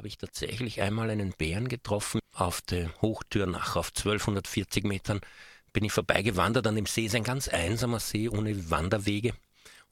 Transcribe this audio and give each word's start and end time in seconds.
habe 0.00 0.08
ich 0.08 0.16
tatsächlich 0.16 0.80
einmal 0.80 1.10
einen 1.10 1.34
Bären 1.36 1.68
getroffen 1.68 2.20
auf 2.32 2.62
der 2.62 2.88
Hochtürnach 3.02 3.76
auf 3.76 3.88
1240 3.88 4.84
Metern. 4.84 5.20
Bin 5.74 5.84
ich 5.84 5.92
vorbeigewandert 5.92 6.66
an 6.66 6.74
dem 6.74 6.86
See, 6.86 7.04
ist 7.04 7.14
ein 7.14 7.22
ganz 7.22 7.48
einsamer 7.48 8.00
See 8.00 8.26
ohne 8.26 8.70
Wanderwege. 8.70 9.34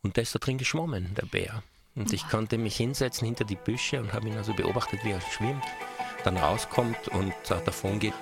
Und 0.01 0.17
da 0.17 0.23
ist 0.23 0.35
da 0.35 0.39
drin 0.39 0.57
geschwommen, 0.57 1.15
der 1.15 1.27
Bär. 1.27 1.63
Und 1.95 2.11
ich 2.15 2.27
konnte 2.27 2.57
mich 2.57 2.79
hinsetzen 2.79 3.27
hinter 3.27 3.45
die 3.45 3.57
Büsche 3.57 4.01
und 4.01 4.15
habe 4.15 4.29
ihn 4.29 4.39
also 4.39 4.55
beobachtet, 4.55 5.01
wie 5.05 5.11
er 5.11 5.21
schwimmt, 5.21 5.63
dann 6.25 6.39
rauskommt 6.39 7.09
und 7.09 7.35
äh, 7.51 7.63
davon 7.67 7.99
geht. 7.99 8.15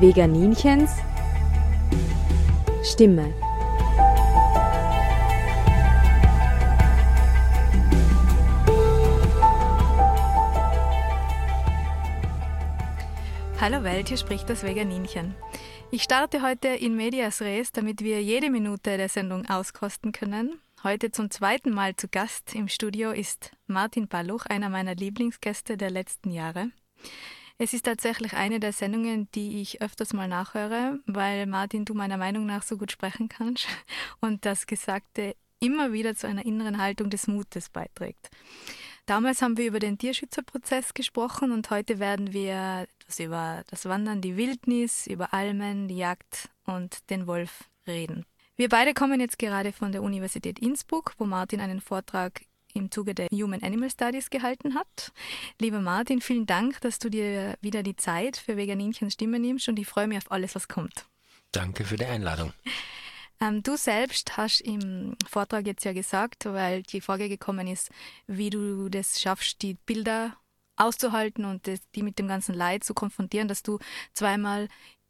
Veganinchens 0.00 0.90
Stimme. 2.82 3.34
Hallo 13.60 13.84
Welt, 13.84 14.08
hier 14.08 14.16
spricht 14.16 14.48
das 14.48 14.62
Veganinchen. 14.62 15.34
Ich 15.90 16.02
starte 16.02 16.40
heute 16.40 16.68
in 16.68 16.96
Medias 16.96 17.42
Res, 17.42 17.72
damit 17.72 18.02
wir 18.02 18.22
jede 18.22 18.48
Minute 18.48 18.96
der 18.96 19.10
Sendung 19.10 19.46
auskosten 19.46 20.12
können. 20.12 20.58
Heute 20.82 21.10
zum 21.10 21.30
zweiten 21.30 21.70
Mal 21.70 21.96
zu 21.96 22.08
Gast 22.08 22.54
im 22.54 22.68
Studio 22.68 23.10
ist 23.10 23.50
Martin 23.66 24.08
Balluch, 24.08 24.46
einer 24.46 24.70
meiner 24.70 24.94
Lieblingsgäste 24.94 25.76
der 25.76 25.90
letzten 25.90 26.30
Jahre. 26.30 26.70
Es 27.62 27.74
ist 27.74 27.84
tatsächlich 27.84 28.32
eine 28.32 28.58
der 28.58 28.72
Sendungen, 28.72 29.28
die 29.34 29.60
ich 29.60 29.82
öfters 29.82 30.14
mal 30.14 30.26
nachhöre, 30.26 30.98
weil 31.04 31.44
Martin, 31.44 31.84
du 31.84 31.92
meiner 31.92 32.16
Meinung 32.16 32.46
nach 32.46 32.62
so 32.62 32.78
gut 32.78 32.90
sprechen 32.90 33.28
kannst 33.28 33.66
und 34.22 34.46
das 34.46 34.66
Gesagte 34.66 35.36
immer 35.58 35.92
wieder 35.92 36.14
zu 36.14 36.26
einer 36.26 36.46
inneren 36.46 36.78
Haltung 36.78 37.10
des 37.10 37.26
Mutes 37.26 37.68
beiträgt. 37.68 38.30
Damals 39.04 39.42
haben 39.42 39.58
wir 39.58 39.66
über 39.66 39.78
den 39.78 39.98
Tierschützerprozess 39.98 40.94
gesprochen 40.94 41.52
und 41.52 41.68
heute 41.68 41.98
werden 41.98 42.32
wir 42.32 42.86
etwas 42.98 43.20
über 43.20 43.62
das 43.68 43.84
Wandern, 43.84 44.22
die 44.22 44.38
Wildnis, 44.38 45.06
über 45.06 45.34
Almen, 45.34 45.86
die 45.86 45.98
Jagd 45.98 46.48
und 46.64 47.10
den 47.10 47.26
Wolf 47.26 47.64
reden. 47.86 48.24
Wir 48.56 48.70
beide 48.70 48.94
kommen 48.94 49.20
jetzt 49.20 49.38
gerade 49.38 49.72
von 49.72 49.92
der 49.92 50.02
Universität 50.02 50.58
Innsbruck, 50.58 51.12
wo 51.18 51.26
Martin 51.26 51.60
einen 51.60 51.82
Vortrag 51.82 52.40
im 52.74 52.90
Zuge 52.90 53.14
der 53.14 53.28
Human 53.32 53.62
Animal 53.62 53.90
Studies 53.90 54.30
gehalten 54.30 54.74
hat. 54.74 55.12
Lieber 55.60 55.80
Martin, 55.80 56.20
vielen 56.20 56.46
Dank, 56.46 56.80
dass 56.80 56.98
du 56.98 57.08
dir 57.08 57.56
wieder 57.60 57.82
die 57.82 57.96
Zeit 57.96 58.36
für 58.36 58.56
Veganinchens 58.56 59.14
Stimme 59.14 59.38
nimmst 59.38 59.68
und 59.68 59.78
ich 59.78 59.86
freue 59.86 60.06
mich 60.06 60.18
auf 60.18 60.30
alles, 60.30 60.54
was 60.54 60.68
kommt. 60.68 61.06
Danke 61.52 61.84
für 61.84 61.96
die 61.96 62.04
Einladung. 62.04 62.52
Ähm, 63.40 63.62
du 63.62 63.76
selbst 63.76 64.36
hast 64.36 64.60
im 64.60 65.16
Vortrag 65.28 65.66
jetzt 65.66 65.84
ja 65.84 65.92
gesagt, 65.92 66.44
weil 66.44 66.82
die 66.82 67.00
Frage 67.00 67.28
gekommen 67.28 67.66
ist, 67.66 67.90
wie 68.26 68.50
du 68.50 68.88
das 68.88 69.20
schaffst, 69.20 69.62
die 69.62 69.74
Bilder 69.74 70.36
auszuhalten 70.76 71.44
und 71.44 71.66
das, 71.66 71.80
die 71.94 72.02
mit 72.02 72.18
dem 72.18 72.28
ganzen 72.28 72.54
Leid 72.54 72.84
zu 72.84 72.94
konfrontieren, 72.94 73.48
dass 73.48 73.62
du 73.62 73.78
zweimal 74.12 74.68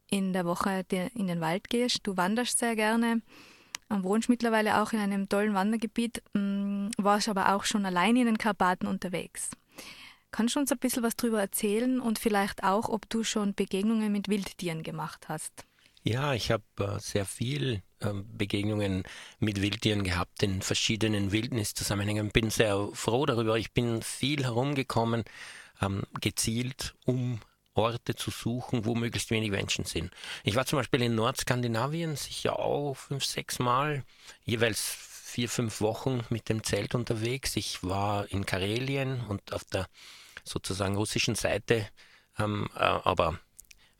in 0.08 0.32
der 0.32 0.44
Woche 0.44 0.84
in 0.90 1.26
den 1.26 1.40
Wald 1.40 1.68
gehst. 1.68 2.00
Du 2.06 2.16
wanderst 2.16 2.58
sehr 2.58 2.74
gerne 2.74 3.22
wohnst 3.90 4.28
mittlerweile 4.28 4.80
auch 4.80 4.92
in 4.92 4.98
einem 4.98 5.28
tollen 5.28 5.54
Wandergebiet, 5.54 6.22
mm, 6.34 6.88
warst 6.98 7.28
aber 7.28 7.54
auch 7.54 7.64
schon 7.64 7.84
alleine 7.84 8.20
in 8.20 8.26
den 8.26 8.38
Karpaten 8.38 8.86
unterwegs. 8.86 9.50
Kannst 10.30 10.54
du 10.54 10.60
uns 10.60 10.70
ein 10.70 10.78
bisschen 10.78 11.02
was 11.02 11.16
darüber 11.16 11.40
erzählen 11.40 12.00
und 12.00 12.18
vielleicht 12.18 12.62
auch, 12.62 12.88
ob 12.88 13.08
du 13.10 13.24
schon 13.24 13.54
Begegnungen 13.54 14.12
mit 14.12 14.28
Wildtieren 14.28 14.82
gemacht 14.82 15.28
hast? 15.28 15.64
Ja, 16.02 16.32
ich 16.34 16.50
habe 16.50 16.64
äh, 16.78 16.98
sehr 16.98 17.26
viel 17.26 17.82
äh, 17.98 18.12
Begegnungen 18.12 19.02
mit 19.38 19.60
Wildtieren 19.60 20.04
gehabt 20.04 20.42
in 20.42 20.62
verschiedenen 20.62 21.32
Wildniszusammenhängen. 21.32 22.30
Bin 22.30 22.48
sehr 22.50 22.88
froh 22.94 23.26
darüber. 23.26 23.58
Ich 23.58 23.72
bin 23.72 24.00
viel 24.00 24.44
herumgekommen, 24.44 25.24
ähm, 25.82 26.04
gezielt, 26.20 26.94
um 27.04 27.40
Orte 27.80 28.14
zu 28.14 28.30
suchen, 28.30 28.84
wo 28.84 28.94
möglichst 28.94 29.30
wenig 29.30 29.50
Menschen 29.50 29.84
sind. 29.84 30.12
Ich 30.44 30.56
war 30.56 30.66
zum 30.66 30.78
Beispiel 30.78 31.02
in 31.02 31.14
Nordskandinavien 31.14 32.16
sicher 32.16 32.58
auch 32.58 32.94
fünf, 32.94 33.24
sechs 33.24 33.58
Mal, 33.58 34.04
jeweils 34.44 34.80
vier, 34.80 35.48
fünf 35.48 35.80
Wochen 35.80 36.24
mit 36.28 36.48
dem 36.48 36.64
Zelt 36.64 36.94
unterwegs. 36.94 37.56
Ich 37.56 37.82
war 37.82 38.30
in 38.30 38.46
Karelien 38.46 39.20
und 39.28 39.52
auf 39.52 39.64
der 39.64 39.86
sozusagen 40.44 40.96
russischen 40.96 41.34
Seite, 41.34 41.88
ähm, 42.38 42.68
äh, 42.74 42.80
aber 42.80 43.38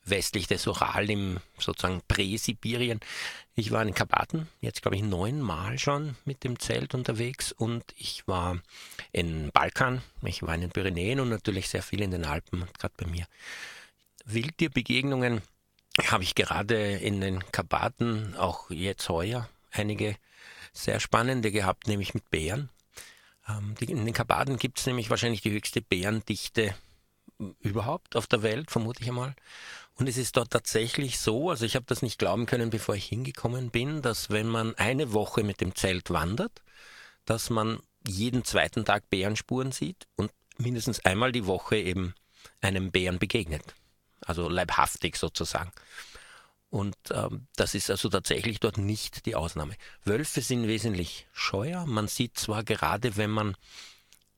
westlich 0.03 0.47
des 0.47 0.67
Ural 0.67 1.09
im 1.09 1.39
sozusagen 1.57 2.01
Präsibirien. 2.07 2.99
Ich 3.55 3.71
war 3.71 3.81
in 3.81 3.89
den 3.89 3.95
Karpaten, 3.95 4.47
jetzt 4.59 4.81
glaube 4.81 4.95
ich 4.95 5.03
neunmal 5.03 5.77
schon 5.77 6.15
mit 6.25 6.43
dem 6.43 6.59
Zelt 6.59 6.93
unterwegs 6.95 7.51
und 7.51 7.83
ich 7.95 8.27
war 8.27 8.59
in 9.11 9.51
Balkan, 9.51 10.01
ich 10.23 10.43
war 10.43 10.55
in 10.55 10.61
den 10.61 10.71
Pyrenäen 10.71 11.19
und 11.19 11.29
natürlich 11.29 11.69
sehr 11.69 11.83
viel 11.83 12.01
in 12.01 12.11
den 12.11 12.25
Alpen, 12.25 12.67
gerade 12.79 12.93
bei 12.97 13.05
mir. 13.05 13.25
Wildtierbegegnungen 14.25 15.41
habe 16.07 16.23
ich 16.23 16.35
gerade 16.35 16.93
in 16.93 17.21
den 17.21 17.51
Karpaten, 17.51 18.35
auch 18.37 18.69
jetzt 18.71 19.09
heuer, 19.09 19.49
einige 19.71 20.15
sehr 20.73 20.99
spannende 20.99 21.51
gehabt, 21.51 21.87
nämlich 21.87 22.13
mit 22.13 22.29
Bären. 22.29 22.69
Ähm, 23.47 23.75
in 23.79 24.05
den 24.05 24.13
Karpaten 24.13 24.57
gibt 24.57 24.79
es 24.79 24.85
nämlich 24.85 25.09
wahrscheinlich 25.09 25.41
die 25.41 25.51
höchste 25.51 25.81
Bärendichte 25.81 26.75
überhaupt 27.59 28.15
auf 28.15 28.27
der 28.27 28.43
Welt, 28.43 28.71
vermute 28.71 29.01
ich 29.01 29.09
einmal. 29.09 29.35
Und 30.01 30.07
es 30.07 30.17
ist 30.17 30.35
dort 30.35 30.49
tatsächlich 30.49 31.19
so, 31.19 31.51
also 31.51 31.63
ich 31.63 31.75
habe 31.75 31.85
das 31.87 32.01
nicht 32.01 32.17
glauben 32.17 32.47
können, 32.47 32.71
bevor 32.71 32.95
ich 32.95 33.05
hingekommen 33.05 33.69
bin, 33.69 34.01
dass 34.01 34.31
wenn 34.31 34.47
man 34.47 34.73
eine 34.73 35.13
Woche 35.13 35.43
mit 35.43 35.61
dem 35.61 35.75
Zelt 35.75 36.09
wandert, 36.09 36.63
dass 37.25 37.51
man 37.51 37.79
jeden 38.07 38.43
zweiten 38.43 38.83
Tag 38.83 39.11
Bärenspuren 39.11 39.71
sieht 39.71 40.07
und 40.15 40.31
mindestens 40.57 41.05
einmal 41.05 41.31
die 41.31 41.45
Woche 41.45 41.77
eben 41.77 42.15
einem 42.61 42.89
Bären 42.89 43.19
begegnet. 43.19 43.75
Also 44.21 44.49
leibhaftig 44.49 45.17
sozusagen. 45.17 45.71
Und 46.71 46.97
ähm, 47.11 47.45
das 47.55 47.75
ist 47.75 47.91
also 47.91 48.09
tatsächlich 48.09 48.59
dort 48.59 48.79
nicht 48.79 49.27
die 49.27 49.35
Ausnahme. 49.35 49.75
Wölfe 50.03 50.41
sind 50.41 50.67
wesentlich 50.67 51.27
scheuer. 51.31 51.85
Man 51.85 52.07
sieht 52.07 52.39
zwar 52.39 52.63
gerade, 52.63 53.17
wenn 53.17 53.29
man 53.29 53.55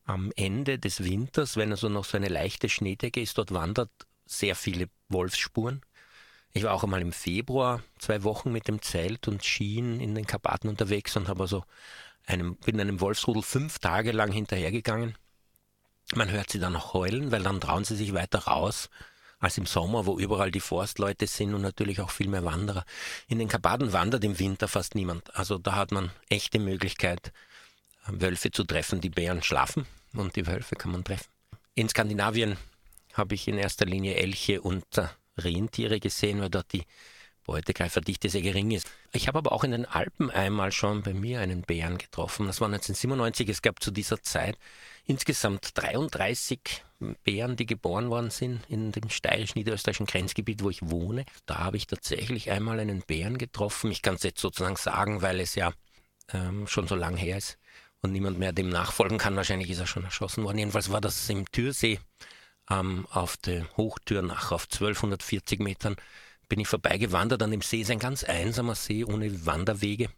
am 0.03 0.33
Ende 0.35 0.77
des 0.77 1.05
Winters, 1.05 1.55
wenn 1.55 1.71
also 1.71 1.87
noch 1.87 2.03
so 2.03 2.17
eine 2.17 2.27
leichte 2.27 2.67
Schneedecke 2.67 3.21
ist, 3.21 3.37
dort 3.37 3.53
wandert, 3.53 3.91
sehr 4.25 4.55
viele 4.55 4.89
Wolfsspuren. 5.09 5.81
Ich 6.51 6.63
war 6.63 6.73
auch 6.73 6.83
einmal 6.83 7.01
im 7.01 7.11
Februar 7.11 7.81
zwei 7.97 8.23
Wochen 8.23 8.51
mit 8.51 8.67
dem 8.67 8.81
Zelt 8.81 9.27
und 9.27 9.43
Skien 9.43 9.99
in 9.99 10.13
den 10.13 10.27
Karpaten 10.27 10.67
unterwegs 10.67 11.15
und 11.17 11.27
habe 11.27 11.43
also 11.43 11.63
einem, 12.25 12.55
bin 12.57 12.79
einem 12.79 13.01
Wolfsrudel 13.01 13.41
fünf 13.41 13.79
Tage 13.79 14.11
lang 14.11 14.31
hinterhergegangen. 14.31 15.15
Man 16.15 16.29
hört 16.31 16.51
sie 16.51 16.59
dann 16.59 16.73
noch 16.73 16.93
heulen, 16.93 17.31
weil 17.31 17.43
dann 17.43 17.59
trauen 17.59 17.85
sie 17.85 17.95
sich 17.95 18.13
weiter 18.13 18.39
raus 18.39 18.89
als 19.39 19.57
im 19.57 19.65
Sommer, 19.65 20.05
wo 20.05 20.17
überall 20.19 20.51
die 20.51 20.61
Forstleute 20.61 21.27
sind 21.27 21.53
und 21.53 21.61
natürlich 21.61 21.99
auch 21.99 22.11
viel 22.11 22.29
mehr 22.29 22.45
Wanderer. 22.45 22.85
In 23.27 23.39
den 23.39 23.49
Karpaten 23.49 23.91
wandert 23.91 24.23
im 24.23 24.39
Winter 24.39 24.67
fast 24.67 24.95
niemand. 24.95 25.35
Also 25.35 25.57
da 25.57 25.75
hat 25.75 25.91
man 25.91 26.11
echte 26.29 26.59
Möglichkeit, 26.59 27.33
Wölfe 28.07 28.51
zu 28.51 28.63
treffen. 28.63 29.01
Die 29.01 29.09
Bären 29.09 29.43
schlafen 29.43 29.85
und 30.13 30.35
die 30.35 30.47
Wölfe 30.47 30.75
kann 30.75 30.91
man 30.91 31.03
treffen. 31.03 31.27
In 31.75 31.89
Skandinavien 31.89 32.57
habe 33.13 33.35
ich 33.35 33.47
in 33.47 33.57
erster 33.57 33.85
Linie 33.85 34.15
Elche 34.15 34.61
und 34.61 34.85
äh, 34.97 35.07
Rentiere 35.37 35.99
gesehen, 35.99 36.41
weil 36.41 36.49
dort 36.49 36.73
die 36.73 36.83
Beutegreiferdichte 37.45 38.29
sehr 38.29 38.41
gering 38.41 38.71
ist. 38.71 38.89
Ich 39.11 39.27
habe 39.27 39.37
aber 39.37 39.51
auch 39.51 39.63
in 39.63 39.71
den 39.71 39.85
Alpen 39.85 40.29
einmal 40.29 40.71
schon 40.71 41.03
bei 41.03 41.13
mir 41.13 41.41
einen 41.41 41.61
Bären 41.61 41.97
getroffen. 41.97 42.47
Das 42.47 42.61
war 42.61 42.67
1997. 42.67 43.49
Es 43.49 43.61
gab 43.61 43.83
zu 43.83 43.91
dieser 43.91 44.21
Zeit 44.21 44.57
insgesamt 45.05 45.71
33 45.75 46.59
Bären, 47.23 47.57
die 47.57 47.65
geboren 47.65 48.09
worden 48.09 48.29
sind 48.29 48.61
in 48.69 48.93
dem 48.93 49.09
steirisch-niederösterreichischen 49.09 50.05
Grenzgebiet, 50.05 50.63
wo 50.63 50.69
ich 50.69 50.89
wohne. 50.89 51.25
Da 51.45 51.57
habe 51.57 51.77
ich 51.77 51.87
tatsächlich 51.87 52.49
einmal 52.49 52.79
einen 52.79 53.01
Bären 53.01 53.37
getroffen. 53.37 53.91
Ich 53.91 54.01
kann 54.01 54.15
es 54.15 54.23
jetzt 54.23 54.39
sozusagen 54.39 54.77
sagen, 54.77 55.21
weil 55.21 55.41
es 55.41 55.55
ja 55.55 55.73
ähm, 56.31 56.65
schon 56.67 56.87
so 56.87 56.95
lang 56.95 57.17
her 57.17 57.37
ist 57.37 57.57
und 58.01 58.13
niemand 58.13 58.39
mehr 58.39 58.53
dem 58.53 58.69
nachfolgen 58.69 59.17
kann. 59.17 59.35
Wahrscheinlich 59.35 59.69
ist 59.69 59.79
er 59.79 59.87
schon 59.87 60.05
erschossen 60.05 60.45
worden. 60.45 60.59
Jedenfalls 60.59 60.91
war 60.91 61.01
das 61.01 61.29
im 61.29 61.45
Türsee 61.51 61.99
ähm, 62.69 63.07
auf 63.11 63.37
der 63.37 63.67
Hochtürnach 63.77 64.51
auf 64.51 64.63
1240 64.65 65.59
Metern 65.59 65.95
bin 66.49 66.59
ich 66.59 66.67
vorbeigewandert 66.67 67.41
an 67.41 67.51
dem 67.51 67.61
See. 67.61 67.81
Es 67.81 67.87
ist 67.87 67.91
ein 67.91 67.99
ganz 67.99 68.23
einsamer 68.23 68.75
See 68.75 69.03
ohne 69.03 69.45
Wanderwege. 69.45 70.09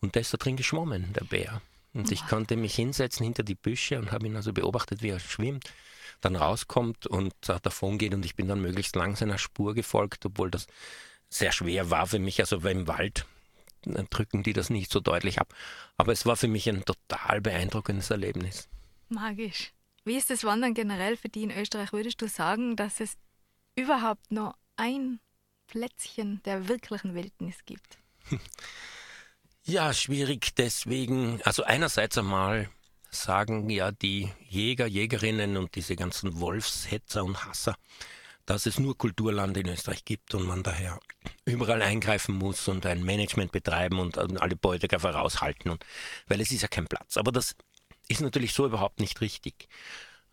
Und 0.00 0.16
da 0.16 0.20
ist 0.20 0.32
da 0.32 0.38
drin 0.38 0.56
geschwommen, 0.56 1.12
der 1.12 1.24
Bär. 1.24 1.62
Und 1.92 2.10
ich 2.10 2.26
konnte 2.26 2.56
mich 2.56 2.74
hinsetzen 2.74 3.24
hinter 3.24 3.44
die 3.44 3.54
Büsche 3.54 3.98
und 3.98 4.10
habe 4.10 4.26
ihn 4.26 4.34
also 4.34 4.52
beobachtet, 4.52 5.02
wie 5.02 5.10
er 5.10 5.20
schwimmt, 5.20 5.72
dann 6.20 6.34
rauskommt 6.34 7.06
und 7.06 7.34
äh, 7.48 7.60
davon 7.62 7.98
geht. 7.98 8.14
Und 8.14 8.24
ich 8.24 8.34
bin 8.34 8.48
dann 8.48 8.60
möglichst 8.60 8.96
lang 8.96 9.14
seiner 9.14 9.38
Spur 9.38 9.74
gefolgt, 9.74 10.26
obwohl 10.26 10.50
das 10.50 10.66
sehr 11.28 11.52
schwer 11.52 11.90
war 11.90 12.06
für 12.06 12.18
mich. 12.18 12.40
Also 12.40 12.58
im 12.58 12.88
Wald 12.88 13.26
äh, 13.86 14.02
drücken 14.10 14.42
die 14.42 14.52
das 14.52 14.70
nicht 14.70 14.90
so 14.90 15.00
deutlich 15.00 15.40
ab. 15.40 15.54
Aber 15.96 16.12
es 16.12 16.26
war 16.26 16.36
für 16.36 16.48
mich 16.48 16.68
ein 16.68 16.84
total 16.84 17.40
beeindruckendes 17.40 18.10
Erlebnis. 18.10 18.68
Magisch. 19.08 19.72
Wie 20.04 20.16
ist 20.16 20.30
das 20.30 20.44
Wandern 20.44 20.74
generell 20.74 21.16
für 21.16 21.28
die 21.28 21.44
in 21.44 21.50
Österreich? 21.50 21.92
Würdest 21.92 22.20
du 22.20 22.28
sagen, 22.28 22.76
dass 22.76 23.00
es 23.00 23.16
überhaupt 23.74 24.30
noch 24.30 24.54
ein 24.76 25.18
Plätzchen 25.66 26.42
der 26.44 26.68
wirklichen 26.68 27.14
Wildnis 27.14 27.56
gibt? 27.64 27.98
Ja, 29.66 29.94
schwierig 29.94 30.54
deswegen. 30.56 31.40
Also 31.42 31.62
einerseits 31.62 32.18
einmal 32.18 32.68
sagen 33.10 33.70
ja 33.70 33.92
die 33.92 34.30
Jäger, 34.46 34.86
Jägerinnen 34.86 35.56
und 35.56 35.74
diese 35.74 35.96
ganzen 35.96 36.38
Wolfshetzer 36.38 37.24
und 37.24 37.46
Hasser, 37.46 37.74
dass 38.44 38.66
es 38.66 38.78
nur 38.78 38.98
Kulturland 38.98 39.56
in 39.56 39.68
Österreich 39.68 40.04
gibt 40.04 40.34
und 40.34 40.46
man 40.46 40.62
daher 40.62 41.00
überall 41.46 41.80
eingreifen 41.80 42.34
muss 42.34 42.68
und 42.68 42.84
ein 42.84 43.02
Management 43.04 43.52
betreiben 43.52 43.98
und 44.00 44.18
alle 44.18 44.56
Beutekäfer 44.56 45.12
raushalten, 45.12 45.70
und, 45.70 45.82
weil 46.26 46.42
es 46.42 46.50
ist 46.50 46.60
ja 46.60 46.68
kein 46.68 46.86
Platz. 46.86 47.16
Aber 47.16 47.32
das 47.32 47.56
ist 48.08 48.20
natürlich 48.20 48.52
so 48.52 48.66
überhaupt 48.66 49.00
nicht 49.00 49.20
richtig. 49.20 49.68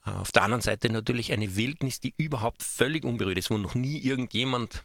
Auf 0.04 0.32
der 0.32 0.44
anderen 0.44 0.62
Seite 0.62 0.90
natürlich 0.90 1.32
eine 1.32 1.56
Wildnis, 1.56 2.00
die 2.00 2.14
überhaupt 2.18 2.64
völlig 2.64 3.04
unberührt 3.04 3.38
ist, 3.38 3.52
wo 3.52 3.58
noch 3.58 3.76
nie 3.76 4.00
irgendjemand 4.00 4.84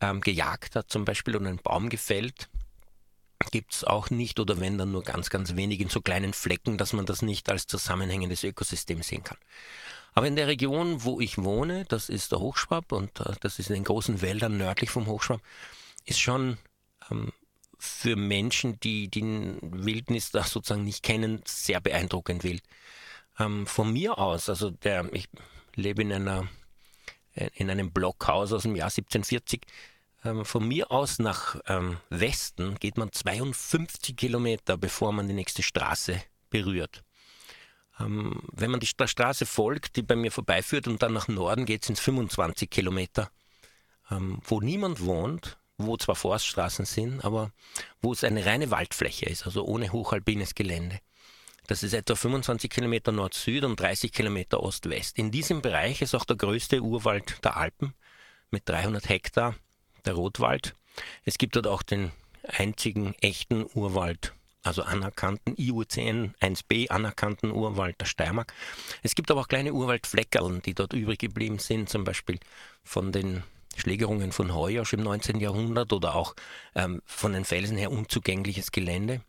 ähm, 0.00 0.20
gejagt 0.20 0.74
hat 0.74 0.90
zum 0.90 1.04
Beispiel 1.04 1.36
und 1.36 1.46
einen 1.46 1.58
Baum 1.58 1.88
gefällt, 1.90 2.48
gibt 3.50 3.74
es 3.74 3.84
auch 3.84 4.10
nicht 4.10 4.40
oder 4.40 4.58
wenn 4.60 4.78
dann 4.78 4.92
nur 4.92 5.02
ganz, 5.02 5.30
ganz 5.30 5.54
wenig 5.54 5.80
in 5.80 5.88
so 5.88 6.00
kleinen 6.00 6.32
Flecken, 6.32 6.78
dass 6.78 6.92
man 6.92 7.06
das 7.06 7.22
nicht 7.22 7.50
als 7.50 7.66
zusammenhängendes 7.66 8.42
Ökosystem 8.42 9.02
sehen 9.02 9.22
kann. 9.22 9.38
Aber 10.14 10.26
in 10.26 10.36
der 10.36 10.48
Region, 10.48 11.04
wo 11.04 11.20
ich 11.20 11.38
wohne, 11.38 11.84
das 11.84 12.08
ist 12.08 12.32
der 12.32 12.40
Hochschwab 12.40 12.92
und 12.92 13.20
äh, 13.20 13.34
das 13.40 13.58
ist 13.58 13.68
in 13.68 13.74
den 13.74 13.84
großen 13.84 14.22
Wäldern 14.22 14.56
nördlich 14.56 14.90
vom 14.90 15.06
Hochschwab, 15.06 15.40
ist 16.06 16.20
schon 16.20 16.58
ähm, 17.10 17.32
für 17.78 18.16
Menschen, 18.16 18.80
die 18.80 19.08
die 19.08 19.22
Wildnis 19.62 20.30
da 20.30 20.42
sozusagen 20.42 20.84
nicht 20.84 21.02
kennen, 21.02 21.42
sehr 21.44 21.80
beeindruckend 21.80 22.44
wild. 22.44 22.62
Ähm, 23.38 23.66
von 23.66 23.92
mir 23.92 24.18
aus, 24.18 24.48
also 24.48 24.70
der, 24.70 25.12
ich 25.12 25.28
lebe 25.74 26.02
in 26.02 26.12
einer 26.12 26.48
äh, 27.38 27.50
in 27.54 27.70
einem 27.70 27.92
Blockhaus 27.92 28.52
aus 28.52 28.62
dem 28.62 28.76
Jahr 28.76 28.90
1740. 28.90 29.62
Ähm, 30.24 30.44
von 30.44 30.66
mir 30.66 30.90
aus 30.90 31.18
nach 31.18 31.56
ähm, 31.66 31.98
Westen 32.10 32.76
geht 32.78 32.96
man 32.96 33.12
52 33.12 34.16
Kilometer, 34.16 34.76
bevor 34.76 35.12
man 35.12 35.28
die 35.28 35.34
nächste 35.34 35.62
Straße 35.62 36.20
berührt. 36.50 37.04
Ähm, 38.00 38.42
wenn 38.52 38.70
man 38.70 38.80
die 38.80 38.86
Straße 38.86 39.46
folgt, 39.46 39.96
die 39.96 40.02
bei 40.02 40.16
mir 40.16 40.32
vorbeiführt 40.32 40.88
und 40.88 41.02
dann 41.02 41.12
nach 41.12 41.28
Norden 41.28 41.64
geht, 41.64 41.84
sind 41.84 41.98
es 41.98 42.04
25 42.04 42.68
Kilometer, 42.68 43.30
ähm, 44.10 44.40
wo 44.44 44.60
niemand 44.60 45.00
wohnt, 45.04 45.58
wo 45.78 45.96
zwar 45.96 46.16
Forststraßen 46.16 46.84
sind, 46.84 47.24
aber 47.24 47.52
wo 48.02 48.12
es 48.12 48.24
eine 48.24 48.44
reine 48.44 48.70
Waldfläche 48.70 49.26
ist, 49.26 49.46
also 49.46 49.64
ohne 49.64 49.92
hochalpines 49.92 50.54
Gelände. 50.54 51.00
Das 51.66 51.82
ist 51.82 51.92
etwa 51.92 52.14
25 52.14 52.70
Kilometer 52.70 53.12
Nord-Süd 53.12 53.64
und 53.64 53.78
30 53.78 54.12
Kilometer 54.12 54.62
Ost-West. 54.62 55.18
In 55.18 55.30
diesem 55.30 55.62
Bereich 55.62 56.02
ist 56.02 56.14
auch 56.14 56.24
der 56.24 56.36
größte 56.36 56.82
Urwald 56.82 57.44
der 57.44 57.56
Alpen 57.56 57.94
mit 58.50 58.68
300 58.68 59.08
Hektar, 59.08 59.54
der 60.04 60.14
Rotwald. 60.14 60.74
Es 61.24 61.38
gibt 61.38 61.56
dort 61.56 61.66
auch 61.66 61.82
den 61.82 62.10
einzigen 62.42 63.14
echten 63.20 63.66
Urwald 63.74 64.32
also 64.62 64.82
anerkannten 64.82 65.54
IUCN 65.56 66.34
1b 66.40 66.90
anerkannten 66.90 67.50
Urwald 67.50 68.00
der 68.00 68.06
Steiermark. 68.06 68.52
Es 69.02 69.14
gibt 69.14 69.30
aber 69.30 69.40
auch 69.40 69.48
kleine 69.48 69.72
Urwaldfleckerln, 69.72 70.62
die 70.62 70.74
dort 70.74 70.92
übrig 70.92 71.18
geblieben 71.18 71.58
sind, 71.58 71.88
zum 71.88 72.04
Beispiel 72.04 72.38
von 72.84 73.12
den 73.12 73.42
Schlägerungen 73.76 74.32
von 74.32 74.54
Heuersch 74.54 74.92
im 74.92 75.02
19. 75.02 75.40
Jahrhundert 75.40 75.92
oder 75.92 76.14
auch 76.14 76.34
ähm, 76.74 77.02
von 77.04 77.32
den 77.32 77.44
Felsen 77.44 77.76
her 77.76 77.92
unzugängliches 77.92 78.72
Gelände. 78.72 79.20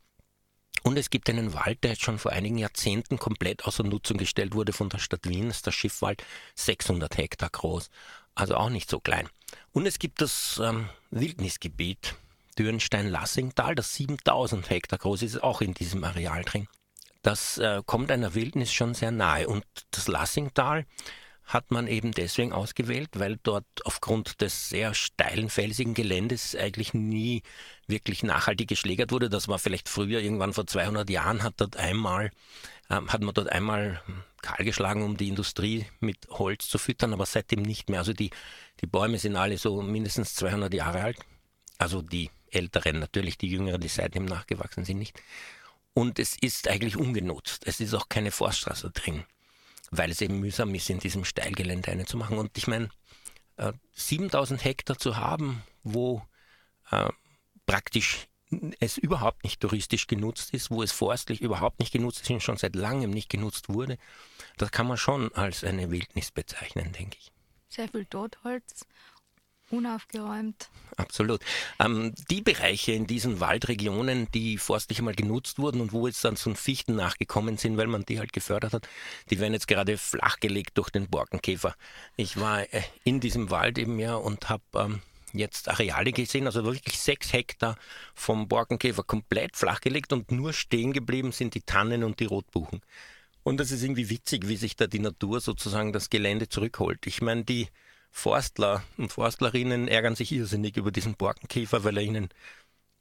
Und 0.83 0.97
es 0.97 1.09
gibt 1.09 1.29
einen 1.29 1.53
Wald, 1.53 1.83
der 1.83 1.91
jetzt 1.91 2.03
schon 2.03 2.19
vor 2.19 2.31
einigen 2.31 2.57
Jahrzehnten 2.57 3.19
komplett 3.19 3.65
außer 3.65 3.83
Nutzung 3.83 4.17
gestellt 4.17 4.55
wurde 4.55 4.73
von 4.73 4.89
der 4.89 4.99
Stadt 4.99 5.27
Wien, 5.27 5.47
das 5.47 5.57
ist 5.57 5.65
der 5.65 5.71
Schiffwald, 5.71 6.23
600 6.55 7.17
Hektar 7.17 7.49
groß, 7.49 7.89
also 8.35 8.55
auch 8.55 8.69
nicht 8.69 8.89
so 8.89 8.99
klein. 8.99 9.27
Und 9.71 9.85
es 9.85 9.99
gibt 9.99 10.21
das 10.21 10.59
ähm, 10.63 10.89
Wildnisgebiet, 11.11 12.15
Dürnstein-Lassingtal, 12.57 13.75
das 13.75 13.93
7000 13.95 14.69
Hektar 14.69 14.99
groß 14.99 15.21
ist, 15.23 15.43
auch 15.43 15.61
in 15.61 15.73
diesem 15.73 16.03
Areal 16.03 16.43
drin. 16.43 16.67
Das 17.21 17.57
äh, 17.57 17.81
kommt 17.85 18.11
einer 18.11 18.33
Wildnis 18.33 18.71
schon 18.71 18.93
sehr 18.93 19.11
nahe. 19.11 19.47
Und 19.47 19.65
das 19.91 20.07
Lassingtal 20.07 20.85
hat 21.49 21.71
man 21.71 21.87
eben 21.87 22.11
deswegen 22.11 22.53
ausgewählt, 22.53 23.09
weil 23.15 23.37
dort 23.41 23.65
aufgrund 23.83 24.39
des 24.41 24.69
sehr 24.69 24.93
steilen, 24.93 25.49
felsigen 25.49 25.95
Geländes 25.95 26.55
eigentlich 26.55 26.93
nie 26.93 27.41
wirklich 27.87 28.21
nachhaltig 28.21 28.67
geschlägert 28.67 29.11
wurde. 29.11 29.29
Das 29.29 29.47
war 29.47 29.57
vielleicht 29.57 29.89
früher, 29.89 30.21
irgendwann 30.21 30.53
vor 30.53 30.67
200 30.67 31.09
Jahren, 31.09 31.41
hat 31.41 31.55
dort 31.57 31.75
einmal, 31.75 32.29
äh, 32.89 33.01
hat 33.07 33.21
man 33.21 33.33
dort 33.33 33.51
einmal 33.51 33.99
kahlgeschlagen, 34.43 35.01
um 35.01 35.17
die 35.17 35.27
Industrie 35.27 35.87
mit 35.99 36.27
Holz 36.29 36.67
zu 36.67 36.77
füttern, 36.77 37.13
aber 37.13 37.25
seitdem 37.25 37.63
nicht 37.63 37.89
mehr. 37.89 37.99
Also 37.99 38.13
die, 38.13 38.29
die 38.81 38.87
Bäume 38.87 39.17
sind 39.17 39.35
alle 39.35 39.57
so 39.57 39.81
mindestens 39.81 40.35
200 40.35 40.71
Jahre 40.71 41.01
alt. 41.01 41.17
Also 41.79 42.03
die 42.03 42.29
Älteren, 42.51 42.99
natürlich 42.99 43.39
die 43.39 43.49
Jüngeren, 43.49 43.81
die 43.81 43.87
seitdem 43.87 44.25
nachgewachsen 44.25 44.85
sind, 44.85 44.99
nicht. 44.99 45.19
Und 45.95 46.19
es 46.19 46.37
ist 46.39 46.67
eigentlich 46.67 46.95
ungenutzt. 46.95 47.63
Es 47.65 47.79
ist 47.79 47.95
auch 47.95 48.07
keine 48.07 48.29
Forststraße 48.29 48.91
drin, 48.91 49.23
weil 49.91 50.11
es 50.11 50.21
eben 50.21 50.39
mühsam 50.39 50.73
ist, 50.75 50.89
in 50.89 50.99
diesem 50.99 51.25
Steilgelände 51.25 51.91
eine 51.91 52.05
zu 52.05 52.17
machen. 52.17 52.37
Und 52.37 52.57
ich 52.57 52.67
meine, 52.67 52.89
äh, 53.57 53.73
7000 53.93 54.63
Hektar 54.63 54.97
zu 54.97 55.17
haben, 55.17 55.63
wo 55.83 56.21
äh, 56.91 57.09
praktisch 57.65 58.27
es 58.79 58.97
überhaupt 58.97 59.43
nicht 59.43 59.61
touristisch 59.61 60.07
genutzt 60.07 60.53
ist, 60.53 60.71
wo 60.71 60.81
es 60.81 60.91
forstlich 60.91 61.41
überhaupt 61.41 61.79
nicht 61.79 61.91
genutzt 61.91 62.21
ist 62.21 62.29
und 62.31 62.41
schon 62.41 62.57
seit 62.57 62.75
langem 62.75 63.11
nicht 63.11 63.29
genutzt 63.29 63.69
wurde, 63.69 63.97
das 64.57 64.71
kann 64.71 64.87
man 64.87 64.97
schon 64.97 65.31
als 65.33 65.63
eine 65.63 65.91
Wildnis 65.91 66.31
bezeichnen, 66.31 66.91
denke 66.93 67.17
ich. 67.19 67.31
Sehr 67.67 67.87
viel 67.87 68.05
Totholz 68.05 68.87
unaufgeräumt. 69.71 70.69
Absolut. 70.97 71.41
Ähm, 71.79 72.13
die 72.29 72.41
Bereiche 72.41 72.91
in 72.91 73.07
diesen 73.07 73.39
Waldregionen, 73.39 74.29
die 74.33 74.57
forstlich 74.57 74.99
einmal 74.99 75.15
genutzt 75.15 75.59
wurden 75.59 75.81
und 75.81 75.93
wo 75.93 76.07
jetzt 76.07 76.23
dann 76.25 76.35
so 76.35 76.53
Fichten 76.53 76.95
nachgekommen 76.95 77.57
sind, 77.57 77.77
weil 77.77 77.87
man 77.87 78.03
die 78.05 78.19
halt 78.19 78.33
gefördert 78.33 78.73
hat, 78.73 78.89
die 79.29 79.39
werden 79.39 79.53
jetzt 79.53 79.67
gerade 79.67 79.97
flachgelegt 79.97 80.77
durch 80.77 80.89
den 80.89 81.07
Borkenkäfer. 81.07 81.75
Ich 82.17 82.37
war 82.37 82.61
äh, 82.73 82.81
in 83.03 83.19
diesem 83.19 83.49
Wald 83.49 83.77
eben 83.77 83.97
ja 83.99 84.15
und 84.15 84.49
habe 84.49 84.63
ähm, 84.75 85.01
jetzt 85.33 85.69
Areale 85.69 86.11
gesehen, 86.11 86.47
also 86.47 86.65
wirklich 86.65 86.99
sechs 86.99 87.33
Hektar 87.33 87.77
vom 88.13 88.47
Borkenkäfer 88.47 89.03
komplett 89.03 89.55
flachgelegt 89.55 90.13
und 90.13 90.31
nur 90.31 90.53
stehen 90.53 90.93
geblieben 90.93 91.31
sind 91.31 91.55
die 91.55 91.61
Tannen 91.61 92.03
und 92.03 92.19
die 92.19 92.25
Rotbuchen. 92.25 92.81
Und 93.43 93.59
das 93.59 93.71
ist 93.71 93.83
irgendwie 93.83 94.09
witzig, 94.09 94.47
wie 94.47 94.57
sich 94.57 94.75
da 94.75 94.87
die 94.87 94.99
Natur 94.99 95.39
sozusagen 95.39 95.93
das 95.93 96.09
Gelände 96.09 96.49
zurückholt. 96.49 97.07
Ich 97.07 97.21
meine, 97.21 97.43
die 97.43 97.67
Forstler 98.11 98.83
und 98.97 99.11
Forstlerinnen 99.11 99.87
ärgern 99.87 100.15
sich 100.15 100.31
irrsinnig 100.31 100.77
über 100.77 100.91
diesen 100.91 101.15
Borkenkäfer, 101.15 101.83
weil 101.83 101.97
er 101.97 102.03
ihnen 102.03 102.29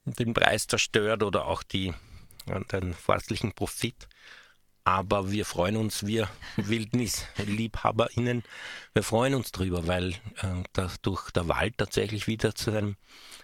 den 0.05 0.34
Preis 0.34 0.66
zerstört 0.66 1.22
oder 1.22 1.46
auch 1.46 1.62
die, 1.62 1.92
den 2.73 2.94
forstlichen 2.94 3.52
Profit. 3.52 4.09
Aber 4.85 5.30
wir 5.30 5.44
freuen 5.44 5.76
uns, 5.76 6.06
wir 6.06 6.30
WildnisliebhaberInnen, 6.56 8.42
wir 8.94 9.02
freuen 9.02 9.35
uns 9.35 9.52
drüber, 9.52 9.87
weil 9.87 10.12
äh, 10.12 10.62
dadurch 10.73 11.30
der 11.30 11.47
Wald 11.47 11.76
tatsächlich 11.76 12.26
wieder 12.26 12.54
zu 12.54 12.71
einem 12.71 12.97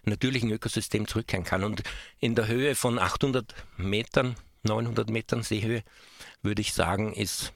natürlichen 0.04 0.50
Ökosystem 0.50 1.06
zurückkehren 1.06 1.44
kann. 1.44 1.64
Und 1.64 1.82
in 2.18 2.34
der 2.34 2.46
Höhe 2.46 2.74
von 2.74 2.98
800 2.98 3.54
Metern, 3.76 4.36
900 4.62 5.10
Metern 5.10 5.42
Seehöhe, 5.42 5.82
würde 6.40 6.62
ich 6.62 6.72
sagen, 6.72 7.12
ist 7.12 7.52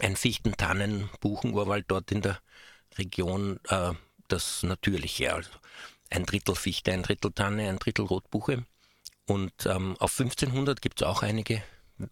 ein 0.00 0.14
Fichten-Tannen-Buchenurwald 0.14 1.86
dort 1.88 2.12
in 2.12 2.20
der 2.20 2.38
Region 2.98 3.60
äh, 3.68 3.92
das 4.28 4.62
Natürliche. 4.62 5.34
Also 5.34 5.50
ein 6.10 6.26
Drittel 6.26 6.54
Fichte, 6.54 6.92
ein 6.92 7.02
Drittel 7.02 7.32
Tanne, 7.32 7.68
ein 7.68 7.78
Drittel 7.78 8.04
Rotbuche. 8.04 8.64
Und 9.26 9.52
ähm, 9.66 9.96
auf 9.98 10.18
1500 10.18 10.80
gibt 10.80 11.02
es 11.02 11.06
auch 11.06 11.22
einige 11.22 11.62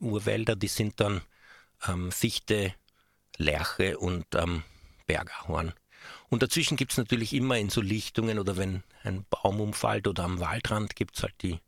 Urwälder, 0.01 0.57
die 0.57 0.69
sind 0.69 1.01
dann 1.01 1.23
ähm, 1.87 2.13
Fichte, 2.13 2.75
Lerche 3.39 3.99
und 3.99 4.27
ähm, 4.35 4.65
Bergahorn. 5.07 5.73
Und 6.29 6.43
dazwischen 6.43 6.77
gibt 6.77 6.93
es 6.93 6.99
natürlich 6.99 7.33
immer 7.33 7.59
in 7.59 7.71
so 7.71 7.81
Lichtungen 7.81 8.39
oder 8.39 8.57
wenn 8.57 8.83
ein 9.03 9.25
Baum 9.31 9.61
umfällt 9.61 10.09
oder 10.09 10.25
am 10.25 10.41
Waldrand 10.41 10.97
gibt 10.97 11.17
es 11.17 11.23
halt 11.23 11.35
die 11.43 11.59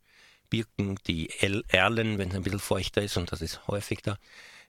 Birken, 0.49 0.97
die 1.07 1.29
Erlen, 1.67 2.17
wenn 2.17 2.29
es 2.29 2.35
ein 2.35 2.43
bisschen 2.43 2.59
feuchter 2.59 3.01
ist 3.01 3.17
und 3.17 3.31
das 3.31 3.41
ist 3.41 3.67
häufig 3.67 4.01
da. 4.01 4.17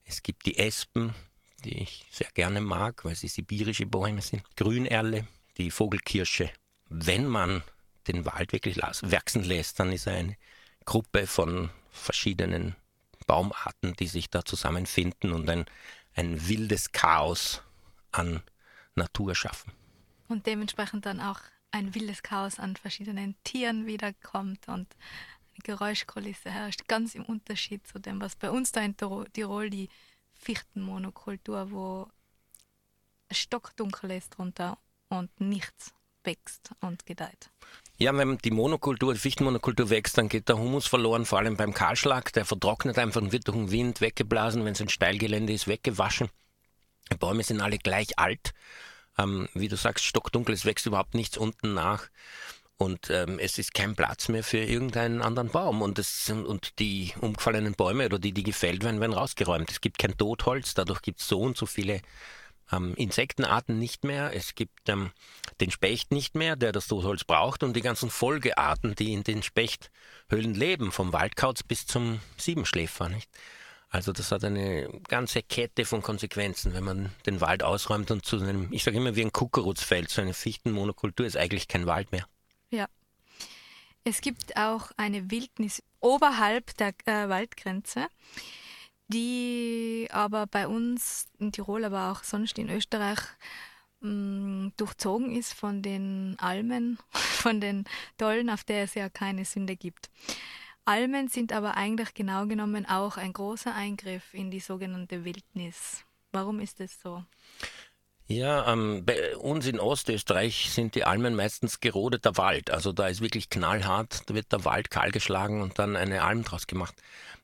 Es 0.05 0.23
gibt 0.23 0.47
die 0.47 0.59
Espen, 0.59 1.15
die 1.61 1.83
ich 1.83 2.07
sehr 2.11 2.31
gerne 2.35 2.61
mag, 2.61 3.05
weil 3.05 3.15
sie 3.15 3.29
sibirische 3.29 3.87
Bäume 3.87 4.23
sind. 4.23 4.45
Grünerle, 4.57 5.27
die 5.59 5.71
Vogelkirsche. 5.71 6.51
Wenn 6.89 7.27
man 7.27 7.63
den 8.09 8.25
Wald 8.25 8.53
wirklich 8.53 8.79
wachsen 8.79 9.45
lässt, 9.45 9.79
dann 9.79 9.93
ist 9.93 10.07
er 10.07 10.15
eine 10.15 10.37
Gruppe 10.85 11.27
von 11.27 11.71
verschiedenen 11.91 12.75
Baumarten, 13.27 13.95
die 13.95 14.07
sich 14.07 14.31
da 14.31 14.45
zusammenfinden 14.45 15.33
und 15.33 15.49
ein, 15.49 15.67
ein 16.15 16.49
wildes 16.49 16.93
Chaos 16.93 17.63
an 18.13 18.43
Natur 18.95 19.35
schaffen. 19.35 19.73
Und 20.29 20.47
dementsprechend 20.47 21.07
dann 21.07 21.21
auch 21.21 21.41
ein 21.71 21.95
wildes 21.95 22.23
Chaos 22.23 22.59
an 22.59 22.77
verschiedenen 22.77 23.37
Tieren 23.45 23.87
wiederkommt 23.87 24.67
und 24.69 24.89
eine 25.53 25.63
Geräuschkulisse 25.63 26.51
herrscht, 26.51 26.89
ganz 26.89 27.15
im 27.15 27.25
Unterschied 27.25 27.87
zu 27.87 27.99
dem, 27.99 28.21
was 28.21 28.35
bei 28.37 28.51
uns 28.51 28.73
da 28.73 28.81
in 28.81 28.97
Tirol 28.97 29.71
die 29.71 29.89
Fichtenmonokultur, 30.41 31.71
wo 31.71 32.09
stockdunkel 33.31 34.11
ist 34.13 34.31
drunter 34.31 34.79
und 35.09 35.31
nichts 35.41 35.93
wächst 36.25 36.73
und 36.81 37.07
gedeiht. 37.07 37.51
Ja, 37.99 38.17
wenn 38.17 38.39
die 38.39 38.51
Monokultur, 38.51 39.13
die 39.13 39.21
Fichtenmonokultur 39.21 39.91
wächst, 39.91 40.17
dann 40.17 40.29
geht 40.29 40.49
der 40.49 40.59
Humus 40.59 40.87
verloren, 40.87 41.27
vor 41.27 41.39
allem 41.39 41.57
beim 41.57 41.75
Kahlschlag. 41.75 42.33
Der 42.33 42.47
vertrocknet 42.47 42.99
einfach 42.99 43.21
und 43.21 43.33
wird 43.33 43.47
durch 43.47 43.57
den 43.57 43.71
Wind 43.71 44.01
weggeblasen. 44.01 44.65
Wenn 44.65 44.73
es 44.73 44.81
ein 44.81 44.89
Steilgelände 44.89 45.53
ist, 45.53 45.69
weggewaschen. 45.69 46.31
Die 47.13 47.17
Bäume 47.17 47.43
sind 47.43 47.61
alle 47.61 47.79
gleich 47.79 48.19
alt. 48.19 48.55
Ähm, 49.19 49.49
wie 49.55 49.69
du 49.69 49.77
sagst, 49.77 50.07
stockdunkel, 50.07 50.55
es 50.55 50.65
wächst 50.65 50.87
überhaupt 50.87 51.15
nichts 51.15 51.37
unten 51.37 51.75
nach. 51.75 52.09
Und 52.81 53.11
ähm, 53.11 53.39
es 53.39 53.59
ist 53.59 53.75
kein 53.75 53.95
Platz 53.95 54.31
mehr 54.31 54.43
für 54.43 54.57
irgendeinen 54.57 55.21
anderen 55.21 55.51
Baum. 55.51 55.83
Und, 55.83 55.99
das, 55.99 56.31
und 56.31 56.79
die 56.79 57.13
umgefallenen 57.21 57.75
Bäume 57.75 58.07
oder 58.07 58.19
die, 58.19 58.33
die 58.33 58.43
gefällt 58.43 58.83
werden, 58.83 59.01
werden 59.01 59.13
rausgeräumt. 59.13 59.71
Es 59.71 59.83
gibt 59.83 59.99
kein 59.99 60.17
Totholz, 60.17 60.73
dadurch 60.73 61.03
gibt 61.03 61.21
es 61.21 61.29
so 61.29 61.43
und 61.43 61.59
so 61.59 61.67
viele 61.67 62.01
ähm, 62.73 62.95
Insektenarten 62.95 63.79
nicht 63.79 64.05
mehr. 64.05 64.35
Es 64.35 64.55
gibt 64.55 64.89
ähm, 64.89 65.11
den 65.61 65.71
Specht 65.71 66.11
nicht 66.11 66.37
mehr, 66.37 66.57
der 66.57 66.73
das 66.73 66.87
Totholz 66.87 67.25
braucht. 67.25 67.63
Und 67.63 67.77
die 67.77 67.83
ganzen 67.83 68.09
Folgearten, 68.09 68.95
die 68.95 69.13
in 69.13 69.25
den 69.25 69.43
Spechthöhlen 69.43 70.55
leben, 70.55 70.91
vom 70.91 71.13
Waldkauz 71.13 71.63
bis 71.63 71.85
zum 71.87 72.21
Siebenschläfer. 72.39 73.11
Nicht? 73.11 73.29
Also 73.91 74.13
das 74.13 74.33
hat 74.33 74.43
eine 74.43 74.89
ganze 75.07 75.43
Kette 75.43 75.85
von 75.85 76.01
Konsequenzen, 76.01 76.73
wenn 76.73 76.85
man 76.85 77.13
den 77.27 77.43
Wald 77.43 77.63
ausräumt 77.63 78.11
und 78.11 78.25
zu 78.25 78.41
einem, 78.41 78.73
ich 78.73 78.85
sage 78.85 78.97
immer 78.97 79.17
wie 79.17 79.23
ein 79.23 79.33
Kuckerutzfeld, 79.33 80.09
so 80.09 80.23
eine 80.23 80.33
Fichtenmonokultur 80.33 81.27
ist 81.27 81.37
eigentlich 81.37 81.69
kein 81.69 81.85
Wald 81.85 82.11
mehr. 82.11 82.25
Ja. 82.71 82.89
Es 84.05 84.21
gibt 84.21 84.57
auch 84.57 84.93
eine 84.97 85.31
Wildnis 85.31 85.83
oberhalb 86.01 86.77
der 86.79 86.95
äh, 87.05 87.29
Waldgrenze, 87.29 88.09
die 89.09 90.09
aber 90.11 90.47
bei 90.47 90.67
uns 90.67 91.29
in 91.39 91.53
Tirol, 91.53 91.85
aber 91.85 92.11
auch 92.11 92.25
sonst 92.25 92.59
in 92.59 92.71
Österreich 92.71 93.21
mh, 94.01 94.11
mm, 94.11 94.73
durchzogen 94.77 95.35
ist 95.35 95.53
von 95.53 95.83
den 95.83 96.37
Almen, 96.39 96.99
von 97.13 97.61
den 97.61 97.85
Dollen, 98.17 98.51
auf 98.51 98.65
der 98.65 98.85
es 98.85 98.95
ja 98.95 99.09
keine 99.09 99.45
Sünde 99.45 99.77
gibt. 99.77 100.11
Almen 100.85 101.29
sind 101.29 101.53
aber 101.53 101.77
eigentlich 101.77 102.15
genau 102.15 102.47
genommen 102.47 102.87
auch 102.87 103.17
ein 103.17 103.33
großer 103.33 103.75
Eingriff 103.75 104.33
in 104.33 104.51
die 104.51 104.61
sogenannte 104.61 105.25
Wildnis. 105.25 106.05
Warum 106.33 106.61
ist 106.61 106.81
das 106.81 107.01
so? 107.01 107.25
Ja, 108.31 108.73
ähm, 108.73 109.05
bei 109.05 109.37
uns 109.39 109.67
in 109.67 109.81
Ostösterreich 109.81 110.71
sind 110.71 110.95
die 110.95 111.03
Almen 111.03 111.35
meistens 111.35 111.81
gerodeter 111.81 112.37
Wald. 112.37 112.71
Also 112.71 112.93
da 112.93 113.09
ist 113.09 113.21
wirklich 113.21 113.51
knallhart, 113.51 114.23
da 114.31 114.35
wird 114.35 114.53
der 114.53 114.65
Wald 114.65 114.89
kahlgeschlagen 114.89 115.61
und 115.63 115.81
dann 115.81 115.97
eine 115.97 116.23
Alm 116.23 116.45
draus 116.45 116.69
gemacht. 116.69 116.95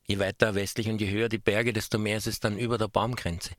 Je 0.07 0.21
weiter 0.21 0.55
westlich 0.55 0.89
und 0.89 1.01
je 1.01 1.11
höher 1.11 1.29
die 1.29 1.39
Berge, 1.39 1.73
desto 1.73 1.99
mehr 1.99 2.19
ist 2.19 2.29
es 2.29 2.39
dann 2.39 2.57
über 2.57 2.79
der 2.79 2.87
Baumgrenze. 2.87 3.55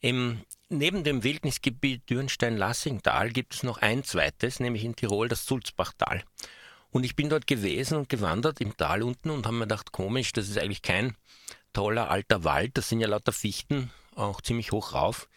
Im, 0.00 0.40
neben 0.70 1.04
dem 1.04 1.22
Wildnisgebiet 1.22 2.08
Dürnstein-Lassingtal 2.08 3.28
gibt 3.28 3.56
es 3.56 3.62
noch 3.62 3.76
ein 3.76 4.02
zweites, 4.02 4.58
nämlich 4.58 4.82
in 4.82 4.96
Tirol 4.96 5.28
das 5.28 5.44
Sulzbachtal. 5.44 6.24
Und 6.90 7.04
ich 7.04 7.14
bin 7.14 7.28
dort 7.28 7.46
gewesen 7.46 7.98
und 7.98 8.08
gewandert 8.08 8.62
im 8.62 8.74
Tal 8.74 9.02
unten 9.02 9.28
und 9.28 9.44
habe 9.44 9.56
mir 9.56 9.64
gedacht, 9.64 9.92
komisch, 9.92 10.32
das 10.32 10.48
ist 10.48 10.56
eigentlich 10.56 10.80
kein 10.80 11.14
toller 11.74 12.10
alter 12.10 12.42
Wald, 12.44 12.78
das 12.78 12.88
sind 12.88 13.00
ja 13.00 13.06
lauter 13.06 13.32
Fichten, 13.32 13.90
auch 14.14 14.40
ziemlich 14.40 14.72
hoch 14.72 14.94
rauf 14.94 15.28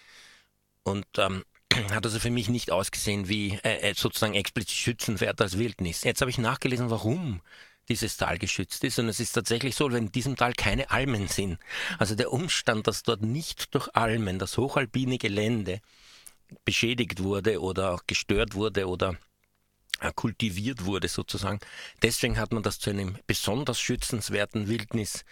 und 0.83 1.05
ähm, 1.17 1.43
hat 1.91 2.05
also 2.05 2.19
für 2.19 2.29
mich 2.29 2.49
nicht 2.49 2.71
ausgesehen 2.71 3.27
wie 3.27 3.59
äh, 3.63 3.89
äh, 3.89 3.93
sozusagen 3.95 4.35
explizit 4.35 4.75
schützenswert 4.75 5.41
als 5.41 5.57
Wildnis. 5.57 6.03
Jetzt 6.03 6.21
habe 6.21 6.31
ich 6.31 6.37
nachgelesen, 6.37 6.89
warum 6.89 7.41
dieses 7.89 8.17
Tal 8.17 8.37
geschützt 8.37 8.83
ist. 8.83 8.99
Und 8.99 9.09
es 9.09 9.19
ist 9.19 9.33
tatsächlich 9.33 9.75
so, 9.75 9.91
wenn 9.91 10.05
in 10.05 10.11
diesem 10.11 10.35
Tal 10.35 10.53
keine 10.53 10.89
Almen 10.91 11.27
sind. 11.27 11.59
Also 11.99 12.15
der 12.15 12.31
Umstand, 12.31 12.87
dass 12.87 13.03
dort 13.03 13.21
nicht 13.21 13.73
durch 13.75 13.89
Almen 13.93 14.39
das 14.39 14.57
hochalpine 14.57 15.17
Gelände 15.17 15.81
beschädigt 16.65 17.23
wurde 17.23 17.61
oder 17.61 17.93
auch 17.93 18.03
gestört 18.07 18.55
wurde 18.55 18.87
oder 18.87 19.17
äh, 19.99 20.11
kultiviert 20.13 20.85
wurde 20.85 21.07
sozusagen. 21.07 21.59
Deswegen 22.01 22.37
hat 22.37 22.53
man 22.53 22.63
das 22.63 22.79
zu 22.79 22.89
einem 22.89 23.17
besonders 23.27 23.79
schützenswerten 23.79 24.67
Wildnis 24.67 25.25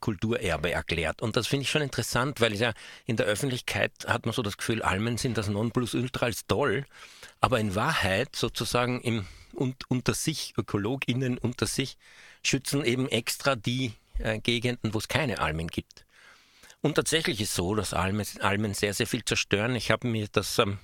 Kulturerbe 0.00 0.72
erklärt. 0.72 1.22
Und 1.22 1.36
das 1.36 1.46
finde 1.46 1.62
ich 1.62 1.70
schon 1.70 1.82
interessant, 1.82 2.40
weil 2.40 2.54
ja 2.54 2.72
in 3.04 3.16
der 3.16 3.26
Öffentlichkeit 3.26 3.92
hat 4.06 4.26
man 4.26 4.34
so 4.34 4.42
das 4.42 4.56
Gefühl, 4.56 4.82
Almen 4.82 5.16
sind 5.16 5.38
das 5.38 5.48
Nonplusultra 5.48 6.26
als 6.26 6.46
toll, 6.46 6.86
aber 7.40 7.60
in 7.60 7.74
Wahrheit 7.74 8.34
sozusagen 8.34 9.00
im, 9.00 9.26
und, 9.52 9.88
unter 9.88 10.14
sich, 10.14 10.54
ÖkologInnen 10.58 11.38
unter 11.38 11.66
sich, 11.66 11.96
schützen 12.42 12.84
eben 12.84 13.08
extra 13.08 13.54
die 13.54 13.92
äh, 14.18 14.38
Gegenden, 14.40 14.92
wo 14.92 14.98
es 14.98 15.08
keine 15.08 15.38
Almen 15.38 15.68
gibt. 15.68 16.04
Und 16.80 16.94
tatsächlich 16.94 17.40
ist 17.40 17.54
so, 17.54 17.74
dass 17.74 17.94
Almen, 17.94 18.26
Almen 18.40 18.74
sehr, 18.74 18.94
sehr 18.94 19.06
viel 19.06 19.24
zerstören. 19.24 19.74
Ich 19.76 19.90
habe 19.90 20.08
mir 20.08 20.28
das 20.30 20.58
ähm, 20.58 20.78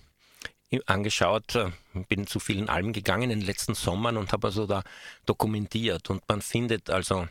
angeschaut, 0.87 1.55
äh, 1.55 1.71
bin 2.09 2.27
zu 2.27 2.41
vielen 2.41 2.69
Almen 2.69 2.93
gegangen 2.93 3.31
in 3.31 3.41
den 3.41 3.47
letzten 3.47 3.75
Sommern 3.75 4.17
und 4.17 4.33
habe 4.33 4.49
also 4.49 4.67
da 4.67 4.83
dokumentiert. 5.27 6.11
Und 6.11 6.27
man 6.29 6.41
findet 6.41 6.91
also 6.91 7.29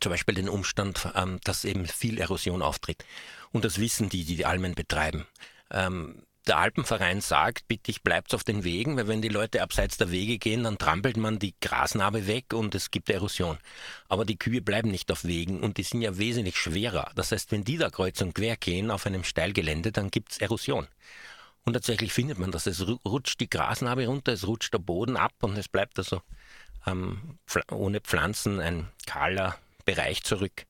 zum 0.00 0.12
Beispiel 0.12 0.34
den 0.34 0.48
Umstand, 0.48 1.08
ähm, 1.14 1.38
dass 1.44 1.64
eben 1.64 1.86
viel 1.86 2.18
Erosion 2.18 2.62
auftritt. 2.62 3.04
Und 3.52 3.64
das 3.64 3.78
wissen 3.78 4.08
die, 4.08 4.24
die 4.24 4.36
die 4.36 4.46
Almen 4.46 4.74
betreiben. 4.74 5.26
Ähm, 5.70 6.22
der 6.48 6.58
Alpenverein 6.58 7.20
sagt, 7.20 7.68
bitte 7.68 7.90
ich 7.90 8.02
bleibt 8.02 8.34
auf 8.34 8.42
den 8.42 8.64
Wegen, 8.64 8.96
weil 8.96 9.06
wenn 9.06 9.20
die 9.20 9.28
Leute 9.28 9.62
abseits 9.62 9.98
der 9.98 10.10
Wege 10.10 10.38
gehen, 10.38 10.64
dann 10.64 10.78
trampelt 10.78 11.18
man 11.18 11.38
die 11.38 11.54
Grasnarbe 11.60 12.26
weg 12.26 12.54
und 12.54 12.74
es 12.74 12.90
gibt 12.90 13.10
Erosion. 13.10 13.58
Aber 14.08 14.24
die 14.24 14.38
Kühe 14.38 14.62
bleiben 14.62 14.90
nicht 14.90 15.12
auf 15.12 15.24
Wegen 15.24 15.60
und 15.60 15.76
die 15.76 15.82
sind 15.82 16.00
ja 16.00 16.16
wesentlich 16.16 16.56
schwerer. 16.56 17.10
Das 17.14 17.32
heißt, 17.32 17.52
wenn 17.52 17.64
die 17.64 17.76
da 17.76 17.90
kreuz 17.90 18.22
und 18.22 18.34
quer 18.34 18.56
gehen 18.56 18.90
auf 18.90 19.06
einem 19.06 19.24
Steilgelände, 19.24 19.92
dann 19.92 20.10
gibt 20.10 20.32
es 20.32 20.38
Erosion. 20.38 20.88
Und 21.64 21.74
tatsächlich 21.74 22.14
findet 22.14 22.38
man 22.38 22.50
das. 22.50 22.66
Es 22.66 22.86
rutscht 23.04 23.40
die 23.40 23.50
Grasnarbe 23.50 24.06
runter, 24.06 24.32
es 24.32 24.46
rutscht 24.46 24.72
der 24.72 24.78
Boden 24.78 25.18
ab 25.18 25.34
und 25.42 25.58
es 25.58 25.68
bleibt 25.68 25.98
also 25.98 26.22
ähm, 26.86 27.38
ohne 27.70 28.00
Pflanzen 28.00 28.58
ein 28.58 28.88
kahler 29.06 29.58
Bereich 29.88 30.22
zurück 30.22 30.66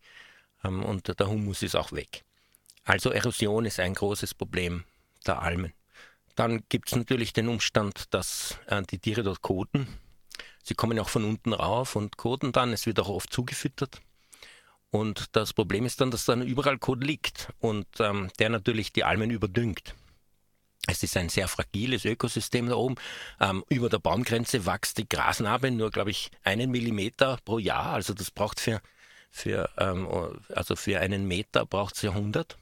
ähm, 0.63 0.85
und 0.85 1.19
der 1.19 1.29
Humus 1.29 1.63
ist 1.65 1.75
auch 1.75 1.91
weg. 1.91 2.25
Also 2.85 3.11
Erosion 3.11 3.67
ist 3.67 3.81
ein 3.81 3.95
großes 3.95 4.33
Problem 4.33 4.85
der 5.27 5.43
Almen. 5.43 5.73
Dann 6.37 6.63
gibt 6.69 6.89
es 6.89 6.95
natürlich 6.95 7.33
den 7.33 7.49
Umstand, 7.49 8.15
dass 8.15 8.61
äh, 8.69 8.81
die 8.89 9.01
Tiere 9.01 9.25
dort 9.25 9.43
koten. 9.43 9.89
Sie 10.63 10.75
kommen 10.75 11.01
auch 11.01 11.09
von 11.09 11.25
unten 11.25 11.53
rauf 11.53 11.97
und 11.97 12.17
koten 12.17 12.53
dann. 12.53 12.73
Es 12.73 12.87
wird 12.87 13.01
auch 13.01 13.09
oft 13.09 13.33
zugefüttert. 13.33 14.01
Und 14.91 15.35
das 15.35 15.53
Problem 15.53 15.85
ist 15.85 16.01
dann, 16.01 16.13
dass 16.13 16.25
dann 16.25 16.47
überall 16.47 16.79
Kot 16.79 17.03
liegt 17.03 17.53
und 17.59 17.89
ähm, 17.99 18.31
der 18.39 18.51
natürlich 18.51 18.93
die 18.93 19.03
Almen 19.03 19.31
überdüngt. 19.31 19.97
Es 20.87 21.03
ist 21.03 21.17
ein 21.17 21.29
sehr 21.29 21.49
fragiles 21.49 22.05
Ökosystem 22.05 22.69
da 22.69 22.77
oben. 22.77 22.95
Ähm, 23.41 23.65
über 23.69 23.89
der 23.89 23.99
Baumgrenze 23.99 24.65
wächst 24.65 24.97
die 24.97 25.09
Grasnarbe 25.09 25.73
nur, 25.73 25.91
glaube 25.91 26.13
ich, 26.13 26.31
einen 26.45 26.71
Millimeter 26.71 27.37
pro 27.45 27.59
Jahr. 27.59 27.93
Also 27.95 28.15
das 28.15 28.31
braucht 28.31 28.61
für 28.61 28.81
für, 29.31 29.71
ähm, 29.79 30.09
also 30.55 30.77
für 30.77 31.01
einen 31.01 31.27
Meter 31.27 31.67
braucht 31.67 31.97
es 31.97 32.03
Jahrhundert 32.03 32.57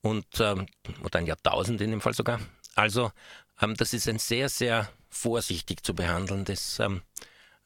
und, 0.00 0.26
ähm, 0.40 0.66
oder 1.02 1.18
ein 1.18 1.26
Jahrtausend 1.26 1.80
in 1.80 1.90
dem 1.90 2.00
Fall 2.00 2.14
sogar. 2.14 2.40
Also 2.74 3.12
ähm, 3.60 3.74
das 3.76 3.92
ist 3.92 4.08
ein 4.08 4.18
sehr, 4.18 4.48
sehr 4.48 4.88
vorsichtig 5.10 5.84
zu 5.84 5.94
behandelndes 5.94 6.78
ähm, 6.78 7.02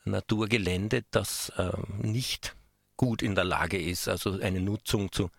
Naturgelände, 0.05 1.05
das 1.11 1.53
ähm, 1.59 1.85
nicht 2.01 2.57
gut 2.97 3.23
in 3.23 3.35
der 3.35 3.45
Lage 3.45 3.81
ist, 3.81 4.09
also 4.09 4.41
eine 4.41 4.61
Nutzung 4.61 5.12
zu 5.12 5.31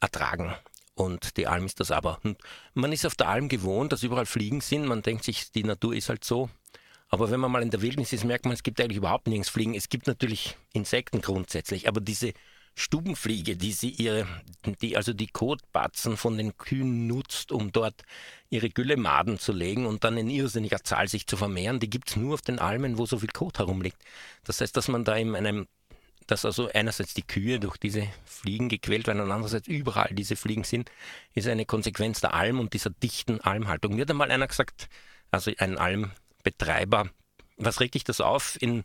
ertragen. 0.00 0.54
Und 0.94 1.36
die 1.36 1.46
Alm 1.46 1.66
ist 1.66 1.80
das 1.80 1.90
aber. 1.90 2.20
Und 2.22 2.38
man 2.74 2.92
ist 2.92 3.06
auf 3.06 3.14
der 3.14 3.28
Alm 3.28 3.48
gewohnt, 3.48 3.92
dass 3.92 4.02
überall 4.02 4.26
Fliegen 4.26 4.60
sind. 4.60 4.86
Man 4.86 5.02
denkt 5.02 5.24
sich, 5.24 5.50
die 5.50 5.64
Natur 5.64 5.94
ist 5.94 6.08
halt 6.08 6.24
so. 6.24 6.50
Aber 7.10 7.30
wenn 7.30 7.40
man 7.40 7.50
mal 7.50 7.62
in 7.62 7.70
der 7.70 7.82
Wildnis 7.82 8.12
ist, 8.12 8.24
merkt 8.24 8.44
man, 8.44 8.54
es 8.54 8.62
gibt 8.62 8.80
eigentlich 8.80 8.96
überhaupt 8.96 9.26
nirgends 9.26 9.48
Fliegen. 9.48 9.74
Es 9.74 9.88
gibt 9.88 10.06
natürlich 10.06 10.56
Insekten 10.72 11.20
grundsätzlich, 11.20 11.88
aber 11.88 12.00
diese 12.00 12.32
Stubenfliege, 12.76 13.56
die 13.56 13.72
sie 13.72 13.90
ihre, 13.90 14.26
die 14.80 14.96
also 14.96 15.12
die 15.12 15.26
Kotbatzen 15.26 16.16
von 16.16 16.38
den 16.38 16.56
Kühen 16.56 17.08
nutzt, 17.08 17.50
um 17.50 17.72
dort 17.72 18.02
ihre 18.48 18.70
Güllemaden 18.70 19.38
zu 19.40 19.52
legen 19.52 19.86
und 19.86 20.04
dann 20.04 20.16
in 20.16 20.30
irrsinniger 20.30 20.82
Zahl 20.84 21.08
sich 21.08 21.26
zu 21.26 21.36
vermehren, 21.36 21.80
die 21.80 21.90
gibt 21.90 22.10
es 22.10 22.16
nur 22.16 22.34
auf 22.34 22.42
den 22.42 22.60
Almen, 22.60 22.96
wo 22.96 23.06
so 23.06 23.18
viel 23.18 23.28
Kot 23.28 23.58
herumliegt. 23.58 23.98
Das 24.44 24.60
heißt, 24.60 24.76
dass 24.76 24.86
man 24.86 25.04
da 25.04 25.16
in 25.16 25.34
einem, 25.34 25.66
dass 26.28 26.44
also 26.44 26.70
einerseits 26.72 27.12
die 27.12 27.26
Kühe 27.26 27.58
durch 27.58 27.76
diese 27.76 28.06
Fliegen 28.24 28.68
gequält 28.68 29.08
werden 29.08 29.20
und 29.20 29.32
andererseits 29.32 29.66
überall 29.66 30.14
diese 30.14 30.36
Fliegen 30.36 30.64
sind, 30.64 30.90
ist 31.34 31.48
eine 31.48 31.66
Konsequenz 31.66 32.20
der 32.20 32.34
Alm 32.34 32.60
und 32.60 32.72
dieser 32.72 32.90
dichten 32.90 33.40
Almhaltung. 33.40 33.96
Mir 33.96 34.02
hat 34.02 34.10
einmal 34.10 34.30
einer 34.30 34.46
gesagt, 34.46 34.88
also 35.32 35.50
ein 35.58 35.76
Alm 35.76 36.12
Betreiber. 36.42 37.10
Was 37.56 37.80
regt 37.80 37.94
dich 37.94 38.04
das 38.04 38.20
auf? 38.20 38.60
In, 38.60 38.84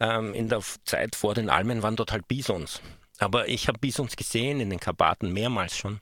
ähm, 0.00 0.34
in 0.34 0.48
der 0.48 0.62
Zeit 0.84 1.16
vor 1.16 1.34
den 1.34 1.50
Almen 1.50 1.82
waren 1.82 1.96
dort 1.96 2.12
halt 2.12 2.28
Bisons. 2.28 2.80
Aber 3.18 3.48
ich 3.48 3.68
habe 3.68 3.78
Bisons 3.78 4.16
gesehen 4.16 4.60
in 4.60 4.70
den 4.70 4.80
Karpaten 4.80 5.32
mehrmals 5.32 5.76
schon. 5.76 6.00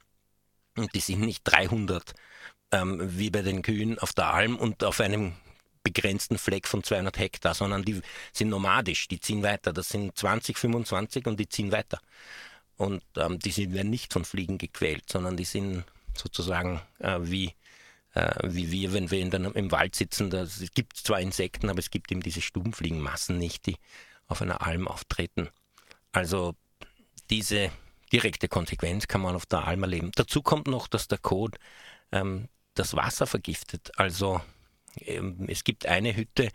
Und 0.76 0.94
die 0.94 1.00
sind 1.00 1.20
nicht 1.20 1.42
300 1.44 2.14
ähm, 2.72 3.00
wie 3.18 3.30
bei 3.30 3.42
den 3.42 3.62
Kühen 3.62 3.98
auf 3.98 4.12
der 4.12 4.32
Alm 4.32 4.56
und 4.56 4.84
auf 4.84 5.00
einem 5.00 5.34
begrenzten 5.82 6.38
Fleck 6.38 6.68
von 6.68 6.84
200 6.84 7.18
Hektar, 7.18 7.54
sondern 7.54 7.84
die 7.84 8.00
sind 8.32 8.48
nomadisch, 8.48 9.08
die 9.08 9.20
ziehen 9.20 9.42
weiter. 9.42 9.72
Das 9.72 9.88
sind 9.88 10.16
20, 10.16 10.58
25 10.58 11.26
und 11.26 11.40
die 11.40 11.48
ziehen 11.48 11.72
weiter. 11.72 12.00
Und 12.76 13.02
ähm, 13.16 13.38
die 13.38 13.50
sind, 13.50 13.74
werden 13.74 13.90
nicht 13.90 14.12
von 14.12 14.24
Fliegen 14.24 14.58
gequält, 14.58 15.04
sondern 15.10 15.36
die 15.36 15.44
sind 15.44 15.84
sozusagen 16.14 16.80
äh, 16.98 17.18
wie 17.20 17.54
wie 18.42 18.70
wir, 18.70 18.92
wenn 18.92 19.10
wir 19.10 19.20
in 19.20 19.30
der, 19.30 19.54
im 19.54 19.70
Wald 19.70 19.94
sitzen. 19.94 20.30
Da, 20.30 20.42
es 20.42 20.72
gibt 20.74 20.96
zwar 20.96 21.20
Insekten, 21.20 21.70
aber 21.70 21.78
es 21.78 21.90
gibt 21.90 22.10
eben 22.10 22.22
diese 22.22 22.40
Stubenfliegenmassen 22.40 23.38
nicht, 23.38 23.66
die 23.66 23.76
auf 24.26 24.42
einer 24.42 24.66
Alm 24.66 24.88
auftreten. 24.88 25.48
Also 26.12 26.54
diese 27.30 27.70
direkte 28.12 28.48
Konsequenz 28.48 29.06
kann 29.06 29.20
man 29.20 29.36
auf 29.36 29.46
der 29.46 29.66
Alm 29.66 29.82
erleben. 29.82 30.10
Dazu 30.14 30.42
kommt 30.42 30.66
noch, 30.66 30.88
dass 30.88 31.08
der 31.08 31.18
Code 31.18 31.58
ähm, 32.12 32.48
das 32.74 32.94
Wasser 32.94 33.26
vergiftet. 33.26 33.92
Also 33.96 34.40
ähm, 35.00 35.46
es 35.48 35.64
gibt 35.64 35.86
eine 35.86 36.16
Hütte, 36.16 36.48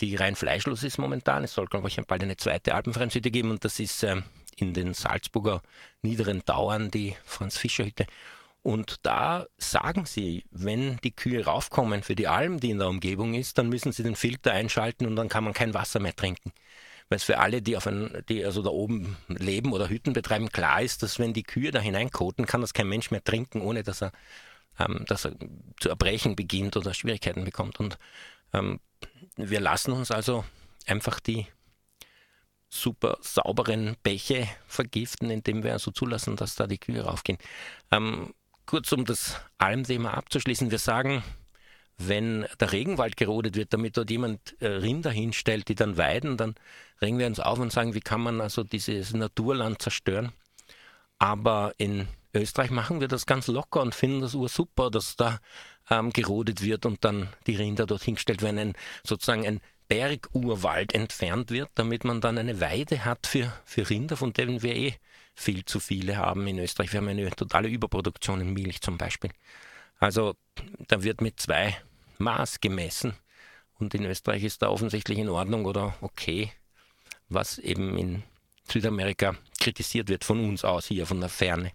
die 0.00 0.16
rein 0.16 0.36
fleischlos 0.36 0.82
ist 0.82 0.98
momentan. 0.98 1.44
Es 1.44 1.54
soll, 1.54 1.66
glaube 1.66 1.88
ich, 1.88 1.96
bald 2.06 2.22
eine 2.22 2.36
zweite 2.36 2.74
Alpenvereinshütte 2.74 3.30
geben 3.30 3.50
und 3.50 3.64
das 3.64 3.80
ist 3.80 4.02
ähm, 4.02 4.24
in 4.56 4.74
den 4.74 4.94
Salzburger 4.94 5.62
niederen 6.02 6.44
Tauern 6.44 6.90
die 6.90 7.16
Franz-Fischer-Hütte. 7.24 8.06
Und 8.62 9.06
da 9.06 9.46
sagen 9.56 10.04
sie, 10.04 10.44
wenn 10.50 10.98
die 10.98 11.14
Kühe 11.16 11.44
raufkommen 11.44 12.02
für 12.02 12.14
die 12.14 12.28
Alm, 12.28 12.60
die 12.60 12.70
in 12.70 12.78
der 12.78 12.88
Umgebung 12.88 13.34
ist, 13.34 13.56
dann 13.56 13.68
müssen 13.70 13.92
sie 13.92 14.02
den 14.02 14.16
Filter 14.16 14.52
einschalten 14.52 15.06
und 15.06 15.16
dann 15.16 15.28
kann 15.30 15.44
man 15.44 15.54
kein 15.54 15.72
Wasser 15.72 15.98
mehr 15.98 16.14
trinken. 16.14 16.52
Weil 17.08 17.16
es 17.16 17.24
für 17.24 17.38
alle, 17.38 17.62
die, 17.62 17.76
auf 17.76 17.86
ein, 17.86 18.22
die 18.28 18.44
also 18.44 18.62
da 18.62 18.70
oben 18.70 19.16
leben 19.28 19.72
oder 19.72 19.88
Hütten 19.88 20.12
betreiben, 20.12 20.50
klar 20.50 20.82
ist, 20.82 21.02
dass 21.02 21.18
wenn 21.18 21.32
die 21.32 21.42
Kühe 21.42 21.70
da 21.70 21.80
hineinkoten, 21.80 22.46
kann 22.46 22.60
das 22.60 22.74
kein 22.74 22.88
Mensch 22.88 23.10
mehr 23.10 23.24
trinken, 23.24 23.62
ohne 23.62 23.82
dass 23.82 24.02
er, 24.02 24.12
ähm, 24.78 25.04
dass 25.08 25.24
er 25.24 25.34
zu 25.80 25.88
erbrechen 25.88 26.36
beginnt 26.36 26.76
oder 26.76 26.92
Schwierigkeiten 26.92 27.44
bekommt. 27.44 27.80
Und 27.80 27.98
ähm, 28.52 28.78
wir 29.36 29.60
lassen 29.60 29.92
uns 29.92 30.10
also 30.10 30.44
einfach 30.86 31.18
die 31.18 31.46
super 32.68 33.18
sauberen 33.20 33.96
Bäche 34.02 34.48
vergiften, 34.66 35.30
indem 35.30 35.64
wir 35.64 35.72
also 35.72 35.90
zulassen, 35.90 36.36
dass 36.36 36.54
da 36.54 36.66
die 36.66 36.78
Kühe 36.78 37.02
raufgehen. 37.02 37.38
Ähm, 37.90 38.34
kurz 38.70 38.92
um 38.92 39.04
das 39.04 39.34
Almthema 39.58 40.12
abzuschließen, 40.12 40.70
wir 40.70 40.78
sagen, 40.78 41.24
wenn 41.98 42.46
der 42.60 42.70
Regenwald 42.70 43.16
gerodet 43.16 43.56
wird, 43.56 43.72
damit 43.72 43.96
dort 43.96 44.10
jemand 44.10 44.54
äh, 44.60 44.68
Rinder 44.68 45.10
hinstellt, 45.10 45.66
die 45.66 45.74
dann 45.74 45.96
weiden, 45.96 46.36
dann 46.36 46.54
regen 47.02 47.18
wir 47.18 47.26
uns 47.26 47.40
auf 47.40 47.58
und 47.58 47.72
sagen, 47.72 47.94
wie 47.94 48.00
kann 48.00 48.20
man 48.20 48.40
also 48.40 48.62
dieses 48.62 49.12
Naturland 49.12 49.82
zerstören. 49.82 50.30
Aber 51.18 51.72
in 51.78 52.06
Österreich 52.32 52.70
machen 52.70 53.00
wir 53.00 53.08
das 53.08 53.26
ganz 53.26 53.48
locker 53.48 53.82
und 53.82 53.92
finden 53.92 54.20
das 54.20 54.36
ursuper, 54.36 54.88
dass 54.88 55.16
da 55.16 55.40
ähm, 55.90 56.12
gerodet 56.12 56.62
wird 56.62 56.86
und 56.86 57.04
dann 57.04 57.28
die 57.48 57.56
Rinder 57.56 57.86
dort 57.86 58.04
hingestellt 58.04 58.40
werden, 58.40 58.58
ein, 58.58 58.74
sozusagen 59.02 59.44
ein 59.44 59.60
Bergurwald 59.88 60.94
entfernt 60.94 61.50
wird, 61.50 61.70
damit 61.74 62.04
man 62.04 62.20
dann 62.20 62.38
eine 62.38 62.60
Weide 62.60 63.04
hat 63.04 63.26
für, 63.26 63.52
für 63.64 63.90
Rinder, 63.90 64.16
von 64.16 64.32
denen 64.32 64.62
wir 64.62 64.76
eh 64.76 64.94
viel 65.40 65.64
zu 65.64 65.80
viele 65.80 66.16
haben 66.16 66.46
in 66.46 66.58
Österreich. 66.58 66.92
Wir 66.92 66.98
haben 66.98 67.08
eine 67.08 67.30
totale 67.30 67.68
Überproduktion 67.68 68.40
in 68.40 68.52
Milch 68.52 68.80
zum 68.82 68.98
Beispiel. 68.98 69.30
Also 69.98 70.36
da 70.86 71.02
wird 71.02 71.20
mit 71.20 71.40
zwei 71.40 71.76
Maß 72.18 72.60
gemessen 72.60 73.14
und 73.78 73.94
in 73.94 74.04
Österreich 74.04 74.44
ist 74.44 74.62
da 74.62 74.68
offensichtlich 74.68 75.18
in 75.18 75.30
Ordnung 75.30 75.64
oder 75.64 75.94
okay, 76.02 76.52
was 77.28 77.58
eben 77.58 77.96
in 77.96 78.22
Südamerika 78.70 79.34
kritisiert 79.58 80.08
wird 80.08 80.24
von 80.24 80.44
uns 80.44 80.64
aus 80.64 80.86
hier, 80.86 81.06
von 81.06 81.20
der 81.20 81.30
Ferne. 81.30 81.72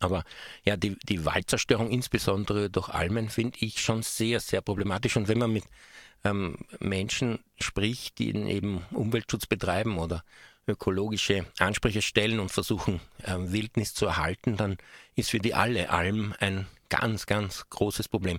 Aber 0.00 0.24
ja, 0.64 0.76
die, 0.76 0.98
die 1.08 1.24
Waldzerstörung, 1.24 1.90
insbesondere 1.90 2.68
durch 2.70 2.88
Almen, 2.88 3.28
finde 3.28 3.58
ich 3.60 3.80
schon 3.80 4.02
sehr, 4.02 4.40
sehr 4.40 4.60
problematisch. 4.60 5.16
Und 5.16 5.28
wenn 5.28 5.38
man 5.38 5.52
mit 5.52 5.64
ähm, 6.24 6.58
Menschen 6.80 7.38
spricht, 7.60 8.18
die 8.18 8.34
eben 8.34 8.84
Umweltschutz 8.90 9.46
betreiben 9.46 9.98
oder 9.98 10.24
ökologische 10.66 11.46
Ansprüche 11.58 12.02
stellen 12.02 12.40
und 12.40 12.50
versuchen, 12.50 13.00
ähm, 13.24 13.52
Wildnis 13.52 13.94
zu 13.94 14.06
erhalten, 14.06 14.56
dann 14.56 14.78
ist 15.14 15.30
für 15.30 15.38
die 15.38 15.54
alle 15.54 15.90
Alm 15.90 16.34
ein 16.40 16.66
ganz, 16.88 17.26
ganz 17.26 17.68
großes 17.70 18.08
Problem. 18.08 18.38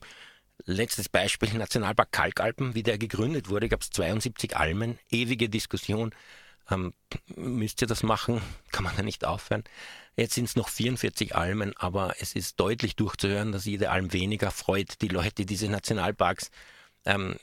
Letztes 0.65 1.09
Beispiel, 1.09 1.53
Nationalpark 1.53 2.11
Kalkalpen, 2.11 2.75
wie 2.75 2.83
der 2.83 2.97
gegründet 2.97 3.49
wurde, 3.49 3.69
gab 3.69 3.81
es 3.81 3.89
72 3.89 4.55
Almen, 4.55 4.97
ewige 5.09 5.49
Diskussion. 5.49 6.11
Ähm, 6.71 6.93
müsst 7.35 7.81
ihr 7.81 7.87
das 7.87 8.01
machen? 8.01 8.41
Kann 8.71 8.83
man 8.83 8.95
da 8.95 9.03
nicht 9.03 9.25
aufhören? 9.25 9.63
Jetzt 10.15 10.35
sind 10.35 10.45
es 10.45 10.55
noch 10.55 10.69
44 10.69 11.35
Almen, 11.35 11.75
aber 11.77 12.15
es 12.19 12.33
ist 12.33 12.59
deutlich 12.59 12.95
durchzuhören, 12.95 13.51
dass 13.51 13.65
jede 13.65 13.91
Alm 13.91 14.13
weniger 14.13 14.49
freut. 14.49 15.01
Die 15.01 15.09
Leute, 15.09 15.35
die 15.35 15.45
diese 15.45 15.67
Nationalparks 15.67 16.49
ähm, 17.03 17.35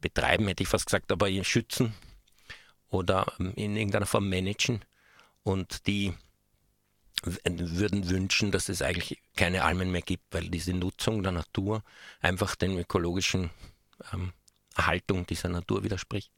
betreiben, 0.00 0.48
hätte 0.48 0.62
ich 0.62 0.68
fast 0.68 0.86
gesagt, 0.86 1.12
aber 1.12 1.28
schützen 1.44 1.94
oder 2.90 3.32
ähm, 3.38 3.52
in 3.56 3.76
irgendeiner 3.76 4.06
Form 4.06 4.28
managen. 4.28 4.84
Und 5.42 5.86
die 5.86 6.12
würden 7.22 8.08
wünschen, 8.08 8.50
dass 8.50 8.68
es 8.68 8.82
eigentlich 8.82 9.20
keine 9.36 9.64
Almen 9.64 9.90
mehr 9.90 10.02
gibt, 10.02 10.24
weil 10.32 10.48
diese 10.48 10.72
Nutzung 10.72 11.22
der 11.22 11.32
Natur 11.32 11.82
einfach 12.20 12.54
den 12.54 12.78
ökologischen 12.78 13.50
ähm, 14.12 14.32
Erhaltung 14.76 15.26
dieser 15.26 15.48
Natur 15.48 15.82
widerspricht. 15.84 16.32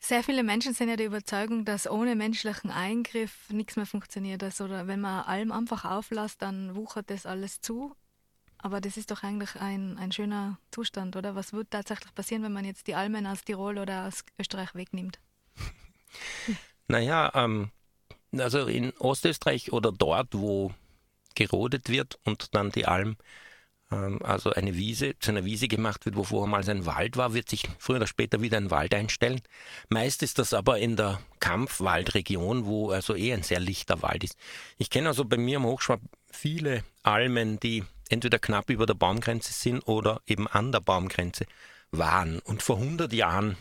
Sehr 0.00 0.22
viele 0.22 0.42
Menschen 0.42 0.74
sind 0.74 0.90
ja 0.90 0.96
der 0.96 1.06
Überzeugung, 1.06 1.64
dass 1.64 1.90
ohne 1.90 2.14
menschlichen 2.14 2.70
Eingriff 2.70 3.48
nichts 3.50 3.76
mehr 3.76 3.86
funktioniert. 3.86 4.42
Also, 4.42 4.64
oder 4.64 4.86
wenn 4.86 5.00
man 5.00 5.24
Alm 5.24 5.50
einfach 5.50 5.84
auflässt, 5.84 6.42
dann 6.42 6.74
wuchert 6.74 7.08
das 7.08 7.24
alles 7.24 7.60
zu. 7.60 7.94
Aber 8.58 8.80
das 8.80 8.96
ist 8.96 9.10
doch 9.10 9.22
eigentlich 9.22 9.56
ein, 9.56 9.98
ein 9.98 10.12
schöner 10.12 10.58
Zustand, 10.70 11.16
oder? 11.16 11.34
Was 11.34 11.52
wird 11.52 11.70
tatsächlich 11.70 12.14
passieren, 12.14 12.42
wenn 12.42 12.52
man 12.52 12.64
jetzt 12.64 12.86
die 12.86 12.94
Almen 12.94 13.26
aus 13.26 13.44
Tirol 13.44 13.78
oder 13.78 14.06
aus 14.06 14.24
Österreich 14.38 14.74
wegnimmt? 14.74 15.18
Naja, 16.88 17.32
ähm, 17.34 17.70
also 18.36 18.66
in 18.66 18.92
Ostösterreich 18.98 19.72
oder 19.72 19.92
dort, 19.92 20.28
wo 20.32 20.72
gerodet 21.34 21.88
wird 21.88 22.18
und 22.24 22.54
dann 22.54 22.70
die 22.70 22.86
Alm, 22.86 23.16
ähm, 23.90 24.20
also 24.22 24.50
eine 24.50 24.74
Wiese, 24.74 25.18
zu 25.18 25.30
einer 25.30 25.44
Wiese 25.44 25.68
gemacht 25.68 26.04
wird, 26.06 26.16
wo 26.16 26.24
vorher 26.24 26.48
mal 26.48 26.68
ein 26.68 26.86
Wald 26.86 27.16
war, 27.16 27.34
wird 27.34 27.48
sich 27.48 27.68
früher 27.78 27.96
oder 27.96 28.06
später 28.06 28.40
wieder 28.40 28.56
ein 28.56 28.70
Wald 28.70 28.94
einstellen. 28.94 29.40
Meist 29.88 30.22
ist 30.22 30.38
das 30.38 30.54
aber 30.54 30.78
in 30.78 30.96
der 30.96 31.20
Kampfwaldregion, 31.40 32.66
wo 32.66 32.90
also 32.90 33.14
eh 33.14 33.32
ein 33.32 33.42
sehr 33.42 33.60
lichter 33.60 34.02
Wald 34.02 34.24
ist. 34.24 34.36
Ich 34.78 34.90
kenne 34.90 35.08
also 35.08 35.24
bei 35.24 35.36
mir 35.36 35.58
am 35.58 35.64
Hochschwab 35.64 36.00
viele 36.30 36.84
Almen, 37.02 37.60
die 37.60 37.84
entweder 38.08 38.38
knapp 38.38 38.70
über 38.70 38.86
der 38.86 38.94
Baumgrenze 38.94 39.52
sind 39.52 39.80
oder 39.82 40.20
eben 40.26 40.46
an 40.46 40.72
der 40.72 40.80
Baumgrenze 40.80 41.46
waren 41.90 42.38
und 42.40 42.62
vor 42.62 42.76
100 42.76 43.12
Jahren 43.12 43.56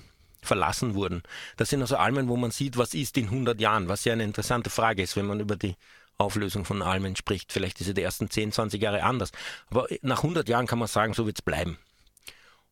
verlassen 0.46 0.96
wurden. 0.96 1.24
Das 1.58 1.70
sind 1.70 1.82
also 1.82 1.98
Almen, 1.98 2.28
wo 2.28 2.38
man 2.38 2.52
sieht, 2.52 2.78
was 2.78 2.94
ist 2.94 3.18
in 3.18 3.26
100 3.26 3.60
Jahren, 3.60 3.88
was 3.88 4.06
ja 4.06 4.14
eine 4.14 4.24
interessante 4.24 4.70
Frage 4.70 5.02
ist, 5.02 5.16
wenn 5.16 5.26
man 5.26 5.40
über 5.40 5.56
die 5.56 5.76
Auflösung 6.18 6.66
von 6.66 6.82
Almen 6.82 7.16
spricht. 7.16 7.52
Vielleicht 7.52 7.80
ist 7.82 7.88
sie 7.88 7.94
die 7.94 8.02
ersten 8.02 8.30
10, 8.30 8.52
20 8.52 8.82
Jahre 8.82 9.04
anders. 9.04 9.32
Aber 9.70 9.88
nach 10.02 10.18
100 10.18 10.48
Jahren 10.48 10.68
kann 10.68 10.80
man 10.80 10.88
sagen, 10.88 11.14
so 11.14 11.26
wird 11.26 11.40
es 11.40 11.42
bleiben. 11.42 11.78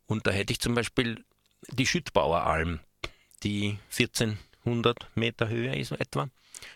Und 0.06 0.28
da 0.28 0.32
hätte 0.32 0.54
ich 0.54 0.60
zum 0.60 0.76
Beispiel 0.76 1.24
die 1.70 1.88
Schüttbauer 1.88 2.44
Alm, 2.44 2.80
die 3.44 3.78
1400 3.98 4.98
Meter 5.16 5.48
Höhe 5.48 5.76
ist 5.76 5.92
etwa. 5.92 6.30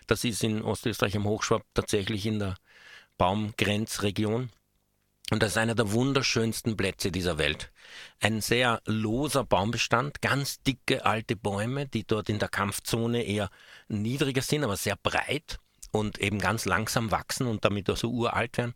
Das 0.06 0.24
ist 0.24 0.42
in 0.42 0.62
Ostösterreich 0.62 1.16
am 1.16 1.24
Hochschwab 1.24 1.62
tatsächlich 1.74 2.26
in 2.26 2.38
der 2.38 2.56
Baumgrenzregion. 3.18 4.50
Und 5.30 5.42
das 5.42 5.52
ist 5.52 5.58
einer 5.58 5.74
der 5.74 5.90
wunderschönsten 5.90 6.76
Plätze 6.76 7.10
dieser 7.10 7.36
Welt. 7.36 7.72
Ein 8.20 8.40
sehr 8.40 8.80
loser 8.86 9.44
Baumbestand, 9.44 10.22
ganz 10.22 10.62
dicke 10.62 11.04
alte 11.04 11.34
Bäume, 11.34 11.88
die 11.88 12.04
dort 12.04 12.28
in 12.28 12.38
der 12.38 12.48
Kampfzone 12.48 13.24
eher 13.24 13.50
niedriger 13.88 14.42
sind, 14.42 14.62
aber 14.62 14.76
sehr 14.76 14.96
breit 14.96 15.58
und 15.90 16.18
eben 16.18 16.38
ganz 16.38 16.64
langsam 16.64 17.10
wachsen 17.10 17.48
und 17.48 17.64
damit 17.64 17.90
auch 17.90 17.96
so 17.96 18.10
uralt 18.10 18.56
werden. 18.56 18.74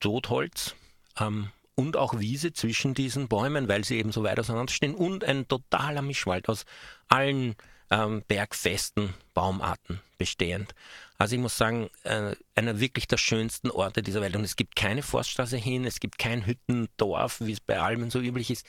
Totholz 0.00 0.74
ähm, 1.20 1.50
und 1.76 1.96
auch 1.96 2.18
Wiese 2.18 2.52
zwischen 2.52 2.94
diesen 2.94 3.28
Bäumen, 3.28 3.68
weil 3.68 3.84
sie 3.84 3.98
eben 3.98 4.10
so 4.10 4.24
weit 4.24 4.40
auseinanderstehen 4.40 4.94
und 4.94 5.22
ein 5.22 5.46
totaler 5.46 6.02
Mischwald 6.02 6.48
aus 6.48 6.64
allen 7.08 7.54
ähm, 7.90 8.22
bergfesten 8.26 9.14
Baumarten 9.34 10.00
bestehend. 10.18 10.74
Also 11.18 11.34
ich 11.34 11.40
muss 11.40 11.56
sagen, 11.56 11.90
äh, 12.04 12.36
einer 12.54 12.78
wirklich 12.78 13.08
der 13.08 13.16
schönsten 13.16 13.70
Orte 13.70 14.02
dieser 14.02 14.20
Welt. 14.20 14.36
Und 14.36 14.44
es 14.44 14.54
gibt 14.54 14.76
keine 14.76 15.02
Forststraße 15.02 15.56
hin, 15.56 15.84
es 15.84 15.98
gibt 15.98 16.16
kein 16.18 16.46
Hüttendorf, 16.46 17.40
wie 17.40 17.52
es 17.52 17.60
bei 17.60 17.80
Almen 17.80 18.10
so 18.10 18.20
üblich 18.20 18.50
ist. 18.50 18.64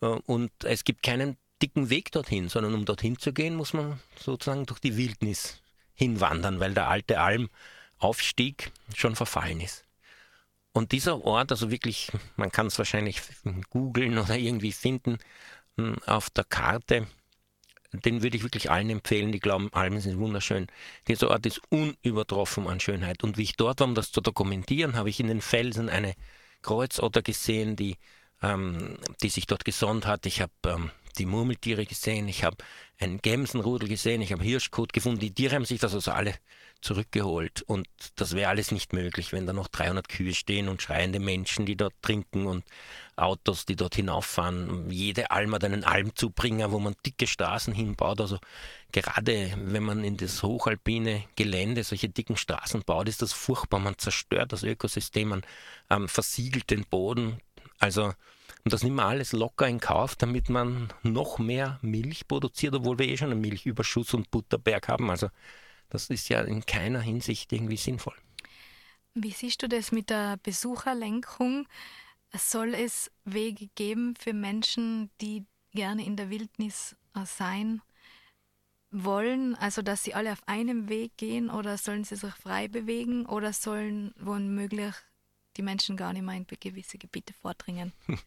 Äh, 0.00 0.06
und 0.06 0.52
es 0.64 0.84
gibt 0.84 1.02
keinen 1.02 1.36
dicken 1.60 1.90
Weg 1.90 2.12
dorthin, 2.12 2.48
sondern 2.48 2.74
um 2.74 2.84
dorthin 2.84 3.18
zu 3.18 3.32
gehen, 3.32 3.56
muss 3.56 3.72
man 3.72 4.00
sozusagen 4.16 4.66
durch 4.66 4.78
die 4.78 4.96
Wildnis 4.96 5.60
hinwandern, 5.94 6.60
weil 6.60 6.74
der 6.74 6.88
alte 6.88 7.20
Almaufstieg 7.20 8.70
schon 8.94 9.16
verfallen 9.16 9.60
ist. 9.60 9.84
Und 10.72 10.92
dieser 10.92 11.24
Ort, 11.24 11.50
also 11.50 11.70
wirklich, 11.70 12.12
man 12.36 12.52
kann 12.52 12.68
es 12.68 12.78
wahrscheinlich 12.78 13.20
googeln 13.70 14.16
oder 14.16 14.36
irgendwie 14.38 14.72
finden 14.72 15.18
hm, 15.76 15.96
auf 16.06 16.30
der 16.30 16.44
Karte, 16.44 17.08
den 17.92 18.22
würde 18.22 18.36
ich 18.36 18.42
wirklich 18.42 18.70
allen 18.70 18.90
empfehlen, 18.90 19.32
die 19.32 19.40
glauben, 19.40 19.72
Almen 19.72 20.00
sind 20.00 20.18
wunderschön. 20.18 20.66
Dieser 21.08 21.30
Ort 21.30 21.46
ist 21.46 21.60
unübertroffen 21.70 22.66
an 22.66 22.80
Schönheit. 22.80 23.24
Und 23.24 23.36
wie 23.36 23.42
ich 23.42 23.56
dort 23.56 23.80
war, 23.80 23.88
um 23.88 23.94
das 23.94 24.12
zu 24.12 24.20
dokumentieren, 24.20 24.96
habe 24.96 25.10
ich 25.10 25.20
in 25.20 25.26
den 25.26 25.40
Felsen 25.40 25.88
eine 25.88 26.14
Kreuzotter 26.62 27.22
gesehen, 27.22 27.76
die, 27.76 27.96
ähm, 28.42 28.98
die 29.22 29.28
sich 29.28 29.46
dort 29.46 29.64
gesonnt 29.64 30.06
hat. 30.06 30.26
Ich 30.26 30.40
habe 30.40 30.52
ähm, 30.66 30.90
die 31.18 31.26
Murmeltiere 31.26 31.86
gesehen, 31.86 32.28
ich 32.28 32.44
habe 32.44 32.56
einen 32.98 33.20
Gämsenrudel 33.20 33.88
gesehen, 33.88 34.22
ich 34.22 34.32
habe 34.32 34.44
Hirschkot 34.44 34.92
gefunden. 34.92 35.20
Die 35.20 35.34
Tiere 35.34 35.56
haben 35.56 35.64
sich 35.64 35.80
das 35.80 35.94
also 35.94 36.12
alle 36.12 36.34
zurückgeholt. 36.80 37.62
Und 37.62 37.88
das 38.16 38.34
wäre 38.34 38.50
alles 38.50 38.70
nicht 38.70 38.92
möglich, 38.92 39.32
wenn 39.32 39.46
da 39.46 39.52
noch 39.52 39.68
300 39.68 40.08
Kühe 40.08 40.34
stehen 40.34 40.68
und 40.68 40.82
schreiende 40.82 41.20
Menschen, 41.20 41.66
die 41.66 41.76
dort 41.76 41.94
trinken 42.02 42.46
und 42.46 42.64
Autos, 43.16 43.66
die 43.66 43.76
dort 43.76 43.94
hinauffahren. 43.94 44.90
Jede 44.90 45.30
Alm 45.30 45.54
hat 45.54 45.64
einen 45.64 45.84
Almzubringer, 45.84 46.72
wo 46.72 46.78
man 46.78 46.94
dicke 47.04 47.26
Straßen 47.26 47.74
hinbaut. 47.74 48.20
Also 48.20 48.38
gerade 48.92 49.52
wenn 49.56 49.82
man 49.82 50.04
in 50.04 50.16
das 50.16 50.42
hochalpine 50.42 51.24
Gelände 51.36 51.84
solche 51.84 52.08
dicken 52.08 52.36
Straßen 52.36 52.82
baut, 52.84 53.08
ist 53.08 53.22
das 53.22 53.32
furchtbar. 53.32 53.78
Man 53.78 53.98
zerstört 53.98 54.52
das 54.52 54.62
Ökosystem, 54.62 55.28
man 55.28 55.42
ähm, 55.90 56.08
versiegelt 56.08 56.70
den 56.70 56.84
Boden. 56.86 57.40
Also 57.78 58.12
und 58.64 58.72
das 58.72 58.82
nimmt 58.82 58.96
man 58.96 59.06
alles 59.06 59.32
locker 59.32 59.66
in 59.66 59.80
Kauf, 59.80 60.16
damit 60.16 60.50
man 60.50 60.92
noch 61.02 61.38
mehr 61.38 61.78
Milch 61.82 62.28
produziert, 62.28 62.74
obwohl 62.74 62.98
wir 62.98 63.08
eh 63.08 63.16
schon 63.16 63.30
einen 63.30 63.40
Milchüberschuss 63.40 64.12
und 64.12 64.30
Butterberg 64.30 64.88
haben. 64.88 65.10
Also 65.10 65.28
das 65.90 66.08
ist 66.08 66.28
ja 66.28 66.40
in 66.42 66.64
keiner 66.64 67.00
Hinsicht 67.00 67.52
irgendwie 67.52 67.76
sinnvoll. 67.76 68.16
Wie 69.14 69.32
siehst 69.32 69.62
du 69.62 69.68
das 69.68 69.92
mit 69.92 70.08
der 70.10 70.38
Besucherlenkung? 70.42 71.68
Soll 72.32 72.74
es 72.74 73.10
Wege 73.24 73.68
geben 73.74 74.14
für 74.16 74.32
Menschen, 74.32 75.10
die 75.20 75.44
gerne 75.72 76.04
in 76.04 76.16
der 76.16 76.30
Wildnis 76.30 76.96
äh, 77.14 77.24
sein 77.24 77.82
wollen, 78.92 79.54
also 79.56 79.82
dass 79.82 80.02
sie 80.04 80.14
alle 80.14 80.32
auf 80.32 80.42
einem 80.46 80.88
Weg 80.88 81.16
gehen 81.16 81.50
oder 81.50 81.78
sollen 81.78 82.04
sie 82.04 82.16
sich 82.16 82.34
frei 82.34 82.68
bewegen 82.68 83.26
oder 83.26 83.52
sollen 83.52 84.12
womöglich 84.18 84.94
die 85.56 85.62
Menschen 85.62 85.96
gar 85.96 86.12
nicht 86.12 86.22
mehr 86.22 86.34
in 86.34 86.46
gewisse 86.46 86.98
Gebiete 86.98 87.34
vordringen? 87.34 87.92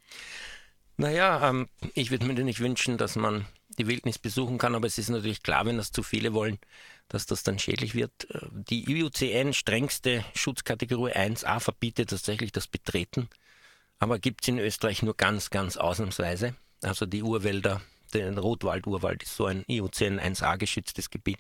Naja, 0.96 1.50
ähm, 1.50 1.70
ich 1.96 2.12
würde 2.12 2.26
mir 2.26 2.36
nicht 2.44 2.60
wünschen, 2.60 3.00
dass 3.00 3.16
man 3.16 3.48
die 3.80 3.88
Wildnis 3.88 4.20
besuchen 4.20 4.60
kann, 4.60 4.76
aber 4.76 4.86
es 4.86 5.00
ist 5.00 5.10
natürlich 5.10 5.42
klar, 5.42 5.66
wenn 5.66 5.78
das 5.78 5.92
zu 5.92 6.04
viele 6.04 6.34
wollen, 6.34 6.60
dass 7.08 7.26
das 7.26 7.44
dann 7.44 7.60
schädlich 7.60 7.96
wird. 7.96 8.30
Äh, 8.30 8.48
die 8.52 8.90
IUCN 8.90 9.54
strengste 9.54 10.24
Schutzkategorie 10.36 11.14
1a 11.14 11.60
verbietet 11.60 12.10
tatsächlich 12.10 12.52
das 12.52 12.68
Betreten, 12.68 13.30
aber 14.00 14.20
gibt 14.20 14.42
es 14.42 14.48
in 14.48 14.60
Österreich 14.60 15.04
nur 15.04 15.16
ganz, 15.16 15.50
ganz 15.50 15.78
ausnahmsweise. 15.78 16.56
Also 16.82 17.06
die 17.06 17.24
Urwälder, 17.24 17.82
der 18.14 18.38
Rotwald-Urwald 18.38 19.24
ist 19.24 19.36
so 19.36 19.46
ein 19.46 19.64
IUCN 19.68 20.20
1a 20.20 20.58
geschütztes 20.58 21.10
Gebiet. 21.10 21.40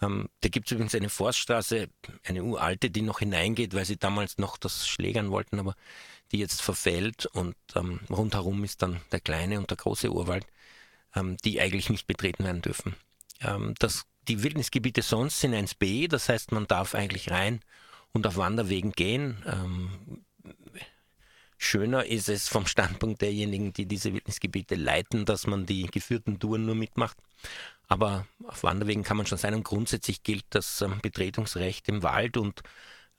Ähm, 0.00 0.28
da 0.40 0.48
gibt 0.48 0.66
es 0.66 0.72
übrigens 0.72 0.94
eine 0.94 1.08
Forststraße, 1.08 1.88
eine 2.24 2.44
uralte, 2.44 2.90
die 2.90 3.02
noch 3.02 3.18
hineingeht, 3.18 3.74
weil 3.74 3.84
sie 3.84 3.96
damals 3.96 4.38
noch 4.38 4.56
das 4.56 4.88
schlägern 4.88 5.30
wollten, 5.30 5.58
aber 5.58 5.74
die 6.32 6.38
jetzt 6.38 6.62
verfällt 6.62 7.26
und 7.26 7.56
ähm, 7.74 8.00
rundherum 8.10 8.62
ist 8.64 8.82
dann 8.82 9.00
der 9.12 9.20
kleine 9.20 9.58
und 9.58 9.70
der 9.70 9.76
große 9.76 10.12
Urwald, 10.12 10.46
ähm, 11.14 11.36
die 11.38 11.60
eigentlich 11.60 11.90
nicht 11.90 12.06
betreten 12.06 12.44
werden 12.44 12.62
dürfen. 12.62 12.94
Ähm, 13.40 13.74
das, 13.78 14.04
die 14.28 14.42
Wildnisgebiete 14.42 15.02
sonst 15.02 15.40
sind 15.40 15.54
1b, 15.54 16.08
das 16.08 16.28
heißt, 16.28 16.52
man 16.52 16.66
darf 16.66 16.94
eigentlich 16.94 17.30
rein 17.30 17.60
und 18.12 18.26
auf 18.26 18.36
Wanderwegen 18.36 18.92
gehen. 18.92 19.44
Ähm, 19.46 20.24
schöner 21.56 22.04
ist 22.04 22.28
es 22.28 22.48
vom 22.48 22.66
Standpunkt 22.66 23.22
derjenigen, 23.22 23.72
die 23.72 23.86
diese 23.86 24.12
Wildnisgebiete 24.12 24.74
leiten, 24.74 25.24
dass 25.24 25.46
man 25.46 25.66
die 25.66 25.86
geführten 25.86 26.38
Touren 26.38 26.66
nur 26.66 26.74
mitmacht. 26.74 27.16
Aber 27.88 28.26
auf 28.46 28.62
Wanderwegen 28.62 29.02
kann 29.02 29.16
man 29.16 29.26
schon 29.26 29.38
sein 29.38 29.54
und 29.54 29.64
grundsätzlich 29.64 30.22
gilt 30.22 30.44
das 30.50 30.82
ähm, 30.82 31.00
Betretungsrecht 31.00 31.88
im 31.88 32.02
Wald 32.02 32.36
und 32.36 32.60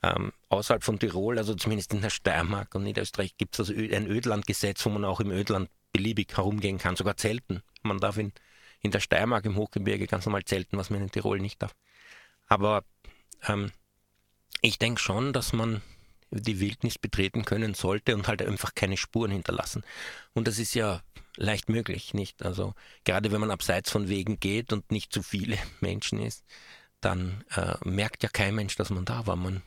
ähm, 0.02 0.32
außerhalb 0.48 0.82
von 0.82 0.98
Tirol, 0.98 1.38
also 1.38 1.54
zumindest 1.54 1.92
in 1.92 2.00
der 2.00 2.10
Steiermark 2.10 2.74
und 2.74 2.84
Niederösterreich, 2.84 3.36
gibt 3.36 3.54
es 3.54 3.68
also 3.68 3.74
ein 3.74 4.06
Ödlandgesetz, 4.06 4.84
wo 4.86 4.90
man 4.90 5.04
auch 5.04 5.20
im 5.20 5.30
Ödland 5.30 5.68
beliebig 5.92 6.36
herumgehen 6.36 6.78
kann, 6.78 6.96
sogar 6.96 7.16
zelten. 7.16 7.62
Man 7.82 7.98
darf 7.98 8.16
in, 8.16 8.32
in 8.80 8.90
der 8.90 9.00
Steiermark 9.00 9.44
im 9.44 9.56
Hochgebirge 9.56 10.06
ganz 10.06 10.26
normal 10.26 10.44
zelten, 10.44 10.78
was 10.78 10.90
man 10.90 11.02
in 11.02 11.10
Tirol 11.10 11.38
nicht 11.40 11.62
darf. 11.62 11.74
Aber 12.46 12.84
ähm, 13.46 13.72
ich 14.62 14.78
denke 14.78 15.00
schon, 15.00 15.32
dass 15.32 15.52
man 15.52 15.82
die 16.30 16.60
Wildnis 16.60 16.98
betreten 16.98 17.44
können 17.44 17.74
sollte 17.74 18.14
und 18.14 18.28
halt 18.28 18.42
einfach 18.42 18.74
keine 18.74 18.96
Spuren 18.96 19.32
hinterlassen. 19.32 19.84
Und 20.32 20.46
das 20.46 20.58
ist 20.58 20.74
ja 20.74 21.02
leicht 21.36 21.68
möglich, 21.68 22.14
nicht? 22.14 22.44
Also 22.44 22.74
gerade 23.04 23.32
wenn 23.32 23.40
man 23.40 23.50
abseits 23.50 23.90
von 23.90 24.08
Wegen 24.08 24.38
geht 24.38 24.72
und 24.72 24.90
nicht 24.92 25.12
zu 25.12 25.22
viele 25.22 25.58
Menschen 25.80 26.20
ist, 26.20 26.44
dann 27.00 27.44
äh, 27.56 27.76
merkt 27.84 28.22
ja 28.22 28.28
kein 28.28 28.54
Mensch, 28.54 28.76
dass 28.76 28.90
man 28.90 29.04
da 29.04 29.26
war. 29.26 29.36
Man 29.36 29.62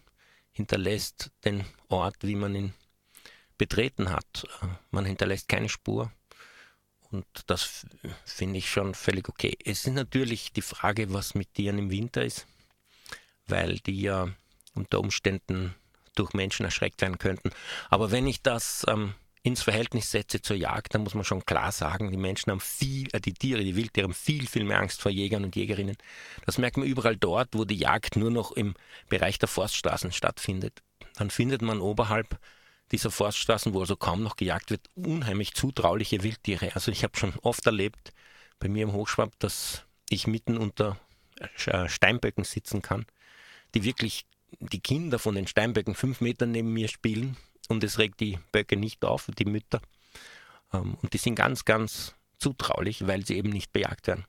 hinterlässt 0.51 1.31
den 1.43 1.65
Ort, 1.89 2.17
wie 2.21 2.35
man 2.35 2.55
ihn 2.55 2.73
betreten 3.57 4.11
hat. 4.11 4.45
Äh, 4.61 4.67
man 4.91 5.05
hinterlässt 5.05 5.47
keine 5.49 5.69
Spur. 5.69 6.11
Und 7.13 7.25
das 7.45 7.85
finde 8.25 8.57
ich 8.57 8.69
schon 8.69 8.95
völlig 8.95 9.29
okay. 9.29 9.55
Es 9.63 9.85
ist 9.85 9.93
natürlich 9.93 10.51
die 10.51 10.63
Frage, 10.63 11.13
was 11.13 11.35
mit 11.35 11.53
Tieren 11.53 11.77
im 11.77 11.91
Winter 11.91 12.25
ist, 12.25 12.47
weil 13.45 13.77
die 13.79 14.01
ja 14.01 14.29
unter 14.73 14.99
Umständen 14.99 15.75
durch 16.15 16.33
Menschen 16.33 16.65
erschreckt 16.65 17.01
werden 17.01 17.19
könnten. 17.19 17.51
Aber 17.91 18.09
wenn 18.09 18.25
ich 18.25 18.41
das 18.41 18.83
ähm, 18.89 19.13
ins 19.43 19.61
Verhältnis 19.61 20.09
setze 20.09 20.41
zur 20.41 20.55
Jagd, 20.55 20.95
dann 20.95 21.03
muss 21.03 21.13
man 21.13 21.23
schon 21.23 21.45
klar 21.45 21.71
sagen, 21.71 22.09
die 22.09 22.17
Menschen 22.17 22.49
haben 22.51 22.59
viel, 22.59 23.07
äh, 23.13 23.19
die 23.19 23.33
Tiere, 23.33 23.63
die 23.63 23.75
Wildtiere 23.75 24.05
haben 24.05 24.15
viel, 24.15 24.47
viel 24.47 24.63
mehr 24.63 24.79
Angst 24.79 24.99
vor 24.99 25.11
Jägern 25.11 25.43
und 25.43 25.55
Jägerinnen. 25.55 25.97
Das 26.47 26.57
merkt 26.57 26.77
man 26.77 26.87
überall 26.87 27.15
dort, 27.15 27.49
wo 27.51 27.63
die 27.63 27.77
Jagd 27.77 28.15
nur 28.15 28.31
noch 28.31 28.51
im 28.53 28.73
Bereich 29.07 29.37
der 29.37 29.49
Forststraßen 29.49 30.11
stattfindet. 30.11 30.81
Dann 31.13 31.29
findet 31.29 31.61
man 31.61 31.79
oberhalb 31.79 32.39
dieser 32.91 33.11
Forststraßen, 33.11 33.73
wo 33.73 33.79
also 33.79 33.95
kaum 33.95 34.23
noch 34.23 34.35
gejagt 34.35 34.69
wird, 34.69 34.87
unheimlich 34.95 35.53
zutrauliche 35.53 36.23
Wildtiere. 36.23 36.75
Also 36.75 36.91
ich 36.91 37.03
habe 37.03 37.17
schon 37.17 37.33
oft 37.41 37.65
erlebt 37.65 38.13
bei 38.59 38.67
mir 38.67 38.83
im 38.83 38.93
Hochschwab, 38.93 39.31
dass 39.39 39.83
ich 40.09 40.27
mitten 40.27 40.57
unter 40.57 40.99
äh, 41.65 41.89
Steinböcken 41.89 42.43
sitzen 42.43 42.81
kann, 42.81 43.05
die 43.73 43.83
wirklich 43.83 44.25
die 44.59 44.79
Kinder 44.79 45.19
von 45.19 45.35
den 45.35 45.47
Steinböcken 45.47 45.95
fünf 45.95 46.21
Meter 46.21 46.45
neben 46.45 46.71
mir 46.71 46.87
spielen 46.87 47.37
und 47.69 47.83
es 47.83 47.97
regt 47.97 48.19
die 48.19 48.39
Böcke 48.51 48.77
nicht 48.77 49.03
auf, 49.05 49.29
die 49.37 49.45
Mütter. 49.45 49.81
Ähm, 50.71 50.97
und 51.01 51.13
die 51.13 51.17
sind 51.17 51.35
ganz, 51.35 51.65
ganz 51.65 52.15
zutraulich, 52.37 53.07
weil 53.07 53.25
sie 53.25 53.37
eben 53.37 53.49
nicht 53.49 53.73
bejagt 53.73 54.07
werden. 54.07 54.25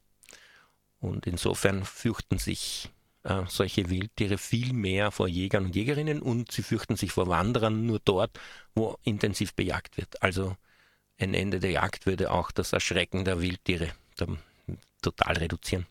Und 1.01 1.27
insofern 1.27 1.85
fürchten 1.85 2.39
sich 2.39 2.91
äh, 3.25 3.43
solche 3.49 3.91
Wildtiere 3.91 4.39
viel 4.39 4.73
mehr 4.73 5.11
vor 5.11 5.29
Jägern 5.29 5.67
und 5.67 5.75
Jägerinnen 5.75 6.21
und 6.21 6.53
sie 6.53 6.63
fürchten 6.63 6.97
sich 6.97 7.13
vor 7.13 7.27
Wanderern 7.27 7.87
nur 7.87 8.01
dort, 8.05 8.39
wo 8.75 8.99
intensiv 9.03 9.55
bejagt 9.55 9.97
wird. 9.97 10.23
Also 10.23 10.57
ein 11.19 11.35
Ende 11.35 11.61
der 11.61 11.71
Jagd 11.71 12.07
würde 12.07 12.31
auch 12.31 12.51
das 12.51 12.73
Erschrecken 12.73 13.25
der 13.25 13.41
Wildtiere 13.41 13.93
total 15.01 15.37
reduzieren. 15.39 15.87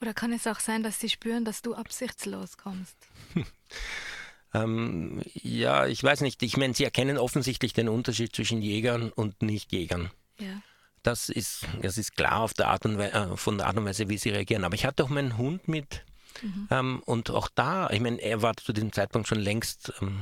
Oder 0.00 0.12
kann 0.12 0.32
es 0.32 0.46
auch 0.46 0.60
sein, 0.60 0.82
dass 0.82 1.00
sie 1.00 1.08
spüren, 1.08 1.44
dass 1.44 1.62
du 1.62 1.74
absichtslos 1.74 2.58
kommst? 2.58 2.96
ähm, 4.54 5.22
ja, 5.32 5.86
ich 5.86 6.02
weiß 6.02 6.20
nicht. 6.20 6.42
Ich 6.42 6.56
meine, 6.56 6.74
sie 6.74 6.84
erkennen 6.84 7.16
offensichtlich 7.16 7.72
den 7.72 7.88
Unterschied 7.88 8.34
zwischen 8.34 8.60
Jägern 8.60 9.10
und 9.10 9.40
Nichtjägern. 9.40 10.10
Ja. 10.38 10.60
Das 11.02 11.28
ist, 11.28 11.66
das 11.80 11.98
ist 11.98 12.16
klar 12.16 12.40
auf 12.40 12.52
der 12.52 12.68
Art 12.68 12.84
und 12.84 12.98
Weise, 12.98 13.14
äh, 13.14 13.36
von 13.36 13.56
der 13.56 13.68
Art 13.68 13.76
und 13.76 13.86
Weise, 13.86 14.08
wie 14.08 14.18
sie 14.18 14.30
reagieren. 14.30 14.64
Aber 14.64 14.74
ich 14.74 14.84
hatte 14.84 15.04
auch 15.04 15.08
meinen 15.08 15.38
Hund 15.38 15.68
mit 15.68 16.04
mhm. 16.42 16.68
ähm, 16.70 17.02
und 17.04 17.30
auch 17.30 17.48
da, 17.54 17.90
ich 17.90 18.00
meine, 18.00 18.18
er 18.18 18.42
war 18.42 18.56
zu 18.56 18.72
diesem 18.72 18.92
Zeitpunkt 18.92 19.28
schon 19.28 19.40
längst 19.40 19.92
ähm, 20.00 20.18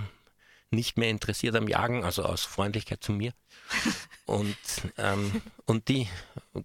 nicht 0.70 0.98
mehr 0.98 1.10
interessiert 1.10 1.56
am 1.56 1.68
Jagen, 1.68 2.04
also 2.04 2.24
aus 2.24 2.44
Freundlichkeit 2.44 3.02
zu 3.02 3.12
mir. 3.12 3.32
und, 4.26 4.56
ähm, 4.98 5.42
und 5.66 5.88
die 5.88 6.08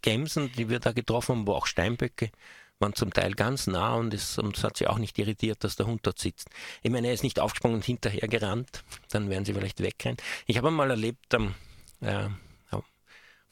Gämsen, 0.02 0.52
die 0.54 0.70
wir 0.70 0.80
da 0.80 0.92
getroffen 0.92 1.38
haben, 1.38 1.48
wo 1.48 1.54
auch 1.54 1.68
Steinböcke, 1.68 2.32
waren 2.80 2.94
zum 2.94 3.14
Teil 3.14 3.34
ganz 3.34 3.68
nah 3.68 3.96
und 3.96 4.14
es, 4.14 4.38
und 4.38 4.58
es 4.58 4.64
hat 4.64 4.78
sie 4.78 4.88
auch 4.88 4.98
nicht 4.98 5.18
irritiert, 5.20 5.64
dass 5.64 5.76
der 5.76 5.86
Hund 5.86 6.02
dort 6.04 6.18
sitzt. 6.18 6.50
Ich 6.82 6.90
meine, 6.90 7.08
er 7.08 7.14
ist 7.14 7.24
nicht 7.24 7.40
aufgesprungen 7.40 7.76
und 7.76 7.86
hinterher 7.86 8.28
gerannt, 8.28 8.84
dann 9.12 9.30
wären 9.30 9.46
sie 9.46 9.54
vielleicht 9.54 9.82
wegrennen. 9.82 10.18
Ich 10.46 10.58
habe 10.58 10.70
einmal 10.70 10.90
erlebt 10.90 11.34
am, 11.36 11.56
äh, 12.02 12.30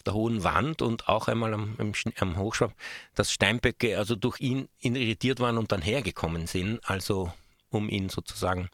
der 0.07 0.13
hohen 0.13 0.43
Wand 0.43 0.81
und 0.81 1.07
auch 1.07 1.27
einmal 1.27 1.53
am, 1.53 1.75
am, 1.77 1.91
am 2.19 2.37
Hochschwab, 2.37 2.73
dass 3.13 3.31
Steinböcke 3.31 3.97
also 3.97 4.15
durch 4.15 4.39
ihn, 4.39 4.67
ihn 4.79 4.95
irritiert 4.95 5.39
waren 5.39 5.57
und 5.57 5.71
dann 5.71 5.81
hergekommen 5.81 6.47
sind, 6.47 6.79
also 6.89 7.31
um 7.69 7.89
ihn 7.89 8.09
sozusagen 8.09 8.69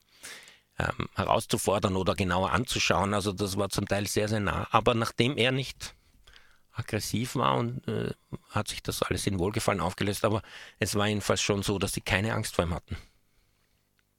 ähm, 0.79 1.09
herauszufordern 1.15 1.95
oder 1.95 2.15
genauer 2.15 2.51
anzuschauen. 2.51 3.13
Also 3.13 3.31
das 3.31 3.57
war 3.57 3.69
zum 3.69 3.87
Teil 3.87 4.07
sehr, 4.07 4.27
sehr 4.27 4.39
nah. 4.39 4.67
Aber 4.71 4.93
nachdem 4.93 5.37
er 5.37 5.51
nicht 5.51 5.93
aggressiv 6.71 7.35
war 7.35 7.57
und 7.57 7.87
äh, 7.87 8.11
hat 8.49 8.67
sich 8.67 8.81
das 8.81 9.03
alles 9.03 9.27
in 9.27 9.39
Wohlgefallen 9.39 9.79
aufgelöst. 9.79 10.25
Aber 10.25 10.41
es 10.79 10.95
war 10.95 11.07
jedenfalls 11.07 11.41
schon 11.41 11.63
so, 11.63 11.77
dass 11.77 11.93
sie 11.93 12.01
keine 12.01 12.33
Angst 12.33 12.55
vor 12.55 12.65
ihm 12.65 12.73
hatten. 12.73 12.97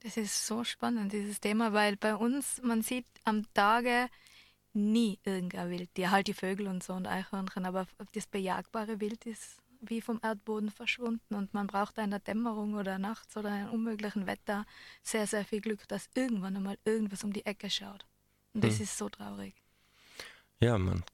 Das 0.00 0.16
ist 0.16 0.46
so 0.46 0.64
spannend, 0.64 1.12
dieses 1.12 1.40
Thema, 1.40 1.72
weil 1.72 1.96
bei 1.96 2.14
uns, 2.14 2.60
man 2.62 2.82
sieht 2.82 3.06
am 3.24 3.42
Tage 3.54 4.08
nie 4.74 5.18
irgendein 5.24 5.70
Wildtier, 5.70 6.10
halt 6.10 6.26
die 6.26 6.34
Vögel 6.34 6.66
und 6.66 6.82
so 6.82 6.94
und 6.94 7.06
Eichhörnchen, 7.06 7.66
aber 7.66 7.86
das 8.12 8.26
bejagbare 8.26 9.00
Wild 9.00 9.26
ist 9.26 9.58
wie 9.80 10.00
vom 10.00 10.20
Erdboden 10.22 10.70
verschwunden 10.70 11.34
und 11.34 11.52
man 11.54 11.66
braucht 11.66 11.98
in 11.98 12.10
der 12.10 12.20
Dämmerung 12.20 12.74
oder 12.74 12.98
nachts 12.98 13.36
oder 13.36 13.60
in 13.60 13.68
unmöglichen 13.68 14.26
Wetter 14.26 14.66
sehr, 15.02 15.26
sehr 15.26 15.44
viel 15.44 15.60
Glück, 15.60 15.86
dass 15.88 16.08
irgendwann 16.14 16.56
einmal 16.56 16.78
irgendwas 16.84 17.24
um 17.24 17.32
die 17.32 17.44
Ecke 17.46 17.70
schaut. 17.70 18.06
Und 18.54 18.64
das 18.64 18.76
hm. 18.76 18.84
ist 18.84 18.98
so 18.98 19.08
traurig. 19.08 19.54
Ja, 20.60 20.78
man 20.78 21.04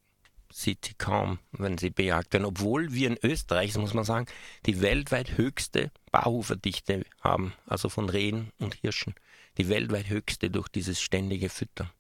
sieht 0.52 0.84
sie 0.84 0.94
kaum, 0.94 1.38
wenn 1.52 1.78
sie 1.78 1.90
bejagt 1.90 2.32
werden. 2.32 2.44
Obwohl 2.44 2.92
wir 2.92 3.08
in 3.08 3.18
Österreich, 3.22 3.76
muss 3.76 3.94
man 3.94 4.04
sagen, 4.04 4.26
die 4.66 4.80
weltweit 4.80 5.36
höchste 5.36 5.90
Barhuferdichte 6.10 7.04
haben, 7.20 7.52
also 7.66 7.88
von 7.88 8.08
Rehen 8.08 8.52
und 8.58 8.74
Hirschen. 8.74 9.14
Die 9.58 9.68
weltweit 9.68 10.08
höchste 10.08 10.50
durch 10.50 10.68
dieses 10.68 11.00
ständige 11.00 11.48
Füttern. 11.48 11.90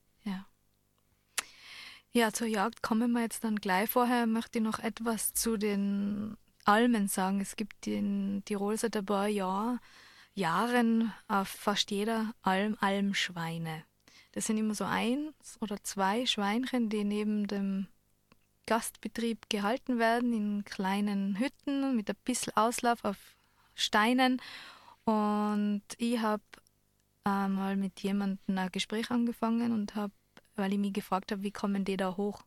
Ja. 2.12 2.32
Zur 2.32 2.46
Jagd 2.46 2.82
kommen 2.82 3.12
wir 3.12 3.22
jetzt 3.22 3.44
dann 3.44 3.56
gleich. 3.56 3.90
Vorher 3.90 4.26
möchte 4.26 4.58
ich 4.58 4.64
noch 4.64 4.78
etwas 4.78 5.32
zu 5.34 5.56
den 5.56 6.36
Almen 6.64 7.08
sagen. 7.08 7.40
Es 7.40 7.56
gibt 7.56 7.86
in 7.86 8.42
Tirol 8.44 8.76
seit 8.76 8.96
ein 8.96 9.06
paar 9.06 9.28
Jahr, 9.28 9.80
Jahren 10.34 11.12
auf 11.28 11.48
fast 11.48 11.90
jeder 11.90 12.32
Alm 12.42 12.76
Almschweine. 12.80 13.84
Das 14.32 14.46
sind 14.46 14.58
immer 14.58 14.74
so 14.74 14.84
eins 14.84 15.58
oder 15.60 15.82
zwei 15.82 16.26
Schweinchen, 16.26 16.88
die 16.88 17.04
neben 17.04 17.46
dem 17.46 17.88
Gastbetrieb 18.66 19.48
gehalten 19.48 19.98
werden, 19.98 20.32
in 20.32 20.64
kleinen 20.64 21.38
Hütten 21.38 21.96
mit 21.96 22.08
ein 22.08 22.16
bisschen 22.24 22.56
Auslauf 22.56 23.04
auf 23.04 23.16
Steinen. 23.74 24.40
Und 25.04 25.82
ich 25.98 26.20
habe 26.20 26.42
äh, 27.24 27.48
mal 27.48 27.76
mit 27.76 28.00
jemandem 28.00 28.58
ein 28.58 28.70
Gespräch 28.70 29.10
angefangen 29.10 29.72
und 29.72 29.96
habe, 29.96 30.12
weil 30.60 30.72
ich 30.72 30.78
mich 30.78 30.92
gefragt 30.92 31.32
habe, 31.32 31.42
wie 31.42 31.50
kommen 31.50 31.84
die 31.84 31.96
da 31.96 32.16
hoch? 32.16 32.42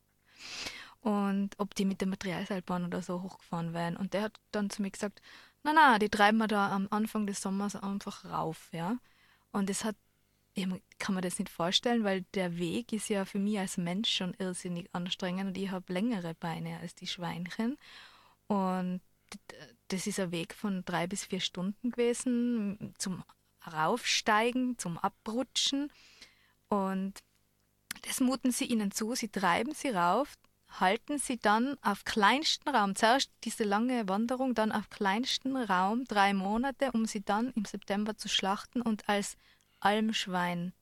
Und 1.01 1.51
ob 1.57 1.75
die 1.75 1.85
mit 1.85 1.99
der 1.99 2.07
Materialseilbahn 2.07 2.85
oder 2.85 3.01
so 3.01 3.21
hochgefahren 3.21 3.73
werden. 3.73 3.97
Und 3.97 4.13
der 4.13 4.23
hat 4.23 4.39
dann 4.51 4.69
zu 4.69 4.81
mir 4.81 4.91
gesagt, 4.91 5.21
na 5.63 5.73
na, 5.73 5.99
die 5.99 6.09
treiben 6.09 6.37
wir 6.37 6.47
da 6.47 6.71
am 6.71 6.87
Anfang 6.91 7.27
des 7.27 7.41
Sommers 7.41 7.75
einfach 7.75 8.25
rauf, 8.25 8.69
ja. 8.71 8.97
Und 9.51 9.69
es 9.69 9.83
hat 9.83 9.95
ich 10.55 10.67
kann 10.99 11.15
mir 11.15 11.21
das 11.21 11.39
nicht 11.39 11.49
vorstellen, 11.49 12.03
weil 12.03 12.25
der 12.35 12.57
Weg 12.57 12.93
ist 12.93 13.09
ja 13.09 13.25
für 13.25 13.39
mich 13.39 13.57
als 13.57 13.77
Mensch 13.77 14.11
schon 14.11 14.35
irrsinnig 14.37 14.87
anstrengend 14.93 15.47
und 15.47 15.57
ich 15.57 15.71
habe 15.71 15.91
längere 15.91 16.35
Beine 16.35 16.79
als 16.79 16.93
die 16.93 17.07
Schweinchen. 17.07 17.77
Und 18.47 19.01
das 19.87 20.05
ist 20.05 20.19
ein 20.19 20.31
Weg 20.31 20.53
von 20.53 20.85
drei 20.85 21.07
bis 21.07 21.25
vier 21.25 21.39
Stunden 21.39 21.89
gewesen 21.89 22.93
zum 22.99 23.23
Raufsteigen, 23.65 24.77
zum 24.77 24.99
Abrutschen. 24.99 25.91
Und 26.69 27.23
das 28.03 28.19
muten 28.19 28.51
sie 28.51 28.65
ihnen 28.65 28.91
zu, 28.91 29.15
sie 29.15 29.29
treiben 29.29 29.73
sie 29.73 29.89
rauf, 29.89 30.33
halten 30.79 31.19
sie 31.19 31.37
dann 31.37 31.77
auf 31.81 32.05
kleinsten 32.05 32.69
Raum, 32.69 32.95
zuerst 32.95 33.31
diese 33.43 33.63
lange 33.63 34.07
Wanderung, 34.07 34.55
dann 34.55 34.71
auf 34.71 34.89
kleinsten 34.89 35.55
Raum 35.57 36.05
drei 36.05 36.33
Monate, 36.33 36.91
um 36.91 37.05
sie 37.05 37.21
dann 37.23 37.51
im 37.55 37.65
September 37.65 38.17
zu 38.17 38.29
schlachten 38.29 38.81
und 38.81 39.07
als 39.09 39.35
Almschwein 39.79 40.73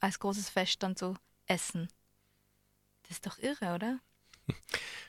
als 0.00 0.18
großes 0.18 0.48
Fest 0.48 0.82
dann 0.82 0.96
zu 0.96 1.14
essen. 1.46 1.88
Das 3.02 3.12
ist 3.12 3.26
doch 3.26 3.38
irre, 3.38 3.74
oder? 3.74 4.00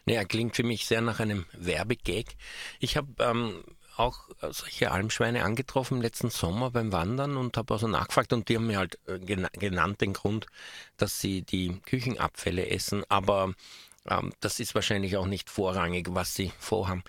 Naja, 0.05 0.25
klingt 0.25 0.55
für 0.55 0.63
mich 0.63 0.87
sehr 0.87 1.01
nach 1.01 1.19
einem 1.19 1.45
Werbegag. 1.51 2.35
Ich 2.79 2.97
habe 2.97 3.23
ähm, 3.23 3.63
auch 4.01 4.29
solche 4.49 4.91
Almschweine 4.91 5.43
angetroffen 5.43 6.01
letzten 6.01 6.29
Sommer 6.29 6.71
beim 6.71 6.91
Wandern 6.91 7.37
und 7.37 7.57
habe 7.57 7.73
also 7.73 7.87
nachgefragt 7.87 8.33
und 8.33 8.49
die 8.49 8.55
haben 8.55 8.67
mir 8.67 8.77
halt 8.79 8.99
äh, 9.07 9.19
genannt 9.19 10.01
den 10.01 10.13
Grund, 10.13 10.47
dass 10.97 11.19
sie 11.19 11.43
die 11.43 11.79
Küchenabfälle 11.85 12.69
essen, 12.69 13.03
aber 13.09 13.53
ähm, 14.09 14.33
das 14.39 14.59
ist 14.59 14.75
wahrscheinlich 14.75 15.17
auch 15.17 15.27
nicht 15.27 15.49
vorrangig, 15.49 16.07
was 16.11 16.35
sie 16.35 16.51
vorhaben. 16.59 17.03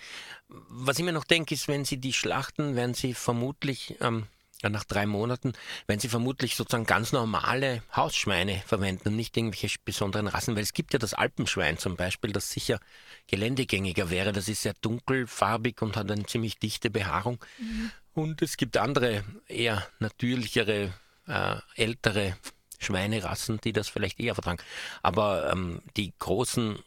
Was 0.48 0.98
ich 0.98 1.05
mir 1.05 1.12
noch 1.12 1.24
denke, 1.24 1.55
ist, 1.55 1.68
wenn 1.68 1.85
sie 1.85 1.96
die 1.96 2.12
schlachten, 2.12 2.76
werden 2.76 2.94
sie 2.94 3.14
vermutlich 3.14 3.96
ähm, 4.00 4.26
nach 4.70 4.85
drei 4.85 5.07
Monaten, 5.07 5.53
wenn 5.87 5.98
sie 5.98 6.09
vermutlich 6.09 6.57
sozusagen 6.57 6.87
ganz 6.87 7.12
normale 7.12 7.83
Hausschweine 7.94 8.62
verwenden 8.66 9.09
und 9.09 9.16
nicht 9.16 9.37
irgendwelche 9.37 9.79
besonderen 9.85 10.29
Rassen, 10.29 10.55
weil 10.55 10.62
es 10.62 10.72
gibt 10.72 10.92
ja 10.92 10.98
das 10.98 11.14
Alpenschwein 11.14 11.79
zum 11.79 11.96
Beispiel, 11.96 12.33
das 12.33 12.51
sicher 12.51 12.79
geländegängiger 13.27 14.11
wäre. 14.11 14.33
Das 14.33 14.48
ist 14.48 14.62
sehr 14.62 14.75
dunkelfarbig 14.81 15.81
und 15.83 15.96
hat 15.96 16.11
eine 16.11 16.27
ziemlich 16.27 16.59
dichte 16.59 16.90
Behaarung. 16.90 17.38
Mhm. 17.59 17.90
Und 18.14 18.42
es 18.42 18.57
gibt 18.57 18.77
andere, 18.77 19.25
eher 19.48 19.87
natürlichere, 19.98 20.92
äh, 21.27 21.57
ältere 21.77 22.37
Schweinerassen, 22.79 23.61
die 23.62 23.72
das 23.72 23.88
vielleicht 23.88 24.20
eher 24.20 24.35
vertragen. 24.35 24.62
Aber 25.03 25.51
ähm, 25.51 25.83
die 25.96 26.12
großen, 26.18 26.79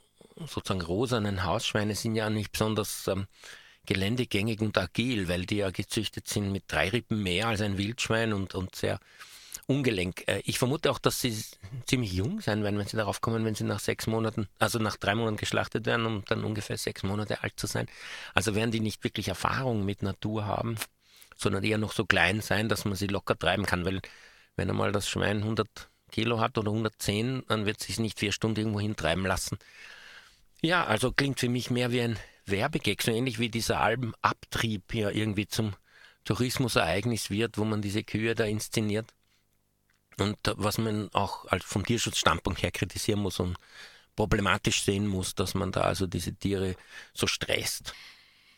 sozusagen 0.45 0.81
rosanen 0.81 1.43
Hausschweine 1.43 1.95
sind 1.95 2.15
ja 2.15 2.29
nicht 2.29 2.51
besonders 2.51 3.07
ähm, 3.07 3.27
geländegängig 3.85 4.61
und 4.61 4.77
agil, 4.77 5.27
weil 5.27 5.45
die 5.45 5.57
ja 5.57 5.71
gezüchtet 5.71 6.27
sind 6.27 6.51
mit 6.51 6.63
drei 6.67 6.89
Rippen 6.89 7.21
mehr 7.21 7.47
als 7.47 7.61
ein 7.61 7.77
Wildschwein 7.77 8.33
und, 8.33 8.55
und 8.55 8.75
sehr 8.75 8.99
ungelenk. 9.67 10.27
Äh, 10.27 10.41
ich 10.45 10.59
vermute 10.59 10.91
auch, 10.91 10.99
dass 10.99 11.21
sie 11.21 11.35
ziemlich 11.85 12.13
jung 12.13 12.41
sein 12.41 12.63
werden, 12.63 12.77
wenn 12.77 12.87
sie 12.87 12.97
darauf 12.97 13.21
kommen, 13.21 13.45
wenn 13.45 13.55
sie 13.55 13.63
nach 13.63 13.79
sechs 13.79 14.07
Monaten, 14.07 14.47
also 14.59 14.79
nach 14.79 14.97
drei 14.97 15.15
Monaten 15.15 15.37
geschlachtet 15.37 15.85
werden, 15.85 16.05
um 16.05 16.23
dann 16.25 16.43
ungefähr 16.43 16.77
sechs 16.77 17.03
Monate 17.03 17.43
alt 17.43 17.53
zu 17.57 17.67
sein. 17.67 17.87
Also 18.33 18.55
werden 18.55 18.71
die 18.71 18.79
nicht 18.79 19.03
wirklich 19.03 19.27
Erfahrung 19.27 19.85
mit 19.85 20.03
Natur 20.03 20.45
haben, 20.45 20.75
sondern 21.37 21.63
eher 21.63 21.77
noch 21.77 21.93
so 21.93 22.05
klein 22.05 22.41
sein, 22.41 22.69
dass 22.69 22.85
man 22.85 22.95
sie 22.95 23.07
locker 23.07 23.37
treiben 23.37 23.65
kann, 23.65 23.85
weil 23.85 24.01
wenn 24.55 24.69
einmal 24.69 24.91
das 24.91 25.09
Schwein 25.09 25.37
100 25.37 25.67
Kilo 26.11 26.39
hat 26.39 26.57
oder 26.57 26.71
110, 26.71 27.43
dann 27.47 27.65
wird 27.65 27.81
es 27.81 27.87
sich 27.87 27.99
nicht 27.99 28.19
vier 28.19 28.31
Stunden 28.31 28.59
irgendwo 28.59 28.79
hintreiben 28.79 29.25
lassen. 29.25 29.57
Ja, 30.61 30.85
also 30.85 31.11
klingt 31.11 31.39
für 31.39 31.49
mich 31.49 31.69
mehr 31.69 31.91
wie 31.91 32.01
ein 32.01 32.17
Werbegag, 32.45 33.01
so 33.01 33.11
ähnlich 33.11 33.39
wie 33.39 33.49
dieser 33.49 33.79
Albenabtrieb 33.81 34.93
ja 34.93 35.09
irgendwie 35.09 35.47
zum 35.47 35.73
Tourismusereignis 36.25 37.29
wird, 37.29 37.57
wo 37.57 37.65
man 37.65 37.81
diese 37.81 38.03
Kühe 38.03 38.35
da 38.35 38.45
inszeniert. 38.45 39.13
Und 40.17 40.37
was 40.43 40.77
man 40.77 41.09
auch 41.13 41.45
vom 41.61 41.85
Tierschutzstandpunkt 41.85 42.63
her 42.63 42.71
kritisieren 42.71 43.19
muss 43.19 43.39
und 43.39 43.57
problematisch 44.15 44.83
sehen 44.83 45.07
muss, 45.07 45.35
dass 45.35 45.55
man 45.55 45.71
da 45.71 45.81
also 45.81 46.07
diese 46.07 46.33
Tiere 46.33 46.75
so 47.13 47.27
stresst. 47.27 47.93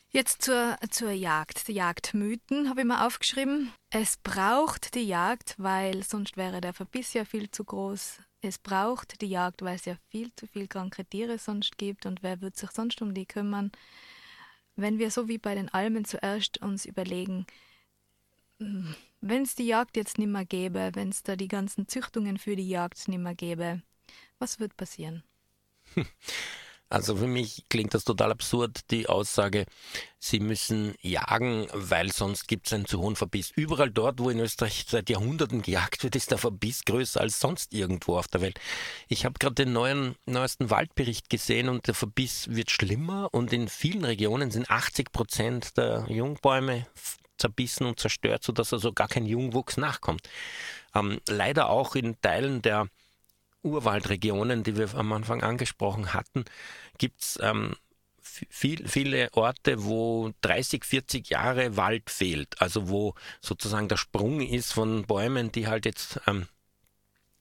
Jetzt 0.10 0.42
zur, 0.42 0.78
zur 0.90 1.12
Jagd, 1.12 1.68
die 1.68 1.74
Jagdmythen 1.74 2.70
habe 2.70 2.82
ich 2.82 2.88
mal 2.88 3.06
aufgeschrieben. 3.06 3.74
Es 3.90 4.16
braucht 4.18 4.96
die 4.96 5.04
Jagd, 5.04 5.56
weil 5.58 6.02
sonst 6.02 6.38
wäre 6.38 6.62
der 6.62 6.74
Verbiss 6.74 7.14
ja 7.14 7.26
viel 7.26 7.52
zu 7.52 7.66
groß. 7.66 8.20
Es 8.42 8.58
braucht 8.58 9.22
die 9.22 9.28
Jagd, 9.28 9.64
weil 9.64 9.76
es 9.76 9.86
ja 9.86 9.98
viel 10.10 10.34
zu 10.36 10.48
viel 10.48 10.68
kranke 10.68 11.04
Tiere 11.04 11.38
sonst 11.38 11.78
gibt 11.78 12.06
und 12.06 12.24
wer 12.24 12.40
wird 12.40 12.56
sich 12.56 12.72
sonst 12.72 13.02
um 13.02 13.14
die 13.14 13.26
kümmern? 13.26 13.72
Wenn 14.78 14.98
wir 14.98 15.12
so 15.12 15.28
wie 15.28 15.40
bei 15.40 15.56
den 15.56 15.70
Almen 15.70 16.06
zuerst 16.06 16.60
uns 16.60 16.86
überlegen, 16.86 17.46
hm, 18.60 18.96
wenn 19.20 19.44
es 19.44 19.56
die 19.56 19.66
Jagd 19.66 19.98
jetzt 19.98 20.18
nimmer 20.18 20.46
gäbe, 20.46 20.92
wenn 20.94 21.10
es 21.10 21.24
da 21.24 21.36
die 21.36 21.50
ganzen 21.50 21.88
Züchtungen 21.90 22.38
für 22.38 22.56
die 22.56 22.70
Jagd 22.70 23.08
nimmer 23.10 23.36
gäbe, 23.36 23.82
was 24.40 24.60
wird 24.60 24.78
passieren? 24.78 25.24
Also 26.90 27.18
für 27.18 27.28
mich 27.28 27.66
klingt 27.70 27.94
das 27.94 28.06
total 28.06 28.32
absurd, 28.32 28.80
die 28.92 29.10
Aussage, 29.10 29.66
sie 30.20 30.40
müssen 30.40 30.96
jagen, 31.02 31.68
weil 31.74 32.14
sonst 32.14 32.48
gibt 32.48 32.68
es 32.68 32.74
einen 32.74 32.86
zu 32.86 33.00
hohen 33.00 33.18
Verbiss. 33.18 33.52
Überall 33.56 33.92
dort, 33.92 34.20
wo 34.20 34.30
in 34.30 34.40
Österreich 34.40 34.86
seit 34.88 35.10
Jahrhunderten 35.10 35.62
gejagt 35.62 36.04
wird, 36.04 36.16
ist 36.16 36.32
der 36.32 36.38
Verbiss 36.38 36.86
größer 36.86 37.20
als 37.20 37.40
sonst 37.40 37.74
irgendwo 37.74 38.18
auf 38.18 38.30
der 38.30 38.40
Welt. 38.40 38.60
Ich 39.10 39.26
habe 39.26 39.38
gerade 39.38 39.56
den 39.56 39.74
neuen, 39.74 40.16
neuesten 40.26 40.70
Waldbericht 40.70 41.30
gesehen 41.30 41.68
und 41.68 41.88
der 41.88 41.94
Verbiss 41.94 42.48
wird 42.50 42.72
schlimmer 42.72 43.34
und 43.34 43.52
in 43.52 43.68
vielen 43.68 44.06
Regionen 44.06 44.50
sind 44.50 44.70
80 44.70 45.12
Prozent 45.12 45.78
der 45.78 46.06
Jungbäume 46.08 46.88
zerbissen 47.38 47.86
und 47.86 48.00
zerstört, 48.00 48.44
sodass 48.44 48.74
also 48.74 48.94
gar 48.94 49.10
kein 49.10 49.26
Jungwuchs 49.26 49.76
nachkommt. 49.76 50.22
Ähm, 50.96 51.20
leider 51.28 51.70
auch 51.70 51.96
in 51.96 52.20
Teilen 52.22 52.62
der 52.62 52.88
Urwaldregionen, 53.64 54.64
die 54.64 54.78
wir 54.78 54.94
am 54.96 55.12
Anfang 55.14 55.44
angesprochen 55.44 56.14
hatten, 56.14 56.46
gibt 56.98 57.22
es 57.22 57.40
ähm, 57.42 57.76
viel, 58.22 58.88
viele 58.88 59.30
Orte, 59.34 59.84
wo 59.84 60.32
30, 60.42 60.86
40 60.86 61.30
Jahre 61.30 61.78
Wald 61.78 62.10
fehlt. 62.10 62.62
Also 62.62 62.90
wo 62.90 63.16
sozusagen 63.42 63.88
der 63.88 63.98
Sprung 63.98 64.42
ist 64.42 64.74
von 64.74 65.06
Bäumen, 65.06 65.52
die 65.52 65.68
halt 65.68 65.86
jetzt 65.86 66.20
ähm, 66.28 66.48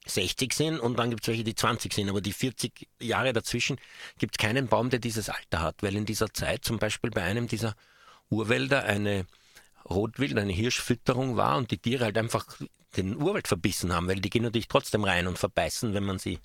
60 0.05 0.53
sind 0.53 0.79
und 0.79 0.97
dann 0.97 1.09
gibt 1.09 1.23
es 1.23 1.27
welche, 1.27 1.43
die 1.43 1.55
20 1.55 1.93
sind. 1.93 2.09
Aber 2.09 2.21
die 2.21 2.33
40 2.33 2.87
Jahre 2.99 3.33
dazwischen 3.33 3.77
gibt 4.17 4.35
es 4.35 4.37
keinen 4.37 4.67
Baum, 4.67 4.89
der 4.89 4.99
dieses 4.99 5.29
Alter 5.29 5.61
hat, 5.61 5.83
weil 5.83 5.95
in 5.95 6.05
dieser 6.05 6.33
Zeit 6.33 6.63
zum 6.63 6.79
Beispiel 6.79 7.11
bei 7.11 7.23
einem 7.23 7.47
dieser 7.47 7.75
Urwälder 8.29 8.83
eine 8.83 9.25
Rotwild, 9.89 10.37
eine 10.37 10.53
Hirschfütterung 10.53 11.37
war 11.37 11.57
und 11.57 11.71
die 11.71 11.77
Tiere 11.77 12.05
halt 12.05 12.17
einfach 12.17 12.59
den 12.97 13.15
Urwald 13.15 13.47
verbissen 13.47 13.93
haben, 13.93 14.07
weil 14.07 14.19
die 14.19 14.29
gehen 14.29 14.43
natürlich 14.43 14.67
trotzdem 14.67 15.03
rein 15.03 15.27
und 15.27 15.37
verbeißen, 15.37 15.93
wenn 15.93 16.03
man 16.03 16.19
sie 16.19 16.39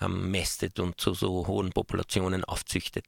ähm, 0.00 0.30
mästet 0.30 0.78
und 0.80 1.00
zu 1.00 1.14
so 1.14 1.46
hohen 1.46 1.70
Populationen 1.70 2.44
aufzüchtet. 2.44 3.06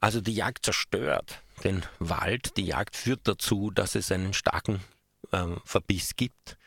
Also 0.00 0.20
die 0.20 0.34
Jagd 0.34 0.64
zerstört 0.64 1.42
den 1.64 1.82
Wald, 1.98 2.56
die 2.56 2.66
Jagd 2.66 2.96
führt 2.96 3.20
dazu, 3.24 3.70
dass 3.70 3.94
es 3.94 4.12
einen 4.12 4.34
starken 4.34 4.80
ähm, 5.32 5.60
Verbiss 5.64 6.16
gibt. 6.16 6.58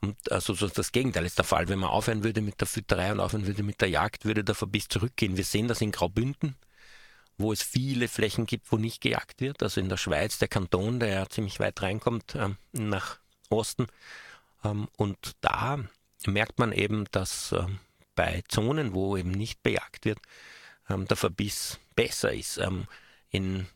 Und 0.00 0.16
also 0.30 0.54
so 0.54 0.68
das 0.68 0.92
Gegenteil 0.92 1.26
ist 1.26 1.38
der 1.38 1.44
Fall. 1.44 1.68
Wenn 1.68 1.78
man 1.78 1.90
aufhören 1.90 2.24
würde 2.24 2.40
mit 2.40 2.60
der 2.60 2.66
Fütterei 2.66 3.12
und 3.12 3.20
aufhören 3.20 3.46
würde 3.46 3.62
mit 3.62 3.80
der 3.80 3.88
Jagd, 3.88 4.24
würde 4.24 4.44
der 4.44 4.54
Verbiss 4.54 4.88
zurückgehen. 4.88 5.36
Wir 5.36 5.44
sehen 5.44 5.68
das 5.68 5.80
in 5.80 5.92
Graubünden, 5.92 6.56
wo 7.38 7.52
es 7.52 7.62
viele 7.62 8.08
Flächen 8.08 8.46
gibt, 8.46 8.70
wo 8.72 8.76
nicht 8.76 9.00
gejagt 9.00 9.40
wird. 9.40 9.62
Also 9.62 9.80
in 9.80 9.88
der 9.88 9.96
Schweiz, 9.96 10.38
der 10.38 10.48
Kanton, 10.48 11.00
der 11.00 11.08
ja 11.08 11.28
ziemlich 11.28 11.60
weit 11.60 11.80
reinkommt 11.82 12.34
ähm, 12.36 12.56
nach 12.72 13.18
Osten, 13.48 13.86
und 14.96 15.32
da 15.40 15.78
merkt 16.26 16.58
man 16.58 16.72
eben, 16.72 17.06
dass 17.10 17.52
ähm, 17.52 17.78
bei 18.14 18.42
Zonen, 18.48 18.94
wo 18.94 19.16
eben 19.16 19.30
nicht 19.30 19.62
bejagt 19.62 20.04
wird, 20.04 20.18
ähm, 20.88 21.06
der 21.06 21.16
Verbiss 21.16 21.78
besser 21.94 22.32
ist. 22.32 22.58
Ähm, 22.58 22.86
in 23.30 23.66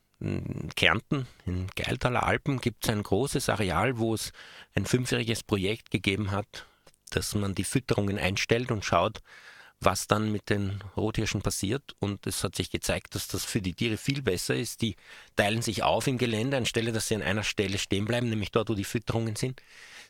Kärnten, 0.76 1.26
in 1.44 1.66
Geiltaler 1.76 2.22
Alpen, 2.22 2.60
gibt 2.60 2.84
es 2.84 2.90
ein 2.90 3.02
großes 3.02 3.48
Areal, 3.48 3.98
wo 3.98 4.14
es 4.14 4.32
ein 4.74 4.86
fünfjähriges 4.86 5.42
Projekt 5.42 5.90
gegeben 5.90 6.30
hat, 6.30 6.66
dass 7.10 7.34
man 7.34 7.54
die 7.54 7.64
Fütterungen 7.64 8.18
einstellt 8.18 8.70
und 8.70 8.84
schaut, 8.84 9.20
was 9.80 10.06
dann 10.06 10.32
mit 10.32 10.48
den 10.50 10.80
Rothirschen 10.96 11.42
passiert. 11.42 11.94
Und 11.98 12.26
es 12.26 12.42
hat 12.42 12.56
sich 12.56 12.70
gezeigt, 12.70 13.14
dass 13.14 13.28
das 13.28 13.44
für 13.44 13.60
die 13.60 13.74
Tiere 13.74 13.96
viel 13.96 14.22
besser 14.22 14.54
ist. 14.54 14.82
Die 14.82 14.96
teilen 15.36 15.62
sich 15.62 15.82
auf 15.82 16.06
im 16.06 16.18
Gelände, 16.18 16.56
anstelle 16.56 16.92
dass 16.92 17.08
sie 17.08 17.14
an 17.14 17.22
einer 17.22 17.44
Stelle 17.44 17.78
stehen 17.78 18.06
bleiben, 18.06 18.28
nämlich 18.28 18.50
dort, 18.50 18.68
wo 18.68 18.74
die 18.74 18.84
Fütterungen 18.84 19.36
sind. 19.36 19.60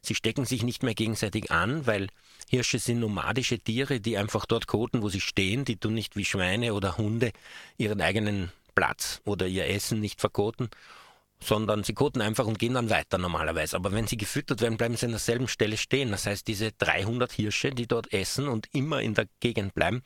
Sie 0.03 0.15
stecken 0.15 0.45
sich 0.45 0.63
nicht 0.63 0.83
mehr 0.83 0.95
gegenseitig 0.95 1.51
an, 1.51 1.87
weil 1.87 2.09
Hirsche 2.49 2.79
sind 2.79 3.01
nomadische 3.01 3.59
Tiere, 3.59 4.01
die 4.01 4.19
einfach 4.19 4.47
dort 4.47 4.67
koten, 4.67 5.03
wo 5.03 5.09
sie 5.09 5.21
stehen. 5.21 5.65
Die 5.65 5.77
tun 5.77 5.95
nicht 5.95 6.17
wie 6.17 6.25
Schweine 6.25 6.75
oder 6.75 6.97
Hunde 6.97 7.33
ihren 7.77 8.01
eigenen 8.01 8.53
Platz 8.77 9.21
oder 9.25 9.49
ihr 9.49 9.69
Essen 9.69 10.01
nicht 10.01 10.21
verkoten, 10.21 10.69
sondern 11.41 11.85
sie 11.85 11.93
koten 11.93 12.23
einfach 12.23 12.47
und 12.47 12.59
gehen 12.59 12.75
dann 12.75 12.91
weiter 12.91 13.19
normalerweise. 13.19 13.77
Aber 13.77 13.93
wenn 13.93 14.07
sie 14.07 14.17
gefüttert 14.17 14.61
werden, 14.61 14.79
bleiben 14.79 14.97
sie 14.97 15.07
an 15.07 15.13
derselben 15.13 15.49
Stelle 15.49 15.77
stehen. 15.77 16.11
Das 16.11 16.27
heißt, 16.27 16.47
diese 16.47 16.73
300 16.73 17.31
Hirsche, 17.33 17.71
die 17.71 17.87
dort 17.87 18.13
essen 18.13 18.49
und 18.49 18.69
immer 18.73 19.03
in 19.03 19.15
der 19.15 19.27
Gegend 19.41 19.75
bleiben, 19.75 20.03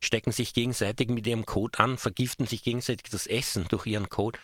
stecken 0.00 0.32
sich 0.32 0.54
gegenseitig 0.54 1.08
mit 1.08 1.26
ihrem 1.26 1.44
Kot 1.44 1.78
an, 1.78 1.98
vergiften 1.98 2.46
sich 2.46 2.62
gegenseitig 2.62 3.10
das 3.10 3.26
Essen 3.26 3.66
durch 3.68 3.86
ihren 3.86 4.08
Kot, 4.08 4.38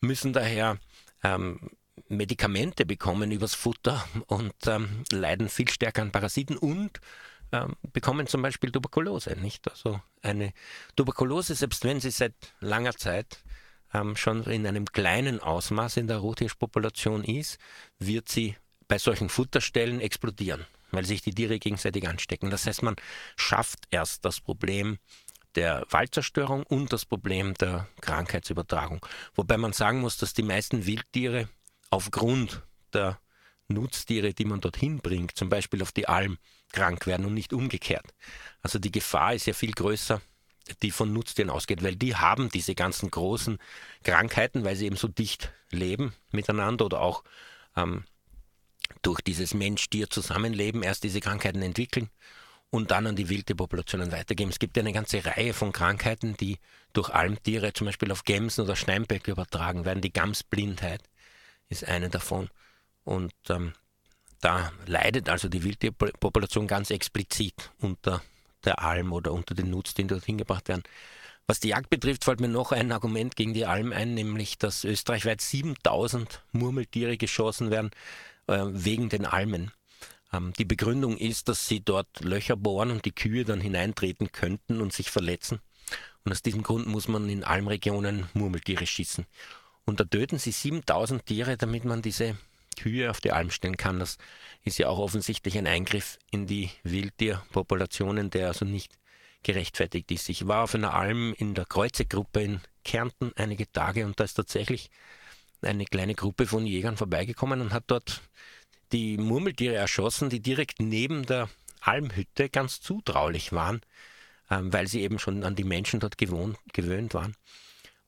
müssen 0.00 0.32
daher 0.32 0.78
ähm, 1.22 1.70
Medikamente 2.08 2.84
bekommen 2.84 3.30
übers 3.30 3.54
Futter 3.54 4.06
und 4.26 4.54
ähm, 4.66 5.04
leiden 5.10 5.48
viel 5.48 5.68
stärker 5.68 6.02
an 6.02 6.12
Parasiten 6.12 6.56
und 6.56 7.00
ähm, 7.52 7.76
bekommen 7.92 8.26
zum 8.26 8.42
Beispiel 8.42 8.70
Tuberkulose. 8.70 9.36
Nicht? 9.40 9.70
Also 9.70 10.00
eine 10.22 10.52
Tuberkulose, 10.96 11.54
selbst 11.54 11.84
wenn 11.84 12.00
sie 12.00 12.10
seit 12.10 12.34
langer 12.60 12.94
Zeit 12.94 13.38
ähm, 13.92 14.16
schon 14.16 14.44
in 14.44 14.66
einem 14.66 14.86
kleinen 14.86 15.40
Ausmaß 15.40 15.96
in 15.96 16.06
der 16.06 16.18
Rothirschpopulation 16.18 17.24
ist, 17.24 17.58
wird 17.98 18.28
sie 18.28 18.56
bei 18.88 18.98
solchen 18.98 19.28
Futterstellen 19.28 20.00
explodieren, 20.00 20.66
weil 20.90 21.04
sich 21.04 21.22
die 21.22 21.34
Tiere 21.34 21.58
gegenseitig 21.58 22.08
anstecken. 22.08 22.50
Das 22.50 22.66
heißt, 22.66 22.82
man 22.82 22.96
schafft 23.36 23.80
erst 23.90 24.24
das 24.24 24.40
Problem 24.40 24.98
der 25.54 25.86
Waldzerstörung 25.90 26.64
und 26.64 26.92
das 26.92 27.04
Problem 27.04 27.54
der 27.54 27.88
Krankheitsübertragung. 28.00 29.04
Wobei 29.34 29.56
man 29.56 29.72
sagen 29.72 30.00
muss, 30.00 30.18
dass 30.18 30.34
die 30.34 30.42
meisten 30.42 30.86
Wildtiere 30.86 31.48
aufgrund 31.90 32.62
der 32.92 33.18
Nutztiere, 33.68 34.32
die 34.32 34.44
man 34.44 34.60
dorthin 34.60 34.98
bringt, 34.98 35.36
zum 35.36 35.48
Beispiel 35.48 35.82
auf 35.82 35.92
die 35.92 36.08
Alm, 36.08 36.38
krank 36.72 37.06
werden 37.06 37.26
und 37.26 37.34
nicht 37.34 37.52
umgekehrt. 37.52 38.06
Also 38.60 38.78
die 38.78 38.92
Gefahr 38.92 39.34
ist 39.34 39.46
ja 39.46 39.54
viel 39.54 39.72
größer, 39.72 40.20
die 40.82 40.90
von 40.90 41.12
Nutztieren 41.12 41.50
ausgeht, 41.50 41.82
weil 41.82 41.96
die 41.96 42.16
haben 42.16 42.48
diese 42.48 42.74
ganzen 42.74 43.10
großen 43.10 43.58
Krankheiten, 44.02 44.64
weil 44.64 44.76
sie 44.76 44.86
eben 44.86 44.96
so 44.96 45.08
dicht 45.08 45.52
leben 45.70 46.12
miteinander 46.30 46.84
oder 46.86 47.00
auch 47.00 47.22
ähm, 47.76 48.04
durch 49.02 49.20
dieses 49.20 49.54
Mensch-Tier-Zusammenleben 49.54 50.82
erst 50.82 51.04
diese 51.04 51.20
Krankheiten 51.20 51.62
entwickeln 51.62 52.10
und 52.70 52.90
dann 52.90 53.06
an 53.06 53.16
die 53.16 53.28
wilde 53.28 53.54
Populationen 53.54 54.12
weitergeben. 54.12 54.50
Es 54.50 54.58
gibt 54.58 54.76
ja 54.76 54.82
eine 54.82 54.92
ganze 54.92 55.24
Reihe 55.24 55.54
von 55.54 55.72
Krankheiten, 55.72 56.36
die 56.36 56.58
durch 56.92 57.10
Almtiere, 57.10 57.72
zum 57.72 57.86
Beispiel 57.86 58.10
auf 58.12 58.24
Gämsen 58.24 58.64
oder 58.64 58.76
Steinböcke 58.76 59.30
übertragen 59.30 59.84
werden. 59.84 60.00
Die 60.00 60.12
Gamsblindheit 60.12 61.02
ist 61.68 61.84
eine 61.84 62.10
davon. 62.10 62.48
Und 63.04 63.34
ähm, 63.48 63.72
da 64.40 64.72
leidet 64.86 65.28
also 65.28 65.48
die 65.48 65.62
Wildtierpopulation 65.62 66.66
ganz 66.66 66.90
explizit 66.90 67.70
unter 67.78 68.22
der 68.66 68.82
Alm 68.82 69.12
oder 69.12 69.32
unter 69.32 69.54
den 69.54 69.70
Nutztieren, 69.70 70.08
die 70.08 70.14
dorthin 70.14 70.38
gebracht 70.38 70.68
werden. 70.68 70.82
Was 71.46 71.60
die 71.60 71.68
Jagd 71.68 71.90
betrifft, 71.90 72.24
fällt 72.24 72.40
mir 72.40 72.48
noch 72.48 72.72
ein 72.72 72.90
Argument 72.90 73.36
gegen 73.36 73.54
die 73.54 73.66
Alm 73.66 73.92
ein, 73.92 74.14
nämlich 74.14 74.58
dass 74.58 74.84
österreichweit 74.84 75.40
7000 75.40 76.42
Murmeltiere 76.52 77.16
geschossen 77.16 77.70
werden 77.70 77.90
äh, 78.48 78.58
wegen 78.66 79.08
den 79.08 79.24
Almen. 79.24 79.70
Ähm, 80.32 80.52
die 80.58 80.64
Begründung 80.64 81.16
ist, 81.16 81.48
dass 81.48 81.68
sie 81.68 81.80
dort 81.80 82.08
Löcher 82.20 82.56
bohren 82.56 82.90
und 82.90 83.04
die 83.04 83.14
Kühe 83.14 83.44
dann 83.44 83.60
hineintreten 83.60 84.32
könnten 84.32 84.80
und 84.80 84.92
sich 84.92 85.10
verletzen. 85.10 85.60
Und 86.24 86.32
aus 86.32 86.42
diesem 86.42 86.64
Grund 86.64 86.88
muss 86.88 87.06
man 87.06 87.28
in 87.28 87.44
Almregionen 87.44 88.28
Murmeltiere 88.34 88.86
schießen. 88.86 89.24
Und 89.84 90.00
da 90.00 90.04
töten 90.04 90.38
sie 90.38 90.50
7000 90.50 91.24
Tiere, 91.24 91.56
damit 91.56 91.84
man 91.84 92.02
diese 92.02 92.36
Kühe 92.76 93.10
auf 93.10 93.20
die 93.20 93.32
Alm 93.32 93.50
stellen 93.50 93.76
kann. 93.76 93.98
Das 93.98 94.18
ist 94.62 94.78
ja 94.78 94.88
auch 94.88 94.98
offensichtlich 94.98 95.58
ein 95.58 95.66
Eingriff 95.66 96.18
in 96.30 96.46
die 96.46 96.70
Wildtierpopulationen, 96.84 98.30
der 98.30 98.48
also 98.48 98.64
nicht 98.64 98.92
gerechtfertigt 99.42 100.10
ist. 100.10 100.28
Ich 100.28 100.46
war 100.46 100.64
auf 100.64 100.74
einer 100.74 100.94
Alm 100.94 101.34
in 101.38 101.54
der 101.54 101.64
Kreuzegruppe 101.64 102.42
in 102.42 102.60
Kärnten 102.84 103.32
einige 103.36 103.70
Tage 103.70 104.04
und 104.04 104.18
da 104.18 104.24
ist 104.24 104.34
tatsächlich 104.34 104.90
eine 105.62 105.84
kleine 105.84 106.14
Gruppe 106.14 106.46
von 106.46 106.66
Jägern 106.66 106.96
vorbeigekommen 106.96 107.60
und 107.60 107.72
hat 107.72 107.84
dort 107.86 108.22
die 108.92 109.16
Murmeltiere 109.16 109.74
erschossen, 109.74 110.30
die 110.30 110.40
direkt 110.40 110.80
neben 110.80 111.26
der 111.26 111.48
Almhütte 111.80 112.48
ganz 112.48 112.80
zutraulich 112.80 113.52
waren, 113.52 113.80
ähm, 114.50 114.72
weil 114.72 114.86
sie 114.86 115.02
eben 115.02 115.18
schon 115.18 115.44
an 115.44 115.56
die 115.56 115.64
Menschen 115.64 116.00
dort 116.00 116.18
gewohnt, 116.18 116.58
gewöhnt 116.72 117.14
waren. 117.14 117.36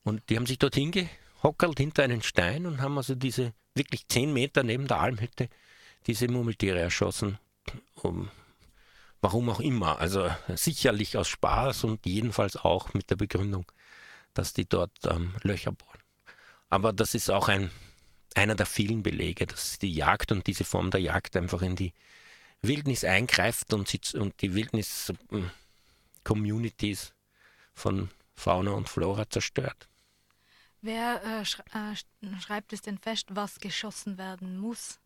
Und 0.02 0.22
die 0.28 0.36
haben 0.36 0.46
sich 0.46 0.58
dorthin 0.58 1.08
gehockert 1.38 1.78
hinter 1.78 2.02
einen 2.02 2.22
Stein 2.22 2.66
und 2.66 2.80
haben 2.80 2.96
also 2.96 3.14
diese 3.14 3.52
wirklich 3.74 4.08
zehn 4.08 4.32
Meter 4.32 4.62
neben 4.62 4.88
der 4.88 5.00
Almhütte 5.00 5.48
diese 6.06 6.28
Murmeltiere 6.28 6.80
erschossen. 6.80 7.38
Um, 7.94 8.30
warum 9.20 9.50
auch 9.50 9.60
immer. 9.60 10.00
Also 10.00 10.30
sicherlich 10.54 11.16
aus 11.16 11.28
Spaß 11.28 11.84
und 11.84 12.04
jedenfalls 12.06 12.56
auch 12.56 12.94
mit 12.94 13.10
der 13.10 13.16
Begründung, 13.16 13.70
dass 14.34 14.52
die 14.52 14.68
dort 14.68 14.92
ähm, 15.04 15.34
Löcher 15.42 15.72
bohren. 15.72 15.98
Aber 16.70 16.92
das 16.92 17.14
ist 17.14 17.30
auch 17.30 17.48
ein, 17.48 17.70
einer 18.34 18.54
der 18.54 18.66
vielen 18.66 19.02
Belege, 19.02 19.46
dass 19.46 19.78
die 19.78 19.92
Jagd 19.92 20.32
und 20.32 20.46
diese 20.46 20.64
Form 20.64 20.90
der 20.90 21.00
Jagd 21.00 21.34
einfach 21.36 21.62
in 21.62 21.76
die 21.76 21.94
Wildnis 22.62 23.04
eingreift 23.04 23.72
und, 23.72 23.88
sie, 23.88 24.00
und 24.14 24.42
die 24.42 24.54
Wildnis-Communities 24.54 27.04
ähm, 27.04 27.12
von 27.74 28.10
Fauna 28.34 28.72
und 28.72 28.88
Flora 28.88 29.30
zerstört. 29.30 29.87
Wer 30.80 31.20
äh, 31.24 31.40
äh, 31.42 32.40
schreibt 32.40 32.72
es 32.72 32.82
denn 32.82 32.98
fest, 32.98 33.26
was 33.30 33.58
geschossen 33.58 34.18
werden 34.18 34.58
muss? 34.58 34.98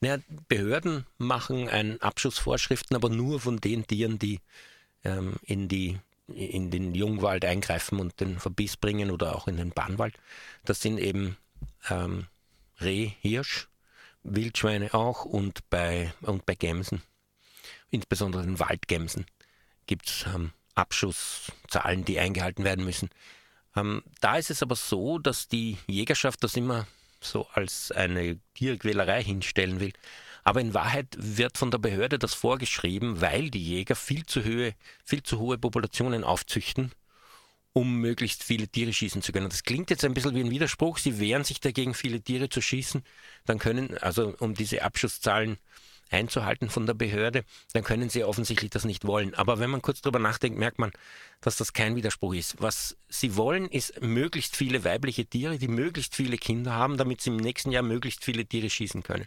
Naja, 0.00 0.18
Behörden 0.48 1.06
machen 1.18 1.68
ein 1.68 2.00
Abschussvorschriften, 2.00 2.94
aber 2.94 3.08
nur 3.08 3.40
von 3.40 3.60
den 3.60 3.86
Tieren, 3.86 4.18
die 4.18 4.40
ähm, 5.04 5.34
in, 5.42 5.68
die, 5.68 5.98
in 6.28 6.70
den 6.70 6.94
Jungwald 6.94 7.44
eingreifen 7.44 7.98
und 7.98 8.20
den 8.20 8.38
Verbiss 8.38 8.76
bringen 8.76 9.10
oder 9.10 9.34
auch 9.34 9.48
in 9.48 9.56
den 9.56 9.70
Bahnwald. 9.70 10.14
Das 10.64 10.80
sind 10.80 10.98
eben 10.98 11.36
ähm, 11.90 12.26
Reh, 12.80 13.10
Hirsch, 13.20 13.68
Wildschweine 14.22 14.94
auch 14.94 15.24
und 15.24 15.68
bei, 15.70 16.12
und 16.20 16.46
bei 16.46 16.54
Gämsen, 16.54 17.02
insbesondere 17.90 18.42
den 18.42 18.60
Waldgämsen, 18.60 19.26
gibt 19.86 20.08
es 20.08 20.26
ähm, 20.32 20.52
Abschusszahlen, 20.76 22.04
die 22.04 22.20
eingehalten 22.20 22.62
werden 22.62 22.84
müssen. 22.84 23.10
Ähm, 23.76 24.02
da 24.20 24.36
ist 24.36 24.50
es 24.50 24.62
aber 24.62 24.76
so, 24.76 25.18
dass 25.18 25.48
die 25.48 25.78
Jägerschaft 25.86 26.42
das 26.42 26.56
immer 26.56 26.86
so 27.20 27.46
als 27.52 27.92
eine 27.92 28.38
Tierquälerei 28.54 29.22
hinstellen 29.22 29.80
will. 29.80 29.92
Aber 30.44 30.60
in 30.60 30.72
Wahrheit 30.72 31.08
wird 31.18 31.58
von 31.58 31.70
der 31.70 31.78
Behörde 31.78 32.18
das 32.18 32.34
vorgeschrieben, 32.34 33.20
weil 33.20 33.50
die 33.50 33.62
Jäger 33.62 33.96
viel 33.96 34.24
zu, 34.24 34.44
Höhe, 34.44 34.74
viel 35.04 35.22
zu 35.22 35.38
hohe 35.38 35.58
Populationen 35.58 36.24
aufzüchten, 36.24 36.92
um 37.72 37.96
möglichst 37.96 38.42
viele 38.44 38.68
Tiere 38.68 38.92
schießen 38.92 39.20
zu 39.20 39.32
können. 39.32 39.50
Das 39.50 39.64
klingt 39.64 39.90
jetzt 39.90 40.04
ein 40.04 40.14
bisschen 40.14 40.34
wie 40.34 40.40
ein 40.40 40.50
Widerspruch. 40.50 40.98
Sie 40.98 41.18
wehren 41.18 41.44
sich 41.44 41.60
dagegen, 41.60 41.92
viele 41.92 42.20
Tiere 42.22 42.48
zu 42.48 42.62
schießen. 42.62 43.02
Dann 43.44 43.58
können, 43.58 43.98
also 43.98 44.34
um 44.38 44.54
diese 44.54 44.82
Abschusszahlen 44.82 45.58
einzuhalten 46.10 46.70
von 46.70 46.86
der 46.86 46.94
Behörde, 46.94 47.44
dann 47.72 47.84
können 47.84 48.08
sie 48.08 48.24
offensichtlich 48.24 48.70
das 48.70 48.84
nicht 48.84 49.04
wollen. 49.04 49.34
Aber 49.34 49.58
wenn 49.58 49.70
man 49.70 49.82
kurz 49.82 50.00
darüber 50.00 50.18
nachdenkt, 50.18 50.58
merkt 50.58 50.78
man, 50.78 50.92
dass 51.40 51.56
das 51.56 51.72
kein 51.72 51.96
Widerspruch 51.96 52.34
ist. 52.34 52.56
Was 52.60 52.96
sie 53.08 53.36
wollen, 53.36 53.68
ist 53.68 54.00
möglichst 54.00 54.56
viele 54.56 54.84
weibliche 54.84 55.26
Tiere, 55.26 55.58
die 55.58 55.68
möglichst 55.68 56.14
viele 56.14 56.38
Kinder 56.38 56.72
haben, 56.72 56.96
damit 56.96 57.20
sie 57.20 57.30
im 57.30 57.36
nächsten 57.36 57.72
Jahr 57.72 57.82
möglichst 57.82 58.24
viele 58.24 58.46
Tiere 58.46 58.70
schießen 58.70 59.02
können. 59.02 59.26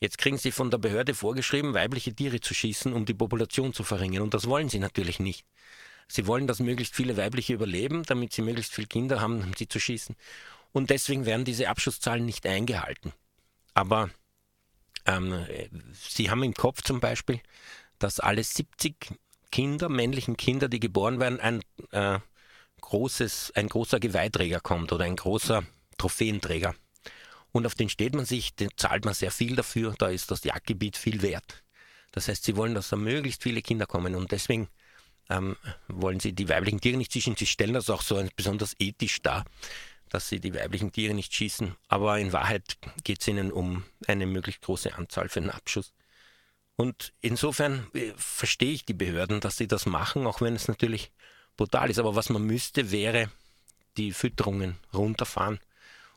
Jetzt 0.00 0.18
kriegen 0.18 0.38
sie 0.38 0.52
von 0.52 0.70
der 0.70 0.78
Behörde 0.78 1.14
vorgeschrieben, 1.14 1.74
weibliche 1.74 2.14
Tiere 2.14 2.40
zu 2.40 2.54
schießen, 2.54 2.92
um 2.92 3.04
die 3.04 3.14
Population 3.14 3.72
zu 3.72 3.82
verringern. 3.82 4.22
Und 4.22 4.34
das 4.34 4.46
wollen 4.46 4.68
sie 4.68 4.78
natürlich 4.78 5.18
nicht. 5.18 5.44
Sie 6.06 6.26
wollen, 6.26 6.46
dass 6.46 6.60
möglichst 6.60 6.94
viele 6.94 7.16
weibliche 7.16 7.52
überleben, 7.52 8.04
damit 8.04 8.32
sie 8.32 8.42
möglichst 8.42 8.74
viele 8.74 8.86
Kinder 8.86 9.20
haben, 9.20 9.42
um 9.42 9.52
sie 9.54 9.68
zu 9.68 9.80
schießen. 9.80 10.16
Und 10.72 10.90
deswegen 10.90 11.26
werden 11.26 11.44
diese 11.44 11.68
Abschusszahlen 11.68 12.24
nicht 12.24 12.46
eingehalten. 12.46 13.12
Aber 13.74 14.10
ähm, 15.06 15.46
Sie 15.92 16.30
haben 16.30 16.42
im 16.42 16.54
Kopf 16.54 16.82
zum 16.82 17.00
Beispiel, 17.00 17.40
dass 17.98 18.20
alle 18.20 18.42
70 18.42 18.94
Kinder, 19.50 19.88
männlichen 19.88 20.36
Kinder, 20.36 20.68
die 20.68 20.80
geboren 20.80 21.20
werden, 21.20 21.40
ein 21.40 21.62
äh, 21.90 22.18
großes, 22.80 23.52
ein 23.54 23.68
großer 23.68 24.00
Geweihträger 24.00 24.60
kommt 24.60 24.92
oder 24.92 25.04
ein 25.04 25.16
großer 25.16 25.64
Trophäenträger. 25.96 26.74
Und 27.50 27.66
auf 27.66 27.74
den 27.74 27.88
steht 27.88 28.14
man 28.14 28.24
sich, 28.24 28.54
den 28.54 28.68
zahlt 28.76 29.04
man 29.04 29.14
sehr 29.14 29.30
viel 29.30 29.56
dafür, 29.56 29.94
da 29.98 30.08
ist 30.08 30.30
das 30.30 30.44
Jagdgebiet 30.44 30.96
viel 30.96 31.22
wert. 31.22 31.64
Das 32.12 32.28
heißt, 32.28 32.44
sie 32.44 32.56
wollen, 32.56 32.74
dass 32.74 32.88
da 32.88 32.96
möglichst 32.96 33.42
viele 33.42 33.62
Kinder 33.62 33.86
kommen 33.86 34.14
und 34.14 34.32
deswegen 34.32 34.68
ähm, 35.30 35.56
wollen 35.88 36.20
sie 36.20 36.32
die 36.32 36.48
weiblichen 36.48 36.80
Tiere 36.80 36.96
nicht 36.96 37.12
schießen. 37.12 37.36
Sie 37.36 37.46
stellen 37.46 37.74
das 37.74 37.90
auch 37.90 38.02
so 38.02 38.22
besonders 38.36 38.74
ethisch 38.78 39.20
dar, 39.22 39.44
dass 40.08 40.28
sie 40.28 40.40
die 40.40 40.54
weiblichen 40.54 40.92
Tiere 40.92 41.14
nicht 41.14 41.34
schießen. 41.34 41.74
Aber 41.88 42.18
in 42.18 42.32
Wahrheit 42.32 42.78
geht 43.04 43.20
es 43.20 43.28
ihnen 43.28 43.52
um 43.52 43.84
eine 44.06 44.26
möglichst 44.26 44.62
große 44.62 44.94
Anzahl 44.94 45.28
für 45.28 45.40
den 45.40 45.50
Abschuss. 45.50 45.92
Und 46.76 47.12
insofern 47.20 47.88
äh, 47.94 48.12
verstehe 48.16 48.72
ich 48.72 48.84
die 48.84 48.94
Behörden, 48.94 49.40
dass 49.40 49.56
sie 49.56 49.66
das 49.66 49.86
machen, 49.86 50.26
auch 50.26 50.40
wenn 50.40 50.54
es 50.54 50.68
natürlich 50.68 51.10
brutal 51.56 51.90
ist. 51.90 51.98
Aber 51.98 52.14
was 52.14 52.30
man 52.30 52.42
müsste, 52.42 52.90
wäre 52.90 53.30
die 53.96 54.12
Fütterungen 54.12 54.76
runterfahren 54.94 55.58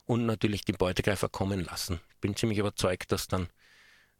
und 0.05 0.25
natürlich 0.25 0.63
die 0.63 0.73
Beutegreifer 0.73 1.29
kommen 1.29 1.65
lassen. 1.65 1.99
Ich 2.11 2.17
bin 2.17 2.35
ziemlich 2.35 2.59
überzeugt, 2.59 3.11
dass 3.11 3.27
dann 3.27 3.49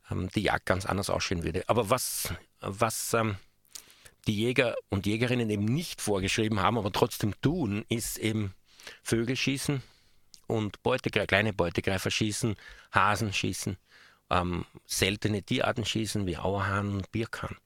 ähm, 0.09 0.29
die 0.29 0.41
Jagd 0.41 0.65
ganz 0.65 0.85
anders 0.85 1.09
aussehen 1.09 1.43
würde. 1.43 1.63
Aber 1.67 1.89
was, 1.89 2.33
was 2.59 3.13
ähm, 3.13 3.37
die 4.27 4.35
Jäger 4.35 4.75
und 4.89 5.05
Jägerinnen 5.05 5.49
eben 5.49 5.65
nicht 5.65 6.01
vorgeschrieben 6.01 6.59
haben, 6.59 6.77
aber 6.77 6.91
trotzdem 6.91 7.39
tun, 7.41 7.85
ist 7.89 8.17
eben 8.17 8.53
Vögel 9.03 9.35
schießen 9.35 9.81
und 10.47 10.81
Beutegreifer, 10.83 11.27
kleine 11.27 11.53
Beutegreifer 11.53 12.11
schießen, 12.11 12.55
Hasen 12.91 13.33
schießen, 13.33 13.77
ähm, 14.29 14.65
seltene 14.85 15.43
Tierarten 15.43 15.85
schießen 15.85 16.25
wie 16.25 16.37
Auerhahn 16.37 16.93
und 16.93 17.11
Birkhahn. 17.11 17.57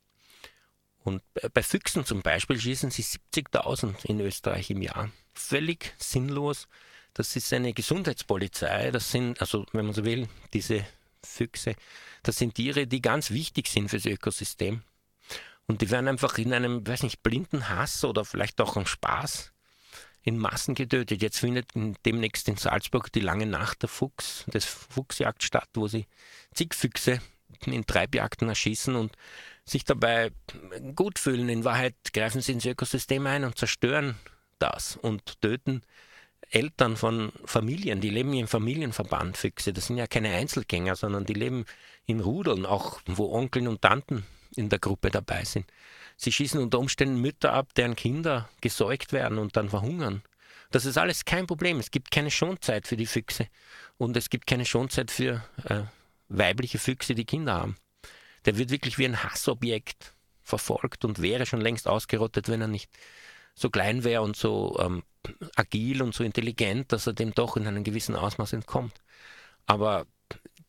Und 1.03 1.21
bei 1.53 1.61
Füchsen 1.61 2.03
zum 2.03 2.23
Beispiel 2.23 2.59
schießen 2.59 2.89
sie 2.89 3.03
70.000 3.03 4.05
in 4.05 4.19
Österreich 4.19 4.71
im 4.71 4.81
Jahr. 4.81 5.11
Völlig 5.33 5.93
sinnlos. 5.99 6.67
Das 7.13 7.35
ist 7.35 7.53
eine 7.53 7.73
Gesundheitspolizei. 7.73 8.89
Das 8.89 9.11
sind, 9.11 9.39
also 9.39 9.67
wenn 9.71 9.85
man 9.85 9.93
so 9.93 10.03
will, 10.03 10.27
diese 10.53 10.83
Füchse, 11.23 11.75
das 12.23 12.37
sind 12.37 12.55
Tiere, 12.55 12.87
die 12.87 13.01
ganz 13.01 13.29
wichtig 13.29 13.67
sind 13.67 13.89
fürs 13.89 14.05
Ökosystem. 14.05 14.81
Und 15.67 15.81
die 15.81 15.91
werden 15.91 16.07
einfach 16.07 16.37
in 16.39 16.53
einem, 16.53 16.85
weiß 16.85 17.03
nicht, 17.03 17.21
blinden 17.21 17.69
Hass 17.69 18.03
oder 18.03 18.25
vielleicht 18.25 18.59
auch 18.59 18.75
einem 18.75 18.87
Spaß 18.87 19.51
in 20.25 20.37
Massen 20.37 20.75
getötet. 20.75 21.21
Jetzt 21.21 21.39
findet 21.39 21.69
demnächst 22.05 22.49
in 22.49 22.57
Salzburg 22.57 23.11
die 23.13 23.21
lange 23.21 23.45
Nacht 23.45 23.83
der 23.83 23.89
Fuchs, 23.89 24.43
des 24.47 24.65
Fuchsjagd 24.65 25.43
statt, 25.43 25.69
wo 25.75 25.87
sie 25.87 26.07
zig 26.53 26.73
Füchse 26.73 27.21
in 27.65 27.85
Treibjagden 27.85 28.49
erschießen 28.49 28.95
und 28.95 29.13
sich 29.63 29.85
dabei 29.85 30.31
gut 30.95 31.19
fühlen. 31.19 31.47
In 31.47 31.63
Wahrheit 31.63 31.95
greifen 32.13 32.41
sie 32.41 32.53
ins 32.53 32.65
Ökosystem 32.65 33.25
ein 33.27 33.43
und 33.43 33.57
zerstören 33.57 34.15
das 34.59 34.97
und 34.97 35.41
töten 35.41 35.83
Eltern 36.49 36.95
von 36.95 37.31
Familien, 37.45 38.01
die 38.01 38.09
leben 38.09 38.33
im 38.33 38.47
Familienverband 38.47 39.37
Füchse. 39.37 39.73
Das 39.73 39.87
sind 39.87 39.97
ja 39.97 40.07
keine 40.07 40.33
Einzelgänger, 40.35 40.95
sondern 40.95 41.25
die 41.25 41.33
leben 41.33 41.65
in 42.05 42.19
Rudeln, 42.19 42.65
auch 42.65 42.99
wo 43.05 43.31
Onkeln 43.33 43.67
und 43.67 43.81
Tanten 43.81 44.25
in 44.55 44.69
der 44.69 44.79
Gruppe 44.79 45.09
dabei 45.09 45.43
sind. 45.43 45.65
Sie 46.17 46.31
schießen 46.31 46.59
unter 46.59 46.79
Umständen 46.79 47.19
Mütter 47.19 47.53
ab, 47.53 47.73
deren 47.75 47.95
Kinder 47.95 48.49
gesäugt 48.61 49.11
werden 49.11 49.37
und 49.37 49.57
dann 49.57 49.69
verhungern. 49.69 50.23
Das 50.71 50.85
ist 50.85 50.97
alles 50.97 51.25
kein 51.25 51.47
Problem. 51.47 51.79
Es 51.79 51.91
gibt 51.91 52.11
keine 52.11 52.31
Schonzeit 52.31 52.87
für 52.87 52.97
die 52.97 53.05
Füchse 53.05 53.47
und 53.97 54.17
es 54.17 54.29
gibt 54.29 54.47
keine 54.47 54.65
Schonzeit 54.65 55.11
für 55.11 55.43
äh, 55.65 55.83
weibliche 56.29 56.79
Füchse, 56.79 57.15
die 57.15 57.25
Kinder 57.25 57.53
haben. 57.53 57.75
Der 58.45 58.57
wird 58.57 58.69
wirklich 58.69 58.97
wie 58.97 59.05
ein 59.05 59.23
Hassobjekt 59.23 60.13
verfolgt 60.41 61.05
und 61.05 61.21
wäre 61.21 61.45
schon 61.45 61.61
längst 61.61 61.87
ausgerottet, 61.87 62.49
wenn 62.49 62.61
er 62.61 62.67
nicht 62.67 62.89
so 63.55 63.69
klein 63.69 64.03
wäre 64.03 64.21
und 64.21 64.35
so 64.35 64.77
ähm, 64.79 65.03
agil 65.55 66.01
und 66.01 66.13
so 66.13 66.23
intelligent, 66.23 66.91
dass 66.91 67.07
er 67.07 67.13
dem 67.13 67.33
doch 67.33 67.57
in 67.57 67.67
einem 67.67 67.83
gewissen 67.83 68.15
Ausmaß 68.15 68.53
entkommt. 68.53 69.01
Aber 69.65 70.05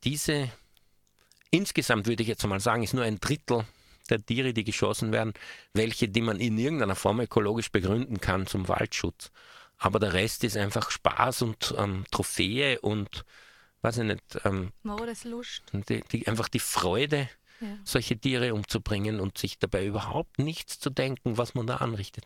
diese, 0.05 0.51
insgesamt 1.51 2.07
würde 2.07 2.22
ich 2.22 2.28
jetzt 2.28 2.47
mal 2.47 2.61
sagen, 2.61 2.82
ist 2.82 2.94
nur 2.94 3.05
ein 3.05 3.20
Drittel 3.20 3.64
der 4.07 4.24
Tiere, 4.24 4.52
die 4.52 4.64
geschossen 4.64 5.12
werden, 5.12 5.34
welche, 5.72 6.09
die 6.09 6.22
man 6.22 6.40
in 6.40 6.59
irgendeiner 6.59 6.94
Form 6.94 7.20
ökologisch 7.20 7.70
begründen 7.70 8.20
kann 8.20 8.46
zum 8.46 8.68
Waldschutz. 8.68 9.30
Aber 9.78 9.98
der 9.98 10.12
Rest 10.12 10.44
ist 10.44 10.57
einfach 10.57 10.90
Spaß 10.90 11.42
und 11.42 11.74
ähm, 11.76 12.04
Trophäe 12.11 12.80
und 12.80 13.24
weiß 13.82 13.98
ich 13.98 14.04
nicht. 14.04 14.40
Ähm, 14.44 14.72
Lust. 15.24 15.62
Die, 15.72 16.02
die, 16.11 16.26
einfach 16.26 16.48
die 16.48 16.61
Freude, 16.61 17.28
ja. 17.61 17.78
solche 17.84 18.18
Tiere 18.18 18.54
umzubringen 18.54 19.20
und 19.20 19.38
sich 19.38 19.59
dabei 19.59 19.86
überhaupt 19.86 20.38
nichts 20.38 20.78
zu 20.78 20.90
denken, 20.90 21.38
was 21.38 21.54
man 21.54 21.66
da 21.66 21.76
anrichtet. 21.76 22.24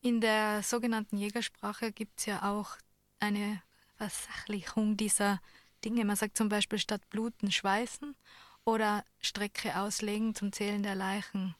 In 0.00 0.20
der 0.20 0.62
sogenannten 0.62 1.16
Jägersprache 1.16 1.92
gibt 1.92 2.20
es 2.20 2.26
ja 2.26 2.50
auch 2.50 2.76
eine 3.20 3.62
Versachlichung 3.96 4.96
dieser 4.96 5.40
Dinge. 5.84 6.04
Man 6.04 6.16
sagt 6.16 6.36
zum 6.36 6.48
Beispiel 6.48 6.78
statt 6.78 7.08
bluten 7.10 7.52
schweißen 7.52 8.16
oder 8.64 9.04
Strecke 9.20 9.76
auslegen 9.76 10.34
zum 10.34 10.52
Zählen 10.52 10.82
der 10.82 10.94
Leichen. 10.94 11.54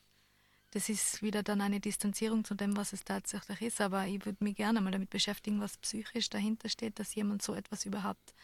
Das 0.73 0.89
ist 0.89 1.23
wieder 1.23 1.43
dann 1.43 1.61
eine 1.61 1.81
Distanzierung 1.81 2.45
zu 2.45 2.55
dem, 2.55 2.77
was 2.77 2.93
es 2.95 3.05
tatsächlich 3.05 3.61
ist. 3.61 3.81
Aber 3.81 4.07
ich 4.07 4.25
würde 4.25 4.43
mich 4.43 4.57
gerne 4.57 4.81
mal 4.81 4.91
damit 4.91 5.11
beschäftigen, 5.11 5.61
was 5.61 5.77
psychisch 5.79 6.31
dahinter 6.31 6.69
steht, 6.69 6.99
dass 6.99 7.15
jemand 7.15 7.43
so 7.43 7.55
etwas 7.55 7.85
überhaupt 7.85 8.35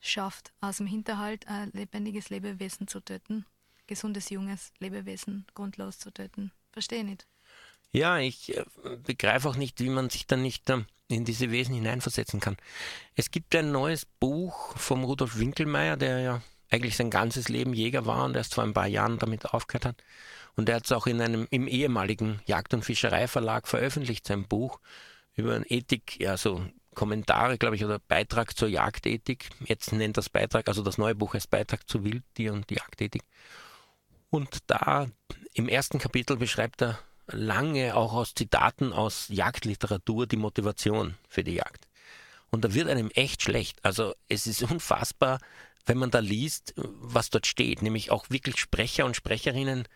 schafft, 0.00 0.52
aus 0.60 0.78
dem 0.78 0.86
Hinterhalt 0.86 1.46
ein 1.46 1.70
lebendiges 1.72 2.30
Lebewesen 2.30 2.88
zu 2.88 3.00
töten, 3.00 3.44
gesundes, 3.86 4.30
junges 4.30 4.72
Lebewesen 4.78 5.46
grundlos 5.54 5.98
zu 5.98 6.10
töten. 6.10 6.52
Verstehe 6.72 7.04
nicht. 7.04 7.26
Ja, 7.92 8.18
ich 8.18 8.56
äh, 8.56 8.64
begreife 9.04 9.48
auch 9.48 9.56
nicht, 9.56 9.80
wie 9.80 9.88
man 9.88 10.10
sich 10.10 10.26
dann 10.26 10.42
nicht 10.42 10.68
äh, 10.70 10.84
in 11.08 11.24
diese 11.24 11.50
Wesen 11.50 11.74
hineinversetzen 11.74 12.40
kann. 12.40 12.56
Es 13.14 13.30
gibt 13.30 13.54
ein 13.54 13.72
neues 13.72 14.04
Buch 14.04 14.76
vom 14.76 15.04
Rudolf 15.04 15.38
Winkelmeier, 15.38 15.96
der 15.96 16.18
ja 16.20 16.42
eigentlich 16.70 16.96
sein 16.96 17.10
ganzes 17.10 17.48
Leben 17.48 17.74
Jäger 17.74 18.06
war 18.06 18.24
und 18.24 18.36
erst 18.36 18.54
vor 18.54 18.64
ein 18.64 18.74
paar 18.74 18.86
Jahren 18.86 19.18
damit 19.18 19.46
aufgehört 19.52 19.86
hat. 19.86 19.96
Und 20.56 20.68
er 20.68 20.76
hat 20.76 20.84
es 20.84 20.92
auch 20.92 21.06
in 21.06 21.20
einem 21.20 21.46
im 21.50 21.66
ehemaligen 21.68 22.40
Jagd- 22.46 22.74
und 22.74 22.84
Fischereiverlag 22.84 23.66
veröffentlicht, 23.66 24.26
sein 24.26 24.46
Buch 24.46 24.80
über 25.34 25.60
Ethik, 25.70 26.20
ja 26.20 26.36
so 26.36 26.64
Kommentare, 26.94 27.58
glaube 27.58 27.76
ich, 27.76 27.84
oder 27.84 27.98
Beitrag 27.98 28.56
zur 28.56 28.68
Jagdethik. 28.68 29.50
Jetzt 29.64 29.92
nennt 29.92 30.16
das 30.16 30.28
Beitrag, 30.28 30.68
also 30.68 30.82
das 30.82 30.96
neue 30.96 31.14
Buch 31.14 31.34
heißt 31.34 31.50
Beitrag 31.50 31.88
zu 31.88 32.04
Wildtier 32.04 32.52
und 32.52 32.70
Jagdethik. 32.70 33.24
Und 34.30 34.58
da 34.68 35.08
im 35.52 35.68
ersten 35.68 35.98
Kapitel 35.98 36.36
beschreibt 36.36 36.82
er 36.82 36.98
lange 37.26 37.94
auch 37.96 38.12
aus 38.12 38.34
Zitaten 38.34 38.92
aus 38.92 39.26
Jagdliteratur 39.28 40.26
die 40.26 40.36
Motivation 40.36 41.16
für 41.28 41.44
die 41.44 41.54
Jagd. 41.54 41.86
Und 42.50 42.64
da 42.64 42.74
wird 42.74 42.88
einem 42.88 43.10
echt 43.10 43.42
schlecht. 43.42 43.84
Also 43.84 44.14
es 44.28 44.46
ist 44.46 44.62
unfassbar, 44.62 45.40
wenn 45.86 45.98
man 45.98 46.10
da 46.10 46.20
liest, 46.20 46.74
was 46.76 47.30
dort 47.30 47.46
steht. 47.46 47.82
Nämlich 47.82 48.10
auch 48.10 48.30
wirklich 48.30 48.58
Sprecher 48.58 49.04
und 49.04 49.16
Sprecherinnen 49.16 49.86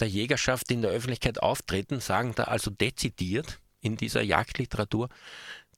der 0.00 0.08
Jägerschaft, 0.08 0.68
die 0.68 0.74
in 0.74 0.82
der 0.82 0.90
Öffentlichkeit 0.90 1.42
auftreten, 1.42 2.00
sagen 2.00 2.34
da 2.34 2.44
also 2.44 2.70
dezidiert 2.70 3.60
in 3.80 3.96
dieser 3.96 4.22
Jagdliteratur, 4.22 5.08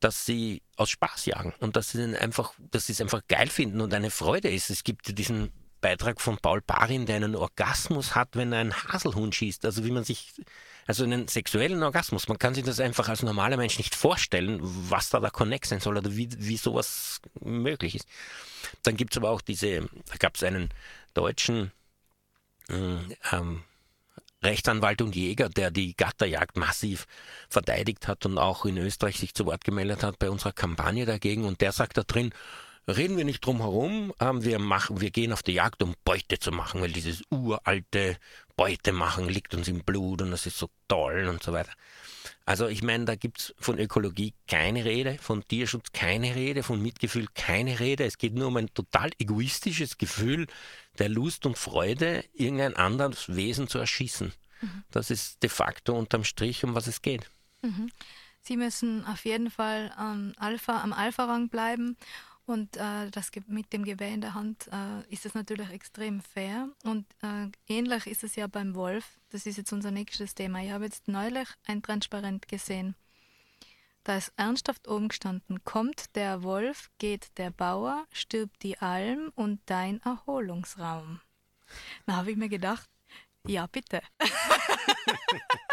dass 0.01 0.25
sie 0.25 0.63
aus 0.77 0.91
Spaß 0.91 1.27
jagen 1.27 1.55
und 1.61 1.77
dass 1.77 1.91
sie 1.91 2.17
einfach, 2.17 2.55
dass 2.71 2.87
sie 2.87 2.93
es 2.93 3.01
einfach 3.01 3.23
geil 3.29 3.49
finden 3.49 3.81
und 3.81 3.93
eine 3.93 4.11
Freude 4.11 4.49
ist. 4.49 4.71
Es 4.71 4.85
gibt 4.85 5.19
diesen 5.19 5.51
Beitrag 5.81 6.21
von 6.21 6.39
Paul 6.39 6.61
Barin, 6.61 7.07
der 7.07 7.17
einen 7.17 7.37
Orgasmus 7.37 8.15
hat, 8.15 8.37
wenn 8.37 8.53
er 8.53 8.61
einen 8.61 8.75
Haselhund 8.75 9.35
schießt. 9.35 9.65
Also 9.65 9.85
wie 9.85 9.91
man 9.91 10.05
sich, 10.05 10.33
also 10.89 11.05
einen 11.05 11.29
sexuellen 11.29 11.83
Orgasmus. 11.83 12.29
Man 12.29 12.39
kann 12.39 12.55
sich 12.55 12.65
das 12.65 12.81
einfach 12.81 13.11
als 13.11 13.23
normaler 13.23 13.59
Mensch 13.59 13.77
nicht 13.77 13.95
vorstellen, 13.95 14.59
was 14.63 15.11
da 15.11 15.21
der 15.21 15.31
Connect 15.31 15.67
sein 15.67 15.81
soll 15.81 15.99
oder 15.99 16.17
wie, 16.17 16.31
wie 16.39 16.57
sowas 16.57 17.21
möglich 17.41 17.95
ist. 17.95 18.09
Dann 18.83 18.97
gibt 18.97 19.13
es 19.13 19.19
aber 19.19 19.31
auch 19.31 19.43
diese, 19.43 19.83
da 19.83 20.17
gab 20.19 20.37
es 20.37 20.43
einen 20.43 20.71
deutschen 21.13 21.73
ähm, 22.71 23.63
Rechtsanwalt 24.43 25.03
und 25.03 25.15
Jäger, 25.15 25.51
der 25.51 25.71
die 25.71 25.95
Gatterjagd 25.95 26.57
massiv 26.57 27.07
verteidigt 27.51 28.09
hat 28.09 28.25
und 28.25 28.39
auch 28.39 28.65
in 28.65 28.79
Österreich 28.79 29.19
sich 29.19 29.35
zu 29.35 29.45
Wort 29.45 29.65
gemeldet 29.65 30.03
hat 30.03 30.19
bei 30.19 30.31
unserer 30.31 30.53
Kampagne 30.53 31.05
dagegen. 31.05 31.45
Und 31.45 31.61
der 31.61 31.73
sagt 31.73 31.99
da 31.99 32.03
drin, 32.03 32.33
reden 32.87 33.19
wir 33.19 33.27
nicht 33.27 33.45
drum 33.45 33.59
herum, 33.59 34.15
ähm, 34.21 34.43
wir 34.43 34.59
machen, 34.59 35.03
wir 35.03 35.11
gehen 35.11 35.35
auf 35.35 35.43
die 35.43 35.53
Jagd, 35.53 35.83
um 35.83 35.95
Beute 36.05 36.39
zu 36.39 36.51
machen, 36.51 36.81
weil 36.81 36.93
dieses 36.93 37.23
uralte 37.31 38.17
Beute 38.59 38.91
machen 38.91 39.29
liegt 39.29 39.55
uns 39.55 39.69
im 39.69 39.85
Blut 39.85 40.21
und 40.21 40.33
das 40.33 40.45
ist 40.45 40.59
so 40.59 40.69
toll 40.89 41.29
und 41.29 41.43
so 41.43 41.53
weiter. 41.53 41.71
Also 42.45 42.67
ich 42.67 42.83
meine, 42.83 43.05
da 43.05 43.15
gibt's 43.15 43.55
von 43.57 43.79
Ökologie 43.79 44.35
keine 44.49 44.85
Rede, 44.85 45.17
von 45.21 45.47
Tierschutz 45.47 45.93
keine 45.93 46.35
Rede, 46.35 46.65
von 46.65 46.83
Mitgefühl 46.83 47.29
keine 47.35 47.79
Rede. 47.79 48.05
Es 48.05 48.19
geht 48.19 48.35
nur 48.35 48.49
um 48.49 48.57
ein 48.57 48.75
total 48.75 49.11
egoistisches 49.21 49.97
Gefühl 49.97 50.49
der 50.99 51.09
Lust 51.09 51.47
und 51.47 51.57
Freude, 51.57 52.25
irgendein 52.35 52.75
anderes 52.75 53.37
Wesen 53.37 53.69
zu 53.69 53.79
erschießen. 53.79 54.33
Mhm. 54.61 54.85
Das 54.91 55.13
ist 55.13 55.41
de 55.43 55.51
facto 55.51 55.97
unterm 55.97 56.25
Strich, 56.25 56.65
um 56.65 56.75
was 56.75 56.89
es 56.89 57.01
geht. 57.01 57.31
Mhm. 57.63 57.93
Sie 58.43 58.57
müssen 58.57 59.05
auf 59.05 59.25
jeden 59.25 59.53
Fall 59.53 59.93
am 59.97 60.33
Alpha, 60.37 60.83
am 60.83 60.93
Alpha-Rang 60.93 61.49
bleiben 61.49 61.97
und 62.49 62.77
äh, 62.79 63.11
das, 63.11 63.31
mit 63.47 63.73
dem 63.73 63.85
Gewehr 63.85 64.09
in 64.09 64.23
der 64.23 64.35
Hand 64.35 64.69
äh, 64.73 65.03
ist 65.13 65.27
es 65.27 65.35
natürlich 65.35 65.71
extrem 65.71 66.21
fair. 66.21 66.71
Und 66.83 67.05
äh, 67.23 67.51
ähnlich 67.69 68.07
ist 68.07 68.25
es 68.25 68.37
ja 68.37 68.47
beim 68.47 68.75
Wolf. 68.75 69.19
Das 69.31 69.45
ist 69.45 69.59
jetzt 69.59 69.73
unser 69.73 69.91
nächstes 69.91 70.35
Thema. 70.35 70.63
Ich 70.63 70.71
habe 70.71 70.85
jetzt 70.85 71.09
neulich 71.09 71.49
ein 71.67 71.83
Transparent 71.83 72.49
gesehen. 72.49 72.97
Da 74.05 74.17
ist 74.17 74.33
ernsthaft 74.37 74.89
oben 74.89 75.09
gestanden, 75.09 75.63
kommt 75.65 76.17
der 76.17 76.43
Wolf, 76.43 76.91
geht 76.97 77.37
der 77.37 77.51
Bauer, 77.51 78.07
stirbt 78.11 78.63
die 78.63 78.79
Alm 78.79 79.31
und 79.35 79.61
dein 79.67 80.01
Erholungsraum. 80.01 81.21
Da 82.07 82.17
habe 82.17 82.31
ich 82.31 82.39
mir 82.39 82.49
gedacht, 82.49 82.89
ja 83.47 83.67
bitte. 83.67 84.01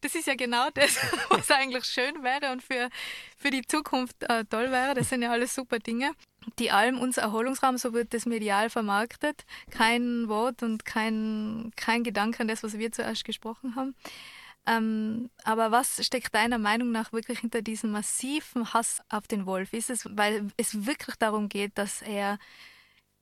das 0.00 0.14
ist 0.14 0.26
ja 0.26 0.34
genau 0.34 0.68
das, 0.74 0.98
was 1.30 1.50
eigentlich 1.50 1.84
schön 1.84 2.22
wäre 2.22 2.52
und 2.52 2.62
für, 2.62 2.88
für 3.36 3.50
die 3.50 3.62
Zukunft 3.62 4.22
äh, 4.24 4.44
toll 4.44 4.70
wäre. 4.70 4.94
Das 4.94 5.08
sind 5.08 5.22
ja 5.22 5.30
alles 5.30 5.54
super 5.54 5.78
Dinge. 5.78 6.12
Die 6.58 6.70
Alm, 6.70 7.00
unser 7.00 7.22
Erholungsraum, 7.22 7.76
so 7.76 7.92
wird 7.92 8.14
das 8.14 8.24
medial 8.24 8.70
vermarktet. 8.70 9.44
Kein 9.70 10.28
Wort 10.28 10.62
und 10.62 10.84
kein, 10.84 11.72
kein 11.76 12.04
Gedanke 12.04 12.40
an 12.40 12.48
das, 12.48 12.62
was 12.62 12.78
wir 12.78 12.92
zuerst 12.92 13.24
gesprochen 13.24 13.74
haben. 13.74 13.94
Ähm, 14.66 15.30
aber 15.44 15.70
was 15.70 16.04
steckt 16.04 16.34
deiner 16.34 16.58
Meinung 16.58 16.90
nach 16.90 17.12
wirklich 17.12 17.38
hinter 17.38 17.62
diesem 17.62 17.92
massiven 17.92 18.72
Hass 18.72 19.00
auf 19.08 19.28
den 19.28 19.46
Wolf? 19.46 19.72
Ist 19.72 19.90
es, 19.90 20.08
weil 20.10 20.48
es 20.56 20.86
wirklich 20.86 21.16
darum 21.16 21.48
geht, 21.48 21.78
dass 21.78 22.02
er 22.02 22.38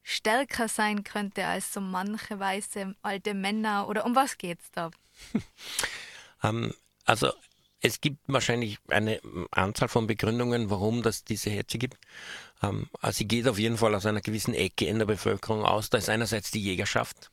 stärker 0.03 0.69
sein 0.69 1.05
könnte 1.05 1.47
als 1.47 1.73
so 1.73 1.81
manche 1.81 2.39
weiße 2.39 2.95
alte 3.03 3.35
Männer? 3.35 3.89
Oder 3.89 4.07
um 4.07 4.15
was 4.15 4.39
geht 4.39 4.61
es 4.61 4.71
da? 4.71 4.91
ähm, 6.45 6.73
also 7.05 7.33
es 7.81 8.01
gibt 8.01 8.19
wahrscheinlich 8.27 8.79
eine 8.89 9.21
Anzahl 9.51 9.89
von 9.89 10.07
Begründungen, 10.07 10.71
warum 10.71 11.03
das 11.03 11.25
diese 11.25 11.51
Hetze 11.51 11.77
gibt. 11.79 11.99
Ähm, 12.63 12.89
also 13.01 13.19
sie 13.19 13.29
geht 13.29 13.47
auf 13.47 13.59
jeden 13.59 13.77
Fall 13.77 13.95
aus 13.95 14.07
einer 14.07 14.23
gewissen 14.23 14.55
Ecke 14.55 14.87
in 14.87 14.99
der 14.99 15.07
Bevölkerung 15.07 15.65
aus. 15.65 15.91
Da 15.91 15.99
ist 15.99 16.09
einerseits 16.09 16.51
die 16.51 16.63
Jägerschaft. 16.63 17.31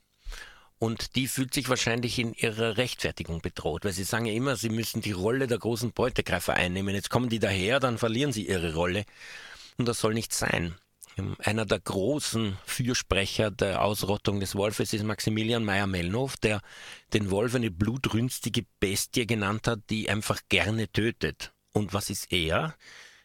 Und 0.77 1.15
die 1.15 1.27
fühlt 1.27 1.53
sich 1.53 1.69
wahrscheinlich 1.69 2.17
in 2.17 2.33
ihrer 2.33 2.75
Rechtfertigung 2.75 3.39
bedroht, 3.41 3.85
weil 3.85 3.93
sie 3.93 4.03
sagen 4.03 4.25
ja 4.25 4.33
immer, 4.33 4.55
sie 4.55 4.69
müssen 4.69 4.99
die 4.99 5.11
Rolle 5.11 5.45
der 5.45 5.59
großen 5.59 5.91
Beutegreifer 5.91 6.55
einnehmen. 6.55 6.95
Jetzt 6.95 7.11
kommen 7.11 7.29
die 7.29 7.37
daher, 7.37 7.79
dann 7.79 7.99
verlieren 7.99 8.33
sie 8.33 8.47
ihre 8.47 8.73
Rolle. 8.73 9.05
Und 9.77 9.87
das 9.87 9.99
soll 9.99 10.15
nicht 10.15 10.33
sein. 10.33 10.75
Einer 11.39 11.65
der 11.65 11.79
großen 11.79 12.57
Fürsprecher 12.65 13.51
der 13.51 13.83
Ausrottung 13.83 14.39
des 14.39 14.55
Wolfes 14.55 14.93
ist 14.93 15.03
Maximilian 15.03 15.65
Meyer-Mellnow, 15.65 16.37
der 16.37 16.61
den 17.13 17.29
Wolf 17.31 17.55
eine 17.55 17.71
blutrünstige 17.71 18.65
Bestie 18.79 19.25
genannt 19.25 19.67
hat, 19.67 19.81
die 19.89 20.09
einfach 20.09 20.39
gerne 20.49 20.89
tötet. 20.89 21.53
Und 21.73 21.93
was 21.93 22.09
ist 22.09 22.31
er? 22.31 22.75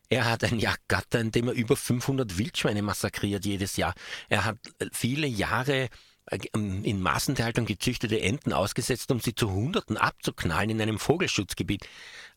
Er 0.09 0.25
hat 0.25 0.45
ein 0.45 0.59
Jagdgatter, 0.59 1.21
in 1.21 1.33
dem 1.33 1.49
er 1.49 1.55
über 1.55 1.77
500 1.77 2.39
Wildschweine 2.39 2.83
massakriert 2.83 3.45
jedes 3.45 3.77
Jahr. 3.77 3.95
Er 4.29 4.45
hat 4.45 4.59
viele 4.93 5.27
Jahre 5.27 5.85
äh, 5.85 5.89
in 6.31 7.01
Massentierhaltung 7.01 7.67
gezüchtete 7.67 8.21
Enten 8.21 8.53
ausgesetzt, 8.53 9.13
um 9.13 9.21
sie 9.21 9.35
zu 9.35 9.53
Hunderten 9.53 9.97
abzuknallen 9.97 10.71
in 10.71 10.81
einem 10.81 10.99
Vogelschutzgebiet. 10.99 11.87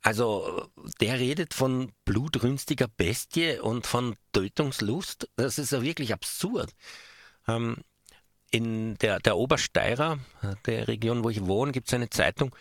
Also 0.04 0.70
der 1.02 1.20
redet 1.20 1.56
von 1.56 1.92
blutrünstiger 2.06 2.88
Bestie 2.88 3.58
und 3.60 3.88
von 3.88 4.16
Tötungslust. 4.32 5.28
Das 5.38 5.58
ist 5.58 5.72
ja 5.72 5.82
wirklich 5.82 6.14
absurd. 6.14 6.72
Ähm, 7.48 7.78
in 8.52 8.96
der, 8.98 9.20
der 9.20 9.38
Obersteirer, 9.38 10.20
der 10.66 10.88
Region, 10.88 11.24
wo 11.24 11.30
ich 11.30 11.46
wohne, 11.46 11.72
gibt 11.72 11.88
es 11.88 11.94
eine 11.94 12.10
Zeitung. 12.10 12.56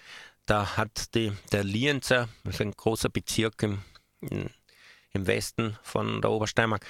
Da 0.46 0.76
hat 0.76 1.14
die, 1.14 1.32
der 1.52 1.64
Lienzer, 1.64 2.28
das 2.44 2.54
ist 2.54 2.60
ein 2.62 2.72
großer 2.72 3.10
Bezirk 3.10 3.62
im, 3.62 3.82
im 4.20 5.26
Westen 5.26 5.78
von 5.82 6.22
der 6.22 6.30
Obersteiermark, 6.30 6.86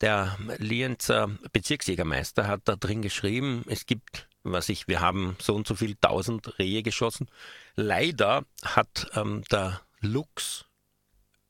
der 0.00 0.38
Lienzer 0.58 1.28
Bezirksjägermeister 1.52 2.46
hat 2.46 2.62
da 2.64 2.76
drin 2.76 3.02
geschrieben, 3.02 3.64
es 3.68 3.86
gibt, 3.86 4.28
was 4.42 4.68
ich, 4.68 4.88
wir 4.88 5.00
haben 5.00 5.36
so 5.40 5.54
und 5.54 5.66
so 5.66 5.74
viel 5.74 5.96
tausend 5.96 6.58
Rehe 6.58 6.82
geschossen. 6.82 7.28
Leider 7.74 8.44
hat 8.64 9.10
ähm, 9.14 9.42
der 9.50 9.80
Lux 10.00 10.66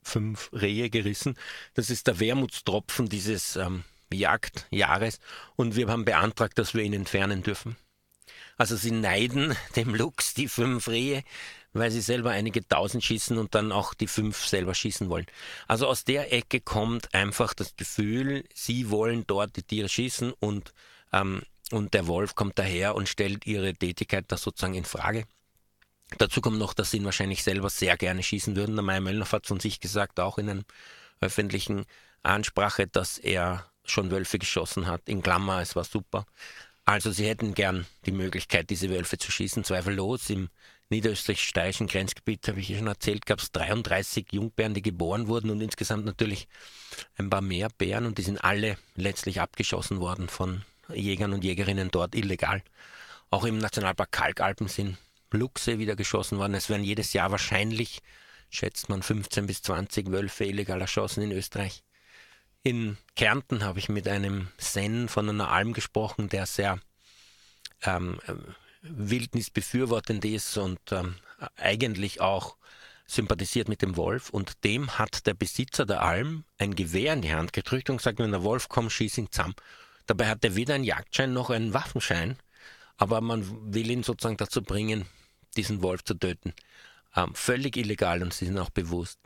fünf 0.01 0.49
Rehe 0.53 0.89
gerissen. 0.89 1.35
Das 1.75 1.89
ist 1.89 2.07
der 2.07 2.19
Wermutstropfen 2.19 3.09
dieses 3.09 3.55
ähm, 3.55 3.83
Jagdjahres 4.11 5.19
und 5.55 5.75
wir 5.75 5.87
haben 5.87 6.05
beantragt, 6.05 6.57
dass 6.57 6.73
wir 6.73 6.83
ihn 6.83 6.93
entfernen 6.93 7.43
dürfen. 7.43 7.77
Also 8.57 8.75
sie 8.75 8.91
neiden 8.91 9.55
dem 9.75 9.95
Lux 9.95 10.33
die 10.33 10.47
fünf 10.47 10.87
Rehe, 10.87 11.23
weil 11.73 11.91
sie 11.91 12.01
selber 12.01 12.31
einige 12.31 12.67
tausend 12.67 13.03
schießen 13.03 13.37
und 13.37 13.55
dann 13.55 13.71
auch 13.71 13.93
die 13.93 14.07
fünf 14.07 14.45
selber 14.45 14.73
schießen 14.73 15.09
wollen. 15.09 15.25
Also 15.67 15.87
aus 15.87 16.03
der 16.03 16.33
Ecke 16.33 16.61
kommt 16.61 17.13
einfach 17.13 17.53
das 17.53 17.75
Gefühl, 17.75 18.43
sie 18.53 18.89
wollen 18.89 19.25
dort 19.27 19.55
die 19.55 19.63
Tiere 19.63 19.89
schießen 19.89 20.33
und, 20.39 20.73
ähm, 21.13 21.43
und 21.71 21.93
der 21.93 22.07
Wolf 22.07 22.35
kommt 22.35 22.57
daher 22.57 22.95
und 22.95 23.07
stellt 23.07 23.45
ihre 23.45 23.73
Tätigkeit 23.73 24.25
da 24.27 24.37
sozusagen 24.37 24.73
in 24.73 24.85
Frage. 24.85 25.25
Dazu 26.17 26.41
kommt 26.41 26.57
noch, 26.57 26.73
dass 26.73 26.91
sie 26.91 26.97
ihn 26.97 27.05
wahrscheinlich 27.05 27.43
selber 27.43 27.69
sehr 27.69 27.95
gerne 27.95 28.23
schießen 28.23 28.55
würden. 28.55 28.75
Der 28.75 28.83
Meier 28.83 29.01
Möllner 29.01 29.31
hat 29.31 29.45
von 29.45 29.59
sich 29.59 29.79
gesagt, 29.79 30.19
auch 30.19 30.39
in 30.39 30.49
einer 30.49 30.63
öffentlichen 31.21 31.85
Ansprache, 32.23 32.87
dass 32.87 33.19
er 33.19 33.69
schon 33.85 34.09
Wölfe 34.09 34.39
geschossen 34.39 34.87
hat. 34.87 35.07
In 35.07 35.21
Klammer, 35.21 35.61
es 35.61 35.75
war 35.75 35.83
super. 35.83 36.25
Also 36.85 37.11
sie 37.11 37.27
hätten 37.27 37.53
gern 37.53 37.85
die 38.07 38.11
Möglichkeit, 38.11 38.71
diese 38.71 38.89
Wölfe 38.89 39.19
zu 39.19 39.31
schießen, 39.31 39.63
zweifellos. 39.63 40.29
Im 40.31 40.49
niederösterreich-steirischen 40.89 41.87
Grenzgebiet, 41.87 42.47
habe 42.47 42.59
ich 42.59 42.69
ja 42.69 42.77
schon 42.77 42.87
erzählt, 42.87 43.25
gab 43.25 43.39
es 43.39 43.51
33 43.51 44.27
Jungbären, 44.31 44.73
die 44.73 44.81
geboren 44.81 45.27
wurden 45.27 45.49
und 45.51 45.61
insgesamt 45.61 46.05
natürlich 46.05 46.47
ein 47.17 47.29
paar 47.29 47.41
mehr 47.41 47.69
Bären 47.69 48.05
und 48.05 48.17
die 48.17 48.23
sind 48.23 48.43
alle 48.43 48.77
letztlich 48.95 49.39
abgeschossen 49.39 49.99
worden 49.99 50.29
von 50.29 50.63
Jägern 50.93 51.33
und 51.33 51.43
Jägerinnen 51.43 51.91
dort 51.91 52.15
illegal. 52.15 52.63
Auch 53.29 53.45
im 53.45 53.59
Nationalpark 53.59 54.11
Kalkalpen 54.11 54.67
sind 54.67 54.97
Luchse 55.31 55.77
wieder 55.77 55.95
geschossen 55.95 56.39
worden. 56.39 56.55
Es 56.55 56.69
werden 56.69 56.83
jedes 56.83 57.13
Jahr 57.13 57.31
wahrscheinlich, 57.31 58.01
schätzt 58.49 58.89
man, 58.89 59.03
15 59.03 59.45
bis 59.45 59.61
20 59.61 60.11
Wölfe 60.11 60.45
illegal 60.45 60.81
erschossen 60.81 61.21
in 61.21 61.31
Österreich. 61.31 61.83
In 62.63 62.97
Kärnten 63.15 63.63
habe 63.63 63.79
ich 63.79 63.89
mit 63.89 64.07
einem 64.07 64.47
Sen 64.57 65.07
von 65.07 65.29
einer 65.29 65.51
Alm 65.51 65.73
gesprochen, 65.73 66.29
der 66.29 66.45
sehr 66.45 66.79
ähm, 67.83 68.19
Wildnisbefürwortend 68.81 70.23
ist 70.25 70.57
und 70.57 70.79
ähm, 70.91 71.15
eigentlich 71.57 72.21
auch 72.21 72.57
sympathisiert 73.05 73.67
mit 73.67 73.81
dem 73.81 73.97
Wolf 73.97 74.29
und 74.29 74.63
dem 74.63 74.99
hat 74.99 75.25
der 75.25 75.33
Besitzer 75.33 75.85
der 75.85 76.03
Alm 76.03 76.43
ein 76.57 76.75
Gewehr 76.75 77.13
in 77.13 77.21
die 77.21 77.33
Hand 77.33 77.53
gedrückt 77.53 77.89
und 77.89 77.97
gesagt, 77.97 78.19
wenn 78.19 78.31
der 78.31 78.43
Wolf 78.43 78.69
kommt, 78.69 78.91
schieß 78.91 79.17
ihn 79.17 79.31
zusammen. 79.31 79.55
Dabei 80.05 80.27
hat 80.27 80.43
er 80.43 80.55
weder 80.55 80.75
einen 80.75 80.83
Jagdschein 80.83 81.33
noch 81.33 81.49
einen 81.49 81.73
Waffenschein, 81.73 82.37
aber 82.97 83.21
man 83.21 83.73
will 83.73 83.89
ihn 83.89 84.03
sozusagen 84.03 84.37
dazu 84.37 84.61
bringen, 84.61 85.05
diesen 85.57 85.81
Wolf 85.81 86.03
zu 86.03 86.13
töten. 86.13 86.53
Ähm, 87.15 87.33
völlig 87.33 87.77
illegal 87.77 88.21
und 88.21 88.33
sie 88.33 88.45
sind 88.45 88.59
auch 88.59 88.69
bewusst. 88.69 89.19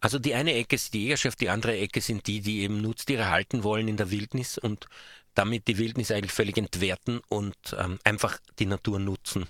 Also 0.00 0.18
die 0.18 0.34
eine 0.34 0.54
Ecke 0.54 0.76
ist 0.76 0.92
die 0.92 1.02
Jägerschaft, 1.02 1.40
die 1.40 1.48
andere 1.48 1.76
Ecke 1.76 2.00
sind 2.00 2.26
die, 2.26 2.40
die 2.40 2.60
eben 2.60 2.80
Nutztiere 2.80 3.30
halten 3.30 3.62
wollen 3.62 3.88
in 3.88 3.96
der 3.96 4.10
Wildnis 4.10 4.58
und 4.58 4.88
damit 5.34 5.68
die 5.68 5.78
Wildnis 5.78 6.10
eigentlich 6.10 6.32
völlig 6.32 6.58
entwerten 6.58 7.20
und 7.28 7.56
ähm, 7.78 7.98
einfach 8.04 8.38
die 8.58 8.66
Natur 8.66 8.98
nutzen. 8.98 9.46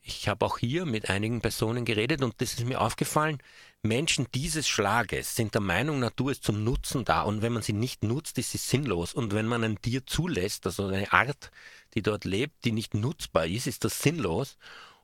Ich 0.00 0.28
habe 0.28 0.46
auch 0.46 0.58
hier 0.58 0.86
mit 0.86 1.10
einigen 1.10 1.40
Personen 1.40 1.84
geredet 1.84 2.22
und 2.22 2.40
das 2.40 2.54
ist 2.54 2.64
mir 2.64 2.80
aufgefallen, 2.80 3.38
Menschen 3.82 4.26
dieses 4.34 4.66
Schlages 4.66 5.34
sind 5.34 5.54
der 5.54 5.60
Meinung, 5.60 5.98
Natur 5.98 6.32
ist 6.32 6.44
zum 6.44 6.64
Nutzen 6.64 7.04
da 7.04 7.22
und 7.22 7.42
wenn 7.42 7.52
man 7.52 7.62
sie 7.62 7.72
nicht 7.72 8.04
nutzt, 8.04 8.38
ist 8.38 8.52
sie 8.52 8.58
sinnlos. 8.58 9.14
Und 9.14 9.34
wenn 9.34 9.46
man 9.46 9.64
ein 9.64 9.80
Tier 9.80 10.06
zulässt, 10.06 10.66
also 10.66 10.86
eine 10.86 11.12
Art, 11.12 11.50
die 11.94 12.02
dort 12.02 12.24
lebt, 12.24 12.64
die 12.64 12.72
nicht 12.72 12.94
nutzbar 12.94 13.46
ist, 13.46 13.66
ist 13.66 13.84
das 13.84 14.00
sinnlos 14.00 14.56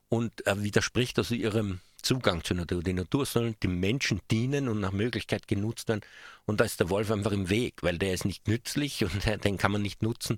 und 0.09 0.45
äh, 0.47 0.63
widerspricht 0.63 1.17
also 1.17 1.35
ihrem 1.35 1.81
Zugang 2.03 2.43
zur 2.43 2.57
Natur. 2.57 2.83
Die 2.83 2.93
Natur 2.93 3.25
soll 3.25 3.53
dem 3.55 3.79
Menschen 3.79 4.21
dienen 4.29 4.67
und 4.67 4.79
nach 4.79 4.91
Möglichkeit 4.91 5.47
genutzt 5.47 5.87
werden. 5.87 6.01
Und 6.45 6.59
da 6.59 6.65
ist 6.65 6.79
der 6.79 6.89
Wolf 6.89 7.09
einfach 7.09 7.31
im 7.31 7.49
Weg, 7.49 7.81
weil 7.81 7.97
der 7.97 8.13
ist 8.13 8.25
nicht 8.25 8.47
nützlich 8.47 9.03
und 9.03 9.25
den 9.43 9.57
kann 9.57 9.71
man 9.71 9.81
nicht 9.81 10.01
nutzen. 10.01 10.37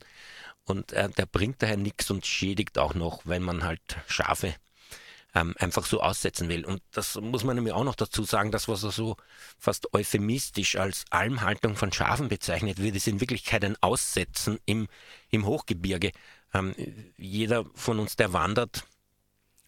Und 0.63 0.93
äh, 0.93 1.09
der 1.09 1.26
bringt 1.26 1.61
daher 1.61 1.78
nichts 1.78 2.09
und 2.09 2.26
schädigt 2.26 2.78
auch 2.78 2.93
noch, 2.93 3.22
wenn 3.26 3.43
man 3.43 3.63
halt 3.63 3.82
Schafe 4.07 4.55
ähm, 5.36 5.53
einfach 5.59 5.86
so 5.86 6.01
aussetzen 6.01 6.49
will. 6.49 6.66
Und 6.66 6.82
das 6.91 7.16
muss 7.16 7.43
man 7.43 7.55
nämlich 7.55 7.74
auch 7.74 7.84
noch 7.84 7.95
dazu 7.95 8.24
sagen, 8.24 8.51
das, 8.51 8.68
was 8.68 8.82
so 8.82 9.18
fast 9.59 9.93
euphemistisch 9.93 10.78
als 10.78 11.05
Almhaltung 11.09 11.76
von 11.76 11.91
Schafen 11.91 12.30
bezeichnet 12.30 12.82
wird, 12.82 12.95
ist 12.95 13.07
in 13.07 13.20
Wirklichkeit 13.20 13.63
ein 13.66 13.78
Aussetzen 13.82 14.59
im, 14.66 14.88
im 15.30 15.45
Hochgebirge. 15.45 16.11
Ähm, 16.53 16.74
jeder 17.18 17.66
von 17.76 17.99
uns, 17.99 18.16
der 18.16 18.34
wandert, 18.34 18.86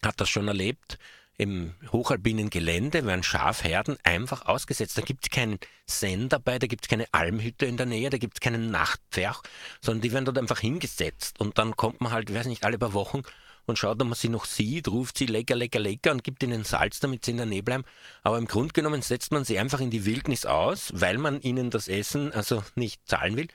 hat 0.02 0.20
das 0.20 0.28
schon 0.28 0.48
erlebt 0.48 0.98
im 1.38 1.72
hochalpinen 1.92 2.50
Gelände 2.50 3.06
werden 3.06 3.22
Schafherden 3.22 3.96
einfach 4.02 4.46
ausgesetzt. 4.46 4.98
Da 4.98 5.02
gibt 5.02 5.26
es 5.26 5.30
keinen 5.30 5.58
Sen 5.86 6.28
dabei, 6.28 6.58
da 6.58 6.66
gibt 6.66 6.84
es 6.84 6.88
keine 6.88 7.06
Almhütte 7.12 7.64
in 7.64 7.76
der 7.76 7.86
Nähe, 7.86 8.10
da 8.10 8.18
gibt 8.18 8.34
es 8.36 8.40
keinen 8.40 8.72
Nachtpferch, 8.72 9.40
sondern 9.80 10.02
die 10.02 10.12
werden 10.12 10.24
dort 10.24 10.38
einfach 10.38 10.58
hingesetzt. 10.58 11.38
Und 11.38 11.56
dann 11.58 11.76
kommt 11.76 12.00
man 12.00 12.12
halt, 12.12 12.28
ich 12.28 12.36
weiß 12.36 12.46
nicht, 12.46 12.64
alle 12.64 12.76
paar 12.76 12.92
Wochen 12.92 13.22
und 13.68 13.78
schaut, 13.78 14.00
ob 14.00 14.08
man 14.08 14.14
sie 14.14 14.28
noch 14.28 14.44
sieht, 14.44 14.88
ruft 14.88 15.18
sie 15.18 15.26
lecker, 15.26 15.54
lecker, 15.54 15.78
lecker 15.78 16.10
und 16.10 16.24
gibt 16.24 16.42
ihnen 16.42 16.64
Salz, 16.64 17.00
damit 17.00 17.24
sie 17.24 17.32
in 17.32 17.36
der 17.36 17.46
Nähe 17.46 17.62
bleiben. 17.62 17.84
Aber 18.22 18.38
im 18.38 18.46
Grunde 18.46 18.72
genommen 18.72 19.02
setzt 19.02 19.30
man 19.30 19.44
sie 19.44 19.58
einfach 19.58 19.80
in 19.80 19.90
die 19.90 20.04
Wildnis 20.04 20.46
aus, 20.46 20.90
weil 20.94 21.18
man 21.18 21.40
ihnen 21.40 21.70
das 21.70 21.88
Essen 21.88 22.32
also 22.32 22.64
nicht 22.74 23.06
zahlen 23.06 23.36
will 23.36 23.48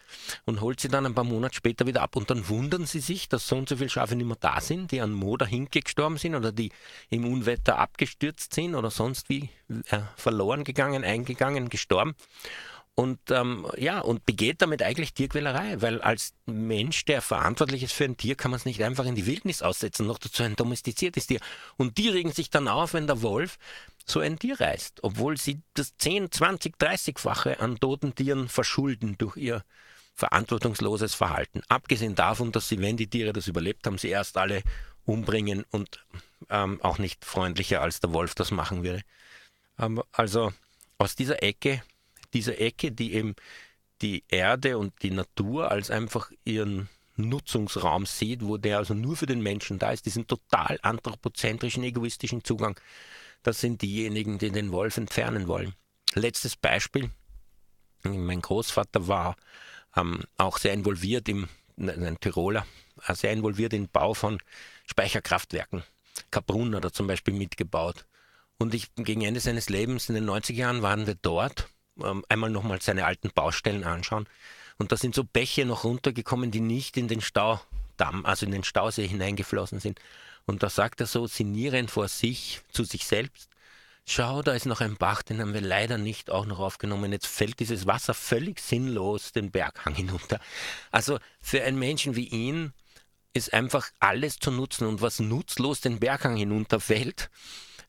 und 0.46 0.62
holt 0.62 0.80
sie 0.80 0.88
dann 0.88 1.06
ein 1.06 1.16
paar 1.16 1.24
Monate 1.24 1.56
später 1.56 1.88
wieder 1.88 2.02
ab. 2.02 2.16
Und 2.16 2.30
dann 2.30 2.48
wundern 2.48 2.86
sie 2.86 3.00
sich, 3.00 3.28
dass 3.28 3.48
so 3.48 3.58
und 3.58 3.68
so 3.68 3.78
viele 3.78 3.90
Schafe 3.90 4.16
nicht 4.16 4.28
mehr 4.28 4.38
da 4.40 4.62
sind, 4.62 4.92
die 4.92 5.02
an 5.02 5.12
Moder 5.12 5.48
gestorben 5.48 6.18
sind 6.18 6.36
oder 6.36 6.52
die 6.52 6.72
im 7.10 7.26
Unwetter 7.26 7.78
abgestürzt 7.80 8.54
sind 8.54 8.76
oder 8.76 8.92
sonst 8.92 9.30
wie 9.30 9.50
äh, 9.90 10.00
verloren 10.16 10.64
gegangen, 10.64 11.04
eingegangen, 11.04 11.70
gestorben. 11.70 12.16
Und 12.96 13.20
ähm, 13.32 13.66
ja, 13.78 14.00
und 14.00 14.26
begeht 14.26 14.62
damit 14.62 14.84
eigentlich 14.84 15.14
Tierquälerei, 15.14 15.82
weil 15.82 16.02
als 16.02 16.34
Mensch, 16.46 17.06
der 17.06 17.24
verantwortlich 17.24 17.82
ist 17.82 17.94
für 17.94 18.04
ein 18.06 18.18
Tier, 18.18 18.36
kann 18.36 18.52
man 18.52 18.60
es 18.60 18.66
nicht 18.66 18.84
einfach 18.84 19.06
in 19.06 19.16
die 19.16 19.26
Wildnis 19.26 19.64
aussetzen, 19.64 20.06
noch 20.06 20.20
dazu 20.20 20.44
ein 20.44 20.56
domestiziertes 20.56 21.26
Tier. 21.26 21.40
Und 21.76 21.98
die 21.98 22.10
regen 22.10 22.32
sich 22.32 22.52
dann 22.52 22.68
auf, 22.68 22.94
wenn 22.94 23.08
der 23.08 23.24
Wolf 23.24 23.58
so 24.06 24.20
ein 24.20 24.38
Tier 24.38 24.60
reißt, 24.60 25.04
obwohl 25.04 25.38
sie 25.38 25.62
das 25.74 25.98
10, 25.98 26.32
20, 26.32 26.76
30-fache 26.78 27.60
an 27.60 27.80
toten 27.80 28.14
Tieren 28.14 28.48
verschulden 28.48 29.18
durch 29.18 29.38
ihr 29.38 29.64
verantwortungsloses 30.14 31.16
Verhalten. 31.16 31.62
Abgesehen 31.70 32.14
davon, 32.14 32.52
dass 32.52 32.70
sie, 32.70 32.80
wenn 32.80 32.98
die 32.98 33.10
Tiere 33.10 33.34
das 33.34 33.48
überlebt 33.48 33.88
haben, 33.88 33.98
sie 33.98 34.10
erst 34.10 34.38
alle 34.38 34.62
umbringen 35.06 35.66
und 35.72 36.06
ähm, 36.52 36.80
auch 36.84 37.00
nicht 37.00 37.26
freundlicher 37.26 37.82
als 37.82 38.02
der 38.02 38.14
Wolf 38.14 38.36
das 38.36 38.52
machen 38.52 38.84
würde. 38.84 39.02
Ähm, 39.80 40.04
also 40.12 40.54
aus 41.00 41.16
dieser 41.16 41.42
Ecke 41.42 41.82
dieser 42.34 42.60
Ecke, 42.60 42.92
die 42.92 43.14
eben 43.14 43.36
die 44.02 44.24
Erde 44.28 44.78
und 44.78 44.94
die 45.02 45.12
Natur 45.12 45.72
als 45.72 45.90
einfach 45.90 46.32
ihren 46.44 46.90
Nutzungsraum 47.16 48.06
sieht, 48.06 48.42
wo 48.44 48.58
der 48.58 48.78
also 48.80 48.94
nur 48.94 49.16
für 49.16 49.26
den 49.26 49.42
Menschen 49.42 49.80
da 49.80 49.92
ist, 49.92 50.06
diesen 50.06 50.28
total 50.28 50.80
anthropozentrischen, 50.82 51.84
egoistischen 51.84 52.44
Zugang, 52.44 52.80
das 53.44 53.62
sind 53.62 53.82
diejenigen, 53.82 54.40
die 54.40 54.52
den 54.52 54.72
Wolf 54.72 54.98
entfernen 54.98 55.48
wollen. 55.48 55.74
Letztes 56.16 56.56
Beispiel, 56.56 57.12
mein 58.04 58.42
Großvater 58.42 59.08
war 59.08 59.36
ähm, 59.96 60.22
auch 60.38 60.58
sehr 60.58 60.74
involviert 60.74 61.30
im, 61.30 61.48
ein 61.78 62.18
Tiroler, 62.20 62.66
äh, 63.08 63.14
sehr 63.14 63.32
involviert 63.32 63.74
im 63.74 63.88
Bau 63.88 64.14
von 64.14 64.40
Speicherkraftwerken. 64.88 65.84
Kaprun 66.32 66.76
hat 66.76 66.84
er 66.84 66.94
zum 66.94 67.08
Beispiel 67.08 67.34
mitgebaut. 67.34 68.06
Und 68.58 68.74
ich, 68.74 68.94
gegen 68.96 69.22
Ende 69.22 69.40
seines 69.40 69.70
Lebens 69.70 70.10
in 70.10 70.16
den 70.16 70.30
90er 70.30 70.54
Jahren 70.54 70.82
waren 70.82 71.08
wir 71.08 71.16
dort 71.16 71.68
ähm, 72.02 72.24
einmal 72.30 72.50
nochmal 72.50 72.82
seine 72.82 73.06
alten 73.06 73.32
Baustellen 73.32 73.84
anschauen. 73.84 74.28
Und 74.78 74.92
da 74.92 74.98
sind 74.98 75.16
so 75.16 75.24
Bäche 75.24 75.66
noch 75.66 75.84
runtergekommen, 75.84 76.52
die 76.52 76.60
nicht 76.60 76.98
in 76.98 77.08
den 77.08 77.22
Staudamm, 77.22 78.26
also 78.26 78.46
in 78.46 78.52
den 78.52 78.64
Stausee 78.64 79.08
hineingeflossen 79.08 79.80
sind. 79.80 80.00
Und 80.46 80.64
da 80.64 80.70
sagt 80.70 81.00
er 81.00 81.08
so 81.08 81.28
sinnierend 81.28 81.92
vor 81.92 82.08
sich, 82.08 82.62
zu 82.72 82.84
sich 82.84 83.06
selbst, 83.06 83.50
schau, 84.06 84.42
da 84.42 84.54
ist 84.54 84.66
noch 84.66 84.82
ein 84.82 84.98
Bach, 84.98 85.22
den 85.22 85.40
haben 85.40 85.54
wir 85.54 85.62
leider 85.62 85.98
nicht 85.98 86.30
auch 86.30 86.46
noch 86.46 86.60
aufgenommen. 86.60 87.12
Jetzt 87.12 87.28
fällt 87.28 87.60
dieses 87.60 87.88
Wasser 87.88 88.14
völlig 88.14 88.60
sinnlos 88.60 89.32
den 89.32 89.52
Berghang 89.52 89.96
hinunter. 89.96 90.40
Also 90.92 91.20
für 91.40 91.64
einen 91.64 91.80
Menschen 91.80 92.16
wie 92.16 92.28
ihn 92.28 92.74
ist 93.34 93.54
einfach 93.54 93.90
alles 94.00 94.38
zu 94.40 94.52
nutzen 94.52 94.88
und 94.88 95.02
was 95.02 95.20
nutzlos 95.20 95.82
den 95.82 96.00
Berghang 96.00 96.36
hinunterfällt, 96.36 97.30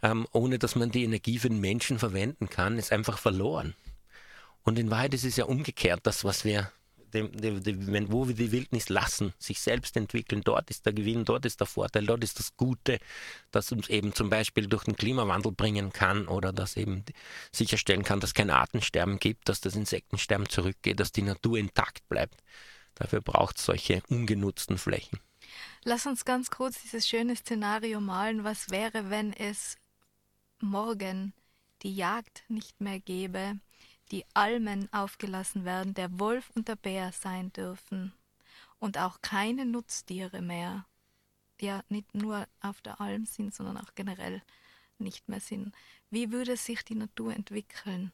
ähm, 0.03 0.27
ohne 0.33 0.59
dass 0.59 0.75
man 0.75 0.91
die 0.91 1.05
Energie 1.05 1.39
für 1.39 1.49
den 1.49 1.61
Menschen 1.61 1.99
verwenden 1.99 2.49
kann, 2.49 2.79
ist 2.79 2.93
einfach 2.93 3.19
verloren. 3.19 3.75
Und 4.65 4.79
in 4.79 4.91
Wahrheit 4.91 5.15
ist 5.15 5.25
es 5.25 5.37
ja 5.37 5.45
umgekehrt, 5.45 6.01
das, 6.05 6.25
was 6.25 6.45
wir, 6.45 6.73
dem, 7.13 7.31
dem, 7.33 7.63
dem, 7.63 8.11
wo 8.11 8.27
wir 8.27 8.35
die 8.35 8.51
Wildnis 8.51 8.89
lassen, 8.89 9.35
sich 9.39 9.61
selbst 9.61 9.97
entwickeln, 9.97 10.41
dort 10.43 10.71
ist 10.71 10.87
der 10.87 10.95
Gewinn, 10.95 11.25
dort 11.25 11.45
ist 11.45 11.61
der 11.61 11.67
Vorteil, 11.67 12.07
dort 12.07 12.25
ist 12.25 12.39
das 12.39 12.57
Gute, 12.57 12.99
das 13.51 13.71
uns 13.73 13.89
eben 13.89 14.15
zum 14.15 14.31
Beispiel 14.31 14.67
durch 14.67 14.85
den 14.85 14.97
Klimawandel 14.97 15.53
bringen 15.53 15.93
kann 15.93 16.27
oder 16.27 16.53
das 16.53 16.77
eben 16.77 17.05
sicherstellen 17.53 18.03
kann, 18.03 18.21
dass 18.21 18.33
kein 18.35 18.51
Artensterben 18.51 19.19
gibt, 19.19 19.49
dass 19.51 19.61
das 19.61 19.77
Insektensterben 19.77 20.49
zurückgeht, 20.49 20.99
dass 20.99 21.13
die 21.13 21.23
Natur 21.23 21.59
intakt 21.59 22.09
bleibt. 22.09 22.43
Dafür 22.95 23.21
braucht 23.21 23.59
es 23.59 23.67
solche 23.67 24.03
ungenutzten 24.09 24.79
Flächen. 24.79 25.21
Lass 25.85 26.07
uns 26.07 26.25
ganz 26.25 26.51
kurz 26.51 26.81
dieses 26.83 27.07
schöne 27.07 27.37
Szenario 27.37 28.01
malen. 28.01 28.45
Was 28.45 28.71
wäre, 28.71 29.11
wenn 29.11 29.35
es 29.35 29.77
morgen 30.61 31.35
die 31.83 31.95
Jagd 31.95 32.45
nicht 32.49 32.81
mehr 32.81 32.99
gäbe? 32.99 33.59
Die 34.11 34.25
Almen 34.35 34.93
aufgelassen 34.93 35.65
werden, 35.65 35.95
der 35.95 36.19
Wolf 36.19 36.51
und 36.55 36.69
der 36.69 36.77
Bär 36.77 37.13
sein 37.13 37.53
dürfen 37.53 38.13
und 38.79 38.99
auch 38.99 39.21
keine 39.23 39.65
Nutztiere 39.65 40.43
mehr, 40.43 40.87
ja 41.61 41.83
nicht 41.89 42.15
nur 42.15 42.47
auf 42.61 42.81
der 42.83 43.01
Alm 43.01 43.27
sind, 43.27 43.55
sondern 43.55 43.79
auch 43.79 43.95
generell 43.95 44.43
nicht 44.99 45.29
mehr 45.29 45.41
sind. 45.41 45.75
Wie 46.11 46.31
würde 46.31 46.57
sich 46.57 46.85
die 46.85 46.95
Natur 46.95 47.35
entwickeln? 47.35 48.13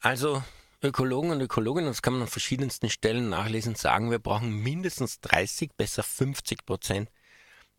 Also 0.00 0.42
Ökologen 0.82 1.30
und 1.30 1.40
Ökologinnen, 1.40 1.90
das 1.90 2.02
kann 2.02 2.14
man 2.14 2.22
an 2.22 2.28
verschiedensten 2.28 2.88
Stellen 2.88 3.28
nachlesen, 3.28 3.74
sagen, 3.74 4.10
wir 4.10 4.18
brauchen 4.18 4.50
mindestens 4.50 5.20
30, 5.20 5.72
besser 5.76 6.02
50 6.02 6.64
Prozent 6.64 7.10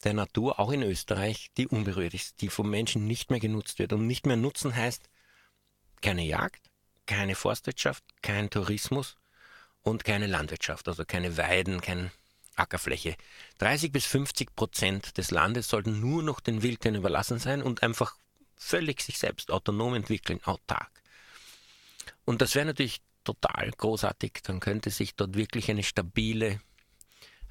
der 0.04 0.14
Natur, 0.14 0.60
auch 0.60 0.72
in 0.72 0.84
Österreich, 0.84 1.52
die 1.58 1.68
unberührt 1.68 2.14
ist, 2.14 2.42
die 2.42 2.50
vom 2.50 2.70
Menschen 2.70 3.06
nicht 3.06 3.30
mehr 3.30 3.40
genutzt 3.40 3.80
wird. 3.80 3.94
Und 3.94 4.08
nicht 4.08 4.26
mehr 4.26 4.38
nutzen 4.38 4.76
heißt 4.76 5.10
keine 6.02 6.24
Jagd, 6.24 6.70
keine 7.06 7.36
Forstwirtschaft, 7.36 8.04
kein 8.22 8.50
Tourismus 8.50 9.16
und 9.82 10.04
keine 10.04 10.28
Landwirtschaft, 10.28 10.88
also 10.88 11.06
keine 11.06 11.38
Weiden, 11.38 11.82
keine 11.82 12.12
Ackerfläche. 12.56 13.16
30 13.60 13.92
bis 13.92 14.06
50 14.06 14.56
Prozent 14.56 15.18
des 15.18 15.32
Landes 15.32 15.68
sollten 15.68 16.00
nur 16.00 16.24
noch 16.24 16.40
den 16.40 16.62
Wildtieren 16.62 16.96
überlassen 16.96 17.40
sein 17.40 17.62
und 17.62 17.84
einfach 17.84 18.16
völlig 18.56 19.02
sich 19.02 19.18
selbst 19.18 19.52
autonom 19.52 19.96
entwickeln, 19.96 20.40
autark. 20.44 20.92
Und 22.26 22.42
das 22.42 22.56
wäre 22.56 22.66
natürlich 22.66 23.02
total 23.24 23.72
großartig. 23.72 24.40
Dann 24.44 24.60
könnte 24.60 24.90
sich 24.90 25.16
dort 25.16 25.36
wirklich 25.36 25.70
eine 25.70 25.84
stabile 25.84 26.62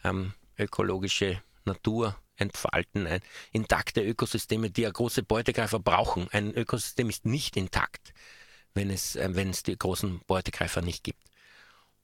ähm, 0.05 0.35
ökologische 0.59 1.43
Natur 1.65 2.17
entfalten, 2.37 3.07
ein, 3.07 3.21
intakte 3.53 4.03
Ökosysteme, 4.03 4.71
die 4.71 4.83
ja 4.83 4.91
große 4.91 5.23
Beutegreifer 5.23 5.79
brauchen. 5.79 6.29
Ein 6.31 6.55
Ökosystem 6.55 7.11
ist 7.11 7.27
nicht 7.27 7.57
intakt, 7.57 8.15
wenn 8.75 8.91
es, 8.91 9.17
äh, 9.17 9.29
wenn 9.33 9.51
es 9.51 9.63
die 9.63 9.77
großen 9.77 10.21
Beutegreifer 10.27 10.83
nicht 10.83 11.05
gibt. 11.05 11.23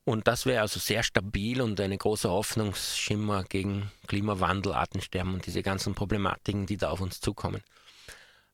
Und 0.05 0.29
das 0.29 0.47
wäre 0.47 0.61
also 0.61 0.79
sehr 0.79 1.03
stabil 1.03 1.61
und 1.61 1.81
eine 1.81 1.99
große 1.99 2.31
Hoffnungsschimmer 2.31 3.43
gegen 3.45 3.91
Klimawandel, 4.07 4.73
Artensterben 4.73 5.35
und 5.35 5.47
diese 5.47 5.63
ganzen 5.63 5.97
Problematiken, 5.97 6.67
die 6.67 6.77
da 6.77 6.91
auf 6.91 7.01
uns 7.01 7.21
zukommen. 7.21 7.61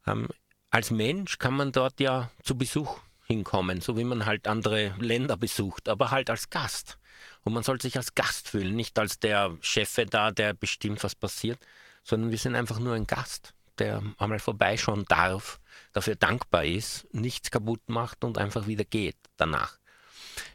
Ähm, 0.06 0.28
als 0.70 0.90
Mensch 0.90 1.36
kann 1.36 1.54
man 1.54 1.70
dort 1.70 2.00
ja 2.00 2.30
zu 2.42 2.56
Besuch 2.56 2.98
hinkommen, 3.26 3.82
so 3.82 3.98
wie 3.98 4.04
man 4.04 4.24
halt 4.24 4.48
andere 4.48 4.94
Länder 4.98 5.36
besucht, 5.36 5.90
aber 5.90 6.10
halt 6.10 6.30
als 6.30 6.48
Gast. 6.48 6.98
Und 7.44 7.52
man 7.52 7.62
soll 7.62 7.80
sich 7.80 7.98
als 7.98 8.14
Gast 8.14 8.48
fühlen, 8.48 8.74
nicht 8.74 8.98
als 8.98 9.18
der 9.18 9.56
Chef 9.60 9.94
da, 10.08 10.30
der 10.30 10.54
bestimmt, 10.54 11.04
was 11.04 11.14
passiert, 11.14 11.58
sondern 12.02 12.30
wir 12.30 12.38
sind 12.38 12.54
einfach 12.56 12.78
nur 12.78 12.94
ein 12.94 13.06
Gast, 13.06 13.52
der 13.78 14.02
einmal 14.16 14.38
vorbeischauen 14.38 15.04
darf, 15.06 15.60
dafür 15.92 16.16
dankbar 16.16 16.64
ist, 16.64 17.06
nichts 17.12 17.50
kaputt 17.50 17.82
macht 17.88 18.24
und 18.24 18.38
einfach 18.38 18.66
wieder 18.66 18.84
geht 18.84 19.16
danach. 19.36 19.78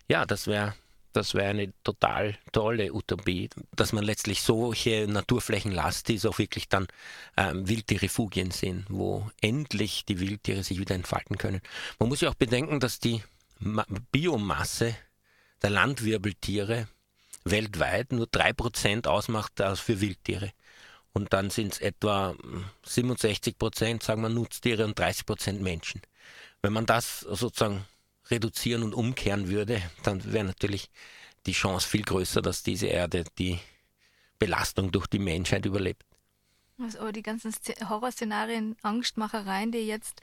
Ja, 0.08 0.26
das 0.26 0.48
wäre 0.48 0.74
das 1.18 1.34
wäre 1.34 1.50
eine 1.50 1.74
total 1.84 2.38
tolle 2.52 2.94
Utopie, 2.94 3.50
dass 3.76 3.92
man 3.92 4.04
letztlich 4.04 4.44
solche 4.44 5.08
Naturflächen 5.08 5.72
lässt, 5.72 6.10
die 6.10 6.20
so 6.20 6.38
wirklich 6.38 6.70
dann 6.70 6.86
ähm, 7.36 7.68
Wildtierrefugien 7.68 8.52
sind, 8.52 8.86
wo 8.90 9.28
endlich 9.42 10.06
die 10.06 10.20
Wildtiere 10.20 10.62
sich 10.62 10.80
wieder 10.80 10.94
entfalten 10.94 11.40
können. 11.40 11.62
Man 11.98 12.10
muss 12.10 12.22
ja 12.22 12.30
auch 12.30 12.36
bedenken, 12.36 12.80
dass 12.80 13.00
die 13.00 13.24
Ma 13.58 13.84
Biomasse 14.12 14.96
der 15.64 15.72
Landwirbeltiere 15.72 16.88
weltweit 17.46 18.12
nur 18.12 18.28
3% 18.28 19.08
ausmacht 19.08 19.54
für 19.76 20.02
Wildtiere. 20.02 20.52
Und 21.18 21.34
dann 21.34 21.50
sind 21.50 21.74
es 21.74 21.80
etwa 21.80 22.36
67 22.84 23.58
Prozent, 23.58 24.04
sagen 24.04 24.22
wir, 24.22 24.30
Nutztiere 24.30 24.86
und 24.86 25.00
30 25.00 25.26
Prozent 25.26 25.62
Menschen. 25.64 26.00
Wenn 26.62 26.74
man 26.74 26.86
das 26.86 27.22
sozusagen 27.22 27.86
reduzieren 28.30 28.84
und 28.84 28.94
umkehren 28.94 29.50
würde, 29.50 29.82
dann 30.04 30.32
wäre 30.32 30.46
natürlich 30.46 30.92
die 31.48 31.54
Chance 31.54 31.88
viel 31.88 32.04
größer, 32.04 32.44
dass 32.44 32.62
diese 32.62 32.86
Erde 32.86 33.24
die 33.40 33.58
Belastung 34.38 34.92
durch 34.92 35.08
die 35.08 35.18
Menschheit 35.18 35.66
überlebt. 35.66 36.04
Also 36.80 37.12
die 37.12 37.24
ganzen 37.24 37.52
Horrorszenarien, 37.90 38.76
Angstmachereien, 38.84 39.72
die 39.72 39.88
jetzt 39.88 40.22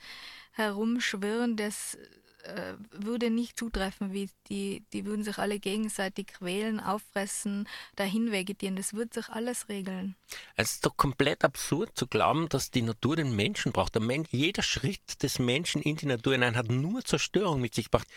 herumschwirren, 0.52 1.56
das 1.56 1.98
äh, 2.44 2.74
würde 2.90 3.30
nicht 3.30 3.58
zutreffen, 3.58 4.12
wie 4.12 4.28
die, 4.48 4.82
die 4.92 5.04
würden 5.06 5.24
sich 5.24 5.38
alle 5.38 5.58
gegenseitig 5.58 6.26
quälen, 6.28 6.80
auffressen, 6.80 7.68
dahin 7.96 8.32
vegetieren. 8.32 8.76
Das 8.76 8.94
wird 8.94 9.14
sich 9.14 9.28
alles 9.28 9.68
regeln. 9.68 10.14
Es 10.56 10.72
ist 10.72 10.86
doch 10.86 10.96
komplett 10.96 11.44
absurd 11.44 11.90
zu 11.94 12.06
glauben, 12.06 12.48
dass 12.48 12.70
die 12.70 12.82
Natur 12.82 13.16
den 13.16 13.34
Menschen 13.34 13.72
braucht. 13.72 13.94
Der 13.94 14.02
Mensch, 14.02 14.28
jeder 14.30 14.62
Schritt 14.62 15.22
des 15.22 15.38
Menschen 15.38 15.82
in 15.82 15.96
die 15.96 16.06
Natur 16.06 16.34
hinein 16.34 16.56
hat 16.56 16.70
nur 16.70 17.04
Zerstörung 17.04 17.60
mit 17.60 17.74
sich 17.74 17.86
gebracht. 17.86 18.08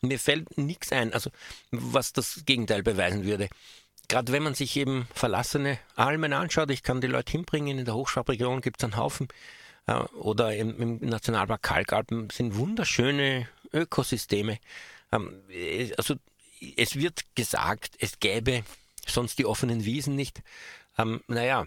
Mir 0.00 0.18
fällt 0.18 0.58
nichts 0.58 0.92
ein, 0.92 1.12
also 1.12 1.30
was 1.70 2.12
das 2.12 2.42
Gegenteil 2.44 2.82
beweisen 2.82 3.24
würde 3.24 3.48
gerade 4.08 4.30
wenn 4.30 4.44
man 4.44 4.54
sich 4.54 4.76
eben 4.76 5.08
verlassene 5.12 5.78
Almen 5.96 6.32
anschaut, 6.32 6.70
ich 6.70 6.84
kann 6.84 7.00
die 7.00 7.08
Leute 7.08 7.32
hinbringen, 7.32 7.78
in 7.78 7.84
der 7.84 7.96
Hochschwabregion 7.96 8.60
gibt 8.60 8.80
es 8.80 8.84
einen 8.84 8.96
Haufen, 8.96 9.26
äh, 9.86 9.94
oder 10.18 10.54
im, 10.54 10.80
im, 10.80 11.08
Nationalpark 11.08 11.62
Kalkalpen 11.62 12.28
sind 12.30 12.56
wunderschöne 12.56 13.48
Ökosysteme. 13.72 14.58
Ähm, 15.12 15.42
also 15.96 16.14
es 16.76 16.96
wird 16.96 17.24
gesagt, 17.34 17.96
es 17.98 18.18
gäbe 18.18 18.64
sonst 19.06 19.38
die 19.38 19.46
offenen 19.46 19.84
Wiesen 19.84 20.16
nicht. 20.16 20.42
Ähm, 20.98 21.22
naja, 21.28 21.66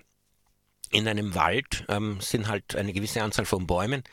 in 0.91 1.07
einem 1.07 1.35
Wald 1.35 1.85
ähm, 1.87 2.19
sind 2.21 2.47
halt 2.47 2.75
eine 2.75 2.93
gewisse 2.93 3.21
Anzahl 3.21 3.45
von 3.45 3.67
Bäumen, 3.67 4.03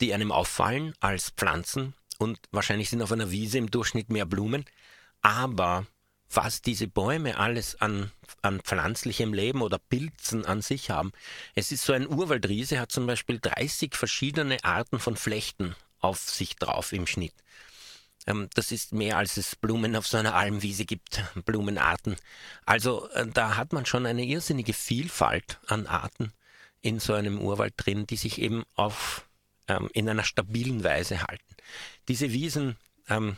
die 0.00 0.14
einem 0.14 0.32
auffallen 0.32 0.94
als 1.00 1.30
Pflanzen 1.30 1.94
und 2.18 2.38
wahrscheinlich 2.52 2.90
sind 2.90 3.02
auf 3.02 3.12
einer 3.12 3.30
Wiese 3.30 3.58
im 3.58 3.70
Durchschnitt 3.70 4.10
mehr 4.10 4.26
Blumen. 4.26 4.64
Aber 5.22 5.86
was 6.32 6.62
diese 6.62 6.86
Bäume 6.86 7.38
alles 7.38 7.80
an, 7.80 8.12
an 8.42 8.60
pflanzlichem 8.60 9.34
Leben 9.34 9.62
oder 9.62 9.78
Pilzen 9.78 10.46
an 10.46 10.62
sich 10.62 10.90
haben. 10.90 11.12
Es 11.54 11.72
ist 11.72 11.84
so 11.84 11.92
ein 11.92 12.08
Urwaldriese, 12.08 12.78
hat 12.78 12.92
zum 12.92 13.06
Beispiel 13.06 13.40
30 13.40 13.96
verschiedene 13.96 14.62
Arten 14.62 15.00
von 15.00 15.16
Flechten 15.16 15.74
auf 16.00 16.18
sich 16.18 16.56
drauf 16.56 16.92
im 16.92 17.06
Schnitt. 17.06 17.34
Ähm, 18.26 18.48
das 18.54 18.72
ist 18.72 18.92
mehr 18.92 19.16
als 19.16 19.36
es 19.36 19.56
Blumen 19.56 19.96
auf 19.96 20.06
so 20.06 20.16
einer 20.16 20.34
Almwiese 20.34 20.84
gibt, 20.84 21.22
Blumenarten. 21.44 22.16
Also 22.66 23.08
äh, 23.10 23.26
da 23.26 23.56
hat 23.56 23.72
man 23.72 23.86
schon 23.86 24.06
eine 24.06 24.24
irrsinnige 24.24 24.72
Vielfalt 24.72 25.58
an 25.66 25.86
Arten 25.86 26.32
in 26.82 27.00
so 27.00 27.12
einem 27.14 27.40
Urwald 27.40 27.74
drin, 27.76 28.06
die 28.06 28.16
sich 28.16 28.40
eben 28.40 28.64
auf 28.74 29.26
ähm, 29.68 29.90
in 29.92 30.08
einer 30.08 30.24
stabilen 30.24 30.84
Weise 30.84 31.22
halten. 31.22 31.54
Diese 32.08 32.32
Wiesen 32.32 32.76
ähm, 33.08 33.36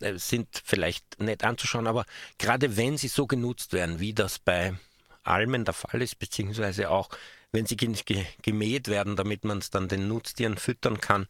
äh, 0.00 0.16
sind 0.18 0.62
vielleicht 0.64 1.20
nett 1.20 1.44
anzuschauen, 1.44 1.86
aber 1.86 2.04
gerade 2.38 2.76
wenn 2.76 2.96
sie 2.96 3.08
so 3.08 3.26
genutzt 3.26 3.72
werden, 3.72 4.00
wie 4.00 4.12
das 4.12 4.38
bei 4.38 4.74
Almen 5.22 5.64
der 5.64 5.74
Fall 5.74 6.02
ist, 6.02 6.18
beziehungsweise 6.18 6.90
auch 6.90 7.10
wenn 7.52 7.66
sie 7.66 7.76
gemäht 7.76 8.88
werden, 8.88 9.16
damit 9.16 9.44
man 9.44 9.58
es 9.58 9.70
dann 9.70 9.88
den 9.88 10.08
Nutztieren 10.08 10.58
füttern 10.58 11.00
kann 11.00 11.26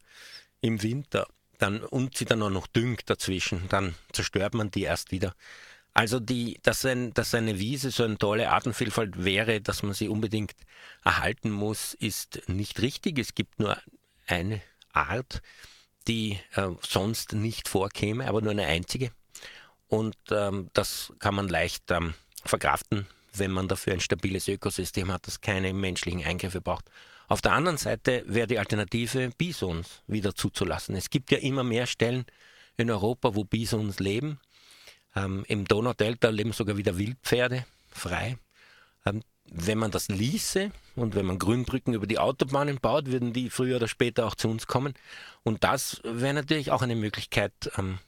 im 0.60 0.82
Winter, 0.82 1.26
dann 1.58 1.80
und 1.82 2.16
sie 2.16 2.24
dann 2.24 2.42
auch 2.42 2.50
noch 2.50 2.66
düngt 2.66 3.08
dazwischen, 3.08 3.68
dann 3.68 3.94
zerstört 4.12 4.54
man 4.54 4.70
die 4.70 4.82
erst 4.82 5.10
wieder. 5.12 5.34
Also 5.94 6.20
die, 6.20 6.58
dass, 6.62 6.84
ein, 6.84 7.14
dass 7.14 7.34
eine 7.34 7.58
Wiese 7.58 7.90
so 7.90 8.04
eine 8.04 8.18
tolle 8.18 8.50
Artenvielfalt 8.50 9.24
wäre, 9.24 9.62
dass 9.62 9.82
man 9.82 9.94
sie 9.94 10.08
unbedingt 10.08 10.54
erhalten 11.02 11.50
muss, 11.50 11.94
ist 11.94 12.42
nicht 12.48 12.82
richtig. 12.82 13.18
Es 13.18 13.34
gibt 13.34 13.58
nur 13.58 13.78
eine 14.26 14.60
Art, 14.92 15.40
die 16.06 16.38
äh, 16.54 16.68
sonst 16.82 17.32
nicht 17.32 17.68
vorkäme, 17.68 18.28
aber 18.28 18.42
nur 18.42 18.50
eine 18.50 18.66
einzige. 18.66 19.10
Und 19.88 20.16
ähm, 20.30 20.68
das 20.74 21.14
kann 21.18 21.34
man 21.34 21.48
leicht 21.48 21.90
ähm, 21.90 22.12
verkraften, 22.44 23.06
wenn 23.32 23.50
man 23.50 23.66
dafür 23.66 23.94
ein 23.94 24.00
stabiles 24.00 24.48
Ökosystem 24.48 25.10
hat, 25.10 25.26
das 25.26 25.40
keine 25.40 25.72
menschlichen 25.72 26.24
Eingriffe 26.24 26.60
braucht. 26.60 26.90
Auf 27.28 27.40
der 27.40 27.52
anderen 27.52 27.78
Seite 27.78 28.22
wäre 28.26 28.46
die 28.46 28.58
Alternative, 28.58 29.30
Bisons 29.36 30.02
wieder 30.06 30.34
zuzulassen. 30.34 30.94
Es 30.94 31.10
gibt 31.10 31.30
ja 31.30 31.38
immer 31.38 31.64
mehr 31.64 31.86
Stellen 31.86 32.24
in 32.76 32.90
Europa, 32.90 33.34
wo 33.34 33.44
Bisons 33.44 33.98
leben. 33.98 34.38
Ähm, 35.14 35.44
Im 35.48 35.64
Donaudelta 35.64 36.28
leben 36.28 36.52
sogar 36.52 36.76
wieder 36.76 36.98
Wildpferde 36.98 37.64
frei. 37.88 38.38
Ähm, 39.04 39.22
wenn 39.48 39.78
man 39.78 39.90
das 39.90 40.08
ließe 40.08 40.70
und 40.96 41.14
wenn 41.14 41.26
man 41.26 41.38
Grünbrücken 41.38 41.94
über 41.94 42.06
die 42.06 42.18
Autobahnen 42.18 42.78
baut, 42.80 43.06
würden 43.06 43.32
die 43.32 43.50
früher 43.50 43.76
oder 43.76 43.88
später 43.88 44.26
auch 44.26 44.34
zu 44.34 44.48
uns 44.48 44.66
kommen. 44.66 44.94
Und 45.42 45.64
das 45.64 46.00
wäre 46.04 46.34
natürlich 46.34 46.70
auch 46.70 46.82
eine 46.82 46.96
Möglichkeit, 46.96 47.52
ähm, 47.76 47.98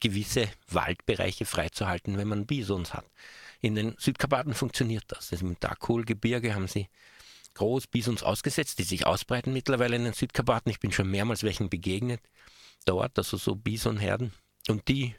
gewisse 0.00 0.48
Waldbereiche 0.68 1.46
freizuhalten, 1.46 2.18
wenn 2.18 2.28
man 2.28 2.46
Bisons 2.46 2.94
hat. 2.94 3.06
In 3.60 3.74
den 3.74 3.94
Südkarpaten 3.98 4.54
funktioniert 4.54 5.04
das. 5.08 5.32
Also 5.32 5.46
Im 5.46 5.58
Darkul-Gebirge 5.58 6.54
haben 6.54 6.68
sie 6.68 6.88
groß 7.54 7.86
Bisons 7.86 8.22
ausgesetzt, 8.22 8.78
die 8.78 8.84
sich 8.84 9.06
ausbreiten 9.06 9.52
mittlerweile 9.52 9.96
in 9.96 10.04
den 10.04 10.12
Südkarpaten. 10.12 10.70
Ich 10.70 10.80
bin 10.80 10.92
schon 10.92 11.10
mehrmals 11.10 11.42
welchen 11.42 11.70
begegnet 11.70 12.20
dort, 12.84 13.16
also 13.18 13.36
so 13.36 13.54
Bisonherden. 13.54 14.32
Und 14.68 14.88
die 14.88 15.14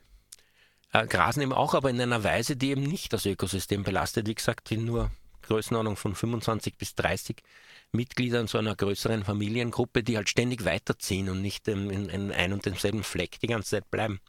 äh, 0.92 1.08
grasen 1.08 1.42
eben 1.42 1.54
auch, 1.54 1.74
aber 1.74 1.90
in 1.90 2.00
einer 2.00 2.24
Weise, 2.24 2.56
die 2.56 2.70
eben 2.70 2.84
nicht 2.84 3.14
das 3.14 3.26
Ökosystem 3.26 3.84
belastet. 3.84 4.28
Wie 4.28 4.36
gesagt, 4.36 4.70
die 4.70 4.78
nur 4.78 5.12
Größenordnung 5.44 5.96
von 5.96 6.16
25 6.16 6.78
bis 6.78 6.96
30 6.96 7.42
Mitgliedern 7.92 8.48
so 8.48 8.58
einer 8.58 8.76
größeren 8.76 9.24
Familiengruppe, 9.24 10.04
die 10.04 10.18
halt 10.18 10.30
ständig 10.30 10.66
weiterziehen 10.66 11.30
und 11.30 11.42
nicht 11.42 11.68
ähm, 11.68 11.90
in, 11.90 12.10
in 12.10 12.32
ein 12.32 12.54
und 12.54 12.66
demselben 12.66 13.04
Fleck 13.04 13.40
die 13.40 13.48
ganze 13.48 13.72
Zeit 13.72 13.92
bleiben. 13.92 14.20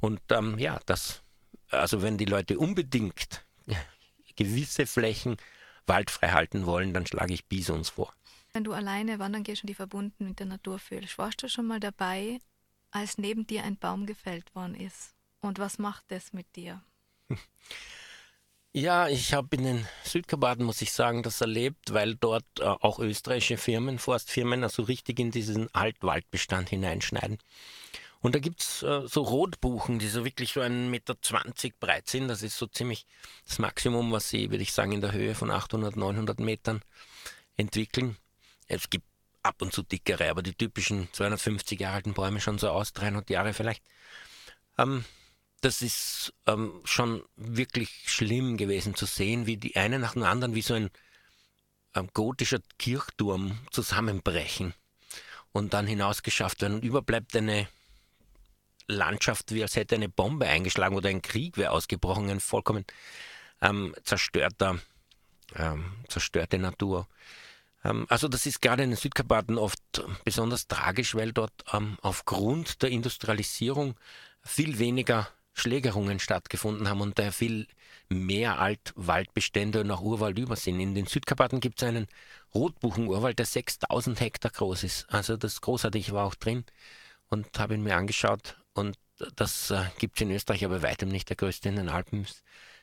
Und 0.00 0.20
ähm, 0.30 0.58
ja, 0.58 0.80
das, 0.86 1.22
also 1.70 2.02
wenn 2.02 2.18
die 2.18 2.24
Leute 2.24 2.58
unbedingt 2.58 3.44
gewisse 4.36 4.86
Flächen 4.86 5.36
waldfrei 5.86 6.30
halten 6.30 6.66
wollen, 6.66 6.92
dann 6.94 7.06
schlage 7.06 7.34
ich 7.34 7.46
Bisons 7.46 7.90
vor. 7.90 8.14
Wenn 8.52 8.64
du 8.64 8.72
alleine 8.72 9.18
wandern 9.18 9.42
gehst 9.42 9.62
und 9.62 9.68
dich 9.68 9.76
verbunden 9.76 10.26
mit 10.28 10.38
der 10.38 10.46
Natur 10.46 10.78
fühlst, 10.78 11.18
warst 11.18 11.42
du 11.42 11.48
schon 11.48 11.66
mal 11.66 11.80
dabei, 11.80 12.38
als 12.90 13.18
neben 13.18 13.46
dir 13.46 13.64
ein 13.64 13.76
Baum 13.76 14.06
gefällt 14.06 14.54
worden 14.54 14.74
ist? 14.74 15.14
Und 15.40 15.58
was 15.58 15.78
macht 15.78 16.04
das 16.08 16.32
mit 16.32 16.46
dir? 16.56 16.82
Ja, 18.76 19.06
ich 19.08 19.32
habe 19.32 19.54
in 19.54 19.62
den 19.62 19.88
Südkarpaten, 20.02 20.64
muss 20.64 20.82
ich 20.82 20.90
sagen, 20.90 21.22
das 21.22 21.40
erlebt, 21.40 21.94
weil 21.94 22.16
dort 22.16 22.44
äh, 22.58 22.64
auch 22.64 22.98
österreichische 22.98 23.56
Firmen, 23.56 24.00
Forstfirmen, 24.00 24.64
also 24.64 24.82
richtig 24.82 25.20
in 25.20 25.30
diesen 25.30 25.72
Altwaldbestand 25.72 26.70
hineinschneiden. 26.70 27.38
Und 28.24 28.34
da 28.34 28.38
gibt's 28.38 28.82
äh, 28.82 29.06
so 29.06 29.20
Rotbuchen, 29.20 29.98
die 29.98 30.08
so 30.08 30.24
wirklich 30.24 30.54
so 30.54 30.62
einen 30.62 30.90
Meter 30.90 31.20
zwanzig 31.20 31.78
breit 31.78 32.08
sind. 32.08 32.28
Das 32.28 32.42
ist 32.42 32.56
so 32.56 32.66
ziemlich 32.66 33.06
das 33.46 33.58
Maximum, 33.58 34.12
was 34.12 34.30
sie, 34.30 34.50
würde 34.50 34.62
ich 34.62 34.72
sagen, 34.72 34.92
in 34.92 35.02
der 35.02 35.12
Höhe 35.12 35.34
von 35.34 35.50
800, 35.50 35.94
900 35.94 36.40
Metern 36.40 36.80
entwickeln. 37.58 38.16
Es 38.66 38.88
gibt 38.88 39.04
ab 39.42 39.60
und 39.60 39.74
zu 39.74 39.82
dickere, 39.82 40.30
aber 40.30 40.42
die 40.42 40.54
typischen 40.54 41.12
250 41.12 41.78
Jahre 41.78 41.96
alten 41.96 42.14
Bäume 42.14 42.40
schon 42.40 42.56
so 42.56 42.70
aus, 42.70 42.94
300 42.94 43.28
Jahre 43.28 43.52
vielleicht. 43.52 43.82
Ähm, 44.78 45.04
das 45.60 45.82
ist 45.82 46.32
ähm, 46.46 46.80
schon 46.84 47.22
wirklich 47.36 47.90
schlimm 48.06 48.56
gewesen 48.56 48.94
zu 48.94 49.04
sehen, 49.04 49.46
wie 49.46 49.58
die 49.58 49.76
eine 49.76 49.98
nach 49.98 50.14
dem 50.14 50.22
anderen 50.22 50.54
wie 50.54 50.62
so 50.62 50.72
ein 50.72 50.88
ähm, 51.94 52.08
gotischer 52.14 52.60
Kirchturm 52.78 53.58
zusammenbrechen 53.70 54.72
und 55.52 55.74
dann 55.74 55.86
hinausgeschafft 55.86 56.62
werden. 56.62 56.76
Und 56.76 56.84
überbleibt 56.84 57.36
eine 57.36 57.68
Landschaft, 58.86 59.52
wie 59.54 59.62
als 59.62 59.76
hätte 59.76 59.94
eine 59.94 60.08
Bombe 60.08 60.46
eingeschlagen 60.46 60.96
oder 60.96 61.08
ein 61.08 61.22
Krieg 61.22 61.56
wäre 61.56 61.72
ausgebrochen, 61.72 62.30
ein 62.30 62.40
vollkommen 62.40 62.84
ähm, 63.60 63.94
zerstörter, 64.04 64.78
ähm, 65.56 65.92
zerstörte 66.08 66.58
Natur. 66.58 67.08
Ähm, 67.84 68.06
also 68.08 68.28
das 68.28 68.46
ist 68.46 68.60
gerade 68.60 68.82
in 68.82 68.90
den 68.90 68.98
Südkarpaten 68.98 69.58
oft 69.58 69.82
besonders 70.24 70.66
tragisch, 70.68 71.14
weil 71.14 71.32
dort 71.32 71.52
ähm, 71.72 71.98
aufgrund 72.02 72.82
der 72.82 72.90
Industrialisierung 72.90 73.94
viel 74.42 74.78
weniger 74.78 75.28
Schlägerungen 75.54 76.18
stattgefunden 76.18 76.88
haben 76.88 77.00
und 77.00 77.18
daher 77.18 77.32
viel 77.32 77.68
mehr 78.08 78.58
Altwaldbestände 78.58 79.80
und 79.80 79.90
auch 79.90 80.02
Urwald 80.02 80.38
über 80.38 80.56
sind. 80.56 80.80
In 80.80 80.94
den 80.94 81.06
Südkarpaten 81.06 81.60
gibt 81.60 81.80
es 81.80 81.88
einen 81.88 82.08
Rotbuchenurwald, 82.54 83.38
der 83.38 83.46
6000 83.46 84.20
Hektar 84.20 84.50
groß 84.50 84.82
ist. 84.82 85.06
Also 85.10 85.36
das 85.36 85.60
großartig, 85.60 86.12
war 86.12 86.26
auch 86.26 86.34
drin 86.34 86.64
und 87.28 87.58
habe 87.58 87.74
ihn 87.74 87.82
mir 87.82 87.96
angeschaut 87.96 88.56
und 88.74 88.96
das 89.36 89.70
äh, 89.70 89.84
gibt 89.98 90.16
es 90.16 90.22
in 90.22 90.30
Österreich 90.30 90.64
aber 90.64 90.82
weitem 90.82 91.08
nicht. 91.08 91.28
Der 91.28 91.36
größte 91.36 91.68
in 91.68 91.76
den 91.76 91.88
Alpen 91.88 92.26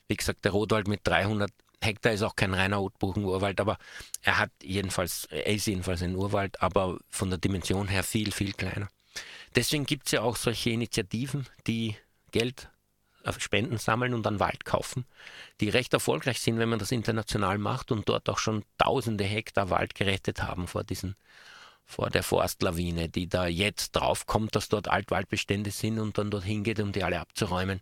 wie 0.07 0.17
gesagt, 0.17 0.43
der 0.43 0.51
Rotwald 0.51 0.89
mit 0.89 1.01
300 1.07 1.49
Hektar 1.81 2.11
ist 2.11 2.21
auch 2.21 2.35
kein 2.35 2.53
reiner 2.53 2.77
Rotbuchenurwald, 2.77 3.61
aber 3.61 3.77
er 4.21 4.37
hat 4.37 4.51
jedenfalls, 4.61 5.25
er 5.25 5.47
ist 5.47 5.67
jedenfalls 5.67 6.01
ein 6.01 6.15
Urwald, 6.15 6.61
aber 6.61 6.99
von 7.09 7.29
der 7.29 7.39
Dimension 7.39 7.87
her 7.87 8.03
viel, 8.03 8.31
viel 8.31 8.51
kleiner. 8.53 8.89
Deswegen 9.55 9.85
gibt 9.85 10.07
es 10.07 10.11
ja 10.11 10.21
auch 10.21 10.35
solche 10.35 10.69
Initiativen, 10.69 11.47
die 11.65 11.95
Geld 12.31 12.69
auf 13.23 13.39
Spenden 13.39 13.77
sammeln 13.77 14.13
und 14.13 14.23
dann 14.23 14.39
Wald 14.39 14.65
kaufen, 14.65 15.05
die 15.59 15.69
recht 15.69 15.93
erfolgreich 15.93 16.41
sind, 16.41 16.57
wenn 16.59 16.69
man 16.69 16.79
das 16.79 16.91
international 16.91 17.57
macht 17.57 17.91
und 17.91 18.09
dort 18.09 18.29
auch 18.29 18.39
schon 18.39 18.65
tausende 18.77 19.23
Hektar 19.23 19.69
Wald 19.69 19.95
gerettet 19.95 20.43
haben 20.43 20.67
vor 20.67 20.83
diesen 20.83 21.15
vor 21.86 22.09
der 22.09 22.23
Forstlawine, 22.23 23.09
die 23.09 23.27
da 23.27 23.47
jetzt 23.47 23.91
draufkommt, 23.91 24.55
dass 24.55 24.69
dort 24.69 24.88
Altwaldbestände 24.88 25.71
sind 25.71 25.99
und 25.99 26.17
dann 26.17 26.32
dorthin 26.32 26.63
geht, 26.63 26.79
um 26.79 26.91
die 26.91 27.03
alle 27.03 27.19
abzuräumen. 27.19 27.82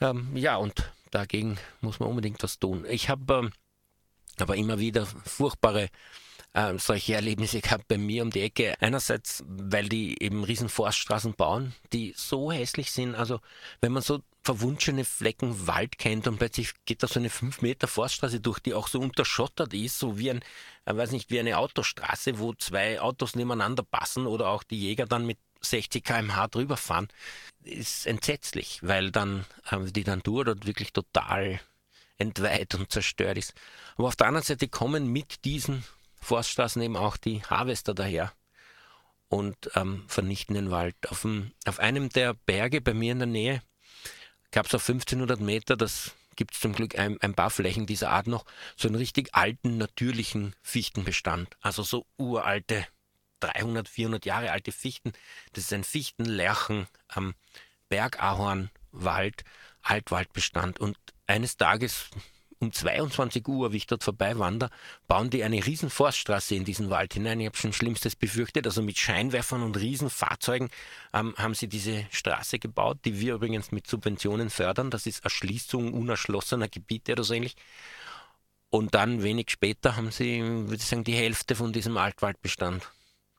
Ähm, 0.00 0.36
ja, 0.36 0.56
und 0.56 0.92
dagegen 1.10 1.58
muss 1.80 2.00
man 2.00 2.08
unbedingt 2.08 2.42
was 2.42 2.58
tun. 2.58 2.84
Ich 2.88 3.08
habe 3.08 3.34
ähm, 3.34 3.52
aber 4.38 4.56
immer 4.56 4.78
wieder 4.78 5.06
furchtbare 5.06 5.88
äh, 6.52 6.78
solche 6.78 7.14
Erlebnisse 7.14 7.60
gehabt 7.60 7.88
bei 7.88 7.98
mir 7.98 8.22
um 8.22 8.30
die 8.30 8.42
Ecke. 8.42 8.74
Einerseits, 8.80 9.44
weil 9.46 9.88
die 9.88 10.22
eben 10.22 10.44
riesen 10.44 10.68
Forststraßen 10.68 11.34
bauen, 11.34 11.74
die 11.92 12.12
so 12.16 12.50
hässlich 12.50 12.90
sind. 12.90 13.14
Also 13.14 13.40
wenn 13.80 13.92
man 13.92 14.02
so 14.02 14.20
verwunschene 14.42 15.04
Flecken 15.04 15.66
Wald 15.66 15.98
kennt 15.98 16.26
und 16.26 16.38
plötzlich 16.38 16.72
geht 16.86 17.02
da 17.02 17.06
so 17.06 17.20
eine 17.20 17.30
5 17.30 17.62
Meter 17.62 17.86
Forststraße 17.86 18.40
durch, 18.40 18.58
die 18.58 18.74
auch 18.74 18.88
so 18.88 19.00
unterschottert 19.00 19.74
ist, 19.74 19.98
so 19.98 20.18
wie 20.18 20.30
ein, 20.30 20.40
ich 20.88 20.96
weiß 20.96 21.12
nicht, 21.12 21.30
wie 21.30 21.38
eine 21.38 21.58
Autostraße, 21.58 22.38
wo 22.38 22.54
zwei 22.54 23.00
Autos 23.00 23.36
nebeneinander 23.36 23.82
passen 23.82 24.26
oder 24.26 24.48
auch 24.48 24.62
die 24.62 24.80
Jäger 24.80 25.06
dann 25.06 25.26
mit 25.26 25.38
60 25.60 26.02
km/h 26.02 26.48
drüber 26.48 26.78
fahren, 26.78 27.08
ist 27.62 28.06
entsetzlich, 28.06 28.80
weil 28.82 29.10
dann 29.10 29.44
haben 29.64 29.92
die 29.92 30.04
durch 30.04 30.48
und 30.48 30.66
wirklich 30.66 30.92
total 30.92 31.60
entweiht 32.16 32.74
und 32.74 32.90
zerstört 32.90 33.36
ist. 33.36 33.54
Aber 33.96 34.08
auf 34.08 34.16
der 34.16 34.28
anderen 34.28 34.44
Seite 34.44 34.68
kommen 34.68 35.06
mit 35.08 35.44
diesen 35.44 35.84
Forststraßen 36.20 36.82
eben 36.82 36.96
auch 36.96 37.16
die 37.16 37.42
Harvester 37.42 37.94
daher 37.94 38.32
und 39.28 39.70
ähm, 39.74 40.04
vernichten 40.08 40.54
den 40.54 40.70
Wald. 40.70 40.96
Auf, 41.08 41.22
dem, 41.22 41.52
auf 41.66 41.78
einem 41.78 42.08
der 42.10 42.34
Berge 42.34 42.80
bei 42.80 42.94
mir 42.94 43.12
in 43.12 43.20
der 43.20 43.26
Nähe 43.26 43.62
gab 44.50 44.66
es 44.66 44.74
auf 44.74 44.88
1500 44.88 45.40
Meter, 45.40 45.76
das 45.76 46.12
gibt 46.36 46.54
es 46.54 46.60
zum 46.60 46.72
Glück 46.72 46.98
ein, 46.98 47.20
ein, 47.20 47.34
paar 47.34 47.50
Flächen 47.50 47.86
dieser 47.86 48.10
Art 48.10 48.26
noch, 48.26 48.44
so 48.76 48.88
einen 48.88 48.96
richtig 48.96 49.34
alten, 49.34 49.78
natürlichen 49.78 50.54
Fichtenbestand. 50.62 51.56
Also 51.60 51.82
so 51.82 52.06
uralte 52.16 52.86
300, 53.40 53.88
400 53.88 54.26
Jahre 54.26 54.50
alte 54.50 54.72
Fichten. 54.72 55.12
Das 55.52 55.64
ist 55.64 55.72
ein 55.72 55.84
Fichtenlärchen 55.84 56.86
am 57.08 57.34
Bergahornwald, 57.88 59.44
Altwaldbestand. 59.82 60.80
Und 60.80 60.96
eines 61.26 61.56
Tages 61.56 62.10
um 62.60 62.72
22 62.72 63.48
Uhr, 63.48 63.72
wie 63.72 63.78
ich 63.78 63.86
dort 63.86 64.04
vorbei 64.04 64.38
wandere, 64.38 64.70
bauen 65.08 65.30
die 65.30 65.42
eine 65.42 65.64
riesen 65.64 65.88
Forststraße 65.88 66.54
in 66.54 66.64
diesen 66.64 66.90
Wald 66.90 67.14
hinein. 67.14 67.40
Ich 67.40 67.46
habe 67.46 67.56
schon 67.56 67.72
Schlimmstes 67.72 68.14
befürchtet. 68.14 68.66
Also 68.66 68.82
mit 68.82 68.98
Scheinwerfern 68.98 69.62
und 69.62 69.78
Riesenfahrzeugen 69.78 70.68
ähm, 71.14 71.34
haben 71.38 71.54
sie 71.54 71.68
diese 71.68 72.06
Straße 72.10 72.58
gebaut, 72.58 72.98
die 73.06 73.18
wir 73.18 73.34
übrigens 73.34 73.72
mit 73.72 73.86
Subventionen 73.86 74.50
fördern. 74.50 74.90
Das 74.90 75.06
ist 75.06 75.24
Erschließung 75.24 75.94
unerschlossener 75.94 76.68
Gebiete 76.68 77.12
oder 77.12 77.24
so 77.24 77.32
ähnlich. 77.32 77.56
Und 78.68 78.94
dann 78.94 79.22
wenig 79.22 79.50
später 79.50 79.96
haben 79.96 80.10
sie, 80.10 80.42
würde 80.42 80.76
ich 80.76 80.84
sagen, 80.84 81.04
die 81.04 81.14
Hälfte 81.14 81.56
von 81.56 81.72
diesem 81.72 81.96
Altwaldbestand 81.96 82.88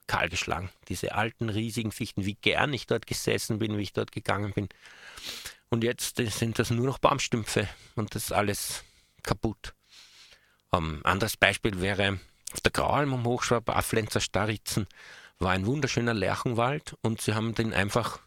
kahlgeschlagen. 0.08 0.70
Diese 0.90 1.14
alten, 1.14 1.50
riesigen 1.50 1.92
Fichten, 1.92 2.26
wie 2.26 2.34
gern 2.34 2.74
ich 2.74 2.88
dort 2.88 3.06
gesessen 3.06 3.60
bin, 3.60 3.78
wie 3.78 3.84
ich 3.84 3.94
dort 3.94 4.12
gegangen 4.12 4.52
bin. 4.52 4.68
Und 5.70 5.84
jetzt 5.84 6.18
sind 6.18 6.60
das 6.60 6.72
nur 6.72 6.86
noch 6.86 6.98
Baumstümpfe 6.98 7.70
und 7.96 8.14
das 8.14 8.34
alles 8.34 8.84
kaputt. 9.24 9.74
Ein 10.72 10.84
ähm, 10.84 11.02
anderes 11.04 11.38
Beispiel 11.38 11.82
wäre 11.82 12.20
auf 12.54 12.62
der 12.62 12.72
Graualm 12.72 13.14
am 13.14 13.26
Hochschwab, 13.26 13.70
Afflenzer 13.70 14.20
Starritzen, 14.20 14.88
war 15.40 15.52
ein 15.52 15.66
wunderschöner 15.66 16.14
Lärchenwald 16.14 16.96
und 17.02 17.22
sie 17.22 17.34
haben 17.34 17.56
den 17.56 17.74
einfach 17.74 18.20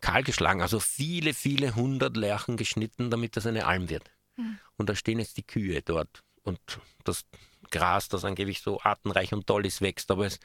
kahlgeschlagen, 0.00 0.60
also 0.60 0.80
viele, 0.80 1.34
viele 1.34 1.74
hundert 1.74 2.16
Lärchen 2.16 2.56
geschnitten, 2.56 3.10
damit 3.10 3.36
das 3.36 3.46
eine 3.46 3.66
Alm 3.66 3.88
wird. 3.88 4.10
Mhm. 4.36 4.58
Und 4.76 4.88
da 4.88 4.94
stehen 4.94 5.18
jetzt 5.18 5.36
die 5.36 5.46
Kühe 5.46 5.82
dort 5.82 6.22
und 6.42 6.60
das 7.04 7.24
Gras, 7.70 8.08
das 8.08 8.24
angeblich 8.24 8.60
so 8.60 8.80
artenreich 8.80 9.32
und 9.32 9.46
toll 9.46 9.66
ist, 9.66 9.80
wächst, 9.80 10.10
aber 10.10 10.26
es 10.26 10.38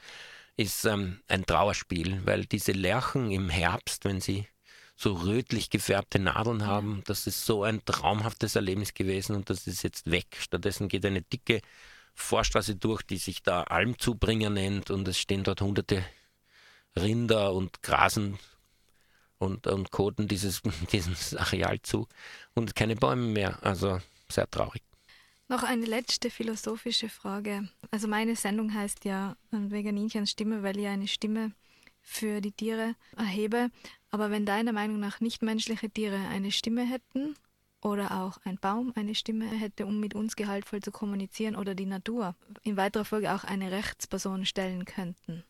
ist 0.56 0.84
ähm, 0.84 1.20
ein 1.28 1.46
Trauerspiel, 1.46 2.24
weil 2.26 2.46
diese 2.46 2.72
Lerchen 2.72 3.30
im 3.30 3.50
Herbst, 3.50 4.04
wenn 4.04 4.20
sie 4.20 4.48
so 5.00 5.14
rötlich 5.14 5.70
gefärbte 5.70 6.18
Nadeln 6.18 6.66
haben, 6.66 7.02
das 7.06 7.26
ist 7.26 7.46
so 7.46 7.64
ein 7.64 7.82
traumhaftes 7.86 8.54
Erlebnis 8.54 8.92
gewesen 8.92 9.34
und 9.34 9.48
das 9.48 9.66
ist 9.66 9.82
jetzt 9.82 10.10
weg. 10.10 10.26
Stattdessen 10.38 10.88
geht 10.88 11.06
eine 11.06 11.22
dicke 11.22 11.62
Vorstraße 12.14 12.76
durch, 12.76 13.02
die 13.02 13.16
sich 13.16 13.42
da 13.42 13.62
Almzubringer 13.62 14.50
nennt 14.50 14.90
und 14.90 15.08
es 15.08 15.18
stehen 15.18 15.42
dort 15.42 15.62
hunderte 15.62 16.04
Rinder 16.96 17.54
und 17.54 17.82
grasen 17.82 18.38
und, 19.38 19.66
und 19.66 19.90
koten 19.90 20.28
dieses, 20.28 20.60
dieses 20.92 21.34
Areal 21.34 21.80
zu 21.80 22.06
und 22.54 22.76
keine 22.76 22.94
Bäume 22.94 23.26
mehr. 23.26 23.58
Also 23.64 24.00
sehr 24.28 24.50
traurig. 24.50 24.82
Noch 25.48 25.62
eine 25.62 25.86
letzte 25.86 26.30
philosophische 26.30 27.08
Frage. 27.08 27.68
Also 27.90 28.06
meine 28.06 28.36
Sendung 28.36 28.74
heißt 28.74 29.06
ja 29.06 29.34
Veganinchens 29.50 30.30
Stimme, 30.30 30.62
weil 30.62 30.78
ich 30.78 30.86
eine 30.86 31.08
Stimme 31.08 31.52
für 32.02 32.40
die 32.40 32.52
Tiere 32.52 32.94
erhebe. 33.16 33.70
Aber 34.10 34.30
wenn 34.30 34.46
deiner 34.46 34.72
Meinung 34.72 35.00
nach 35.00 35.20
nichtmenschliche 35.20 35.90
Tiere 35.90 36.18
eine 36.28 36.50
Stimme 36.50 36.84
hätten 36.84 37.36
oder 37.80 38.22
auch 38.22 38.38
ein 38.44 38.58
Baum 38.58 38.92
eine 38.96 39.14
Stimme 39.14 39.46
hätte, 39.46 39.86
um 39.86 40.00
mit 40.00 40.14
uns 40.14 40.36
gehaltvoll 40.36 40.80
zu 40.80 40.90
kommunizieren 40.90 41.56
oder 41.56 41.74
die 41.74 41.86
Natur 41.86 42.34
in 42.62 42.76
weiterer 42.76 43.04
Folge 43.04 43.32
auch 43.32 43.44
eine 43.44 43.70
Rechtsperson 43.70 44.44
stellen 44.44 44.84
könnten, 44.84 45.44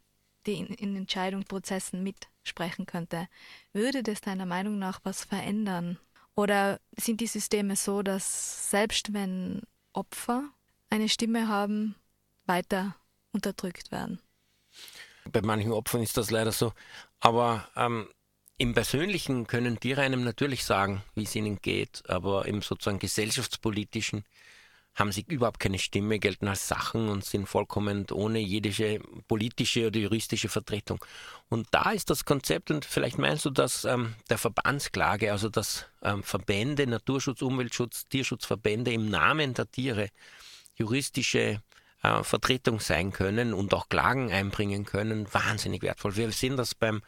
die 0.47 0.55
in, 0.55 0.67
in 0.67 0.97
Entscheidungsprozessen 0.97 2.03
mitsprechen 2.03 2.87
könnte, 2.87 3.29
würde 3.73 4.03
das 4.03 4.21
deiner 4.21 4.47
Meinung 4.47 4.79
nach 4.79 5.01
was 5.05 5.25
verändern? 5.25 5.99
Oder 6.35 6.81
sind 6.97 7.21
die 7.21 7.27
Systeme 7.27 7.77
so, 7.77 8.03
dass 8.03 8.71
selbst 8.71 9.13
wenn 9.13 9.63
Opfer 9.93 10.49
eine 10.91 11.09
Stimme 11.09 11.49
haben, 11.49 11.95
weiter 12.47 12.97
unterdrückt 13.33 13.93
werden. 13.93 14.21
Bei 15.31 15.43
manchen 15.43 15.73
Opfern 15.73 16.03
ist 16.03 16.17
das 16.17 16.31
leider 16.31 16.53
so. 16.53 16.73
Aber 17.21 17.69
ähm, 17.77 18.09
im 18.61 18.75
Persönlichen 18.75 19.47
können 19.47 19.81
Tiere 19.81 20.03
einem 20.03 20.23
natürlich 20.23 20.65
sagen, 20.67 21.03
wie 21.15 21.23
es 21.23 21.35
ihnen 21.35 21.63
geht, 21.63 22.03
aber 22.11 22.45
im 22.45 22.61
sozusagen 22.61 22.99
gesellschaftspolitischen 22.99 24.23
haben 24.95 25.13
sie 25.13 25.25
überhaupt 25.29 25.61
keine 25.61 25.79
Stimme, 25.79 26.19
gelten 26.19 26.47
als 26.47 26.69
Sachen 26.69 27.09
und 27.09 27.25
sind 27.25 27.49
vollkommen 27.49 28.05
ohne 28.13 28.39
jede 28.39 29.01
politische 29.29 29.87
oder 29.87 29.99
juristische 29.99 30.51
Vertretung. 30.51 31.03
Und 31.49 31.69
da 31.71 31.93
ist 31.93 32.11
das 32.11 32.27
Konzept, 32.27 32.71
und 32.71 32.85
vielleicht 32.85 33.17
meinst 33.17 33.47
du 33.47 33.51
das, 33.51 33.87
ähm, 33.87 34.15
der 34.29 34.37
Verbandsklage, 34.37 35.33
also 35.33 35.49
dass 35.49 35.87
ähm, 36.03 36.23
Verbände, 36.23 36.87
Naturschutz, 36.87 37.41
Umweltschutz, 37.41 38.09
Tierschutzverbände 38.09 38.93
im 38.93 39.09
Namen 39.09 39.55
der 39.55 39.71
Tiere 39.71 40.11
juristische 40.75 41.63
äh, 42.03 42.23
Vertretung 42.25 42.79
sein 42.79 43.11
können 43.11 43.55
und 43.55 43.73
auch 43.73 43.89
Klagen 43.89 44.31
einbringen 44.31 44.85
können, 44.85 45.33
wahnsinnig 45.33 45.81
wertvoll. 45.81 46.17
Wir 46.17 46.31
sehen 46.31 46.59
das 46.59 46.75
beim 46.75 47.01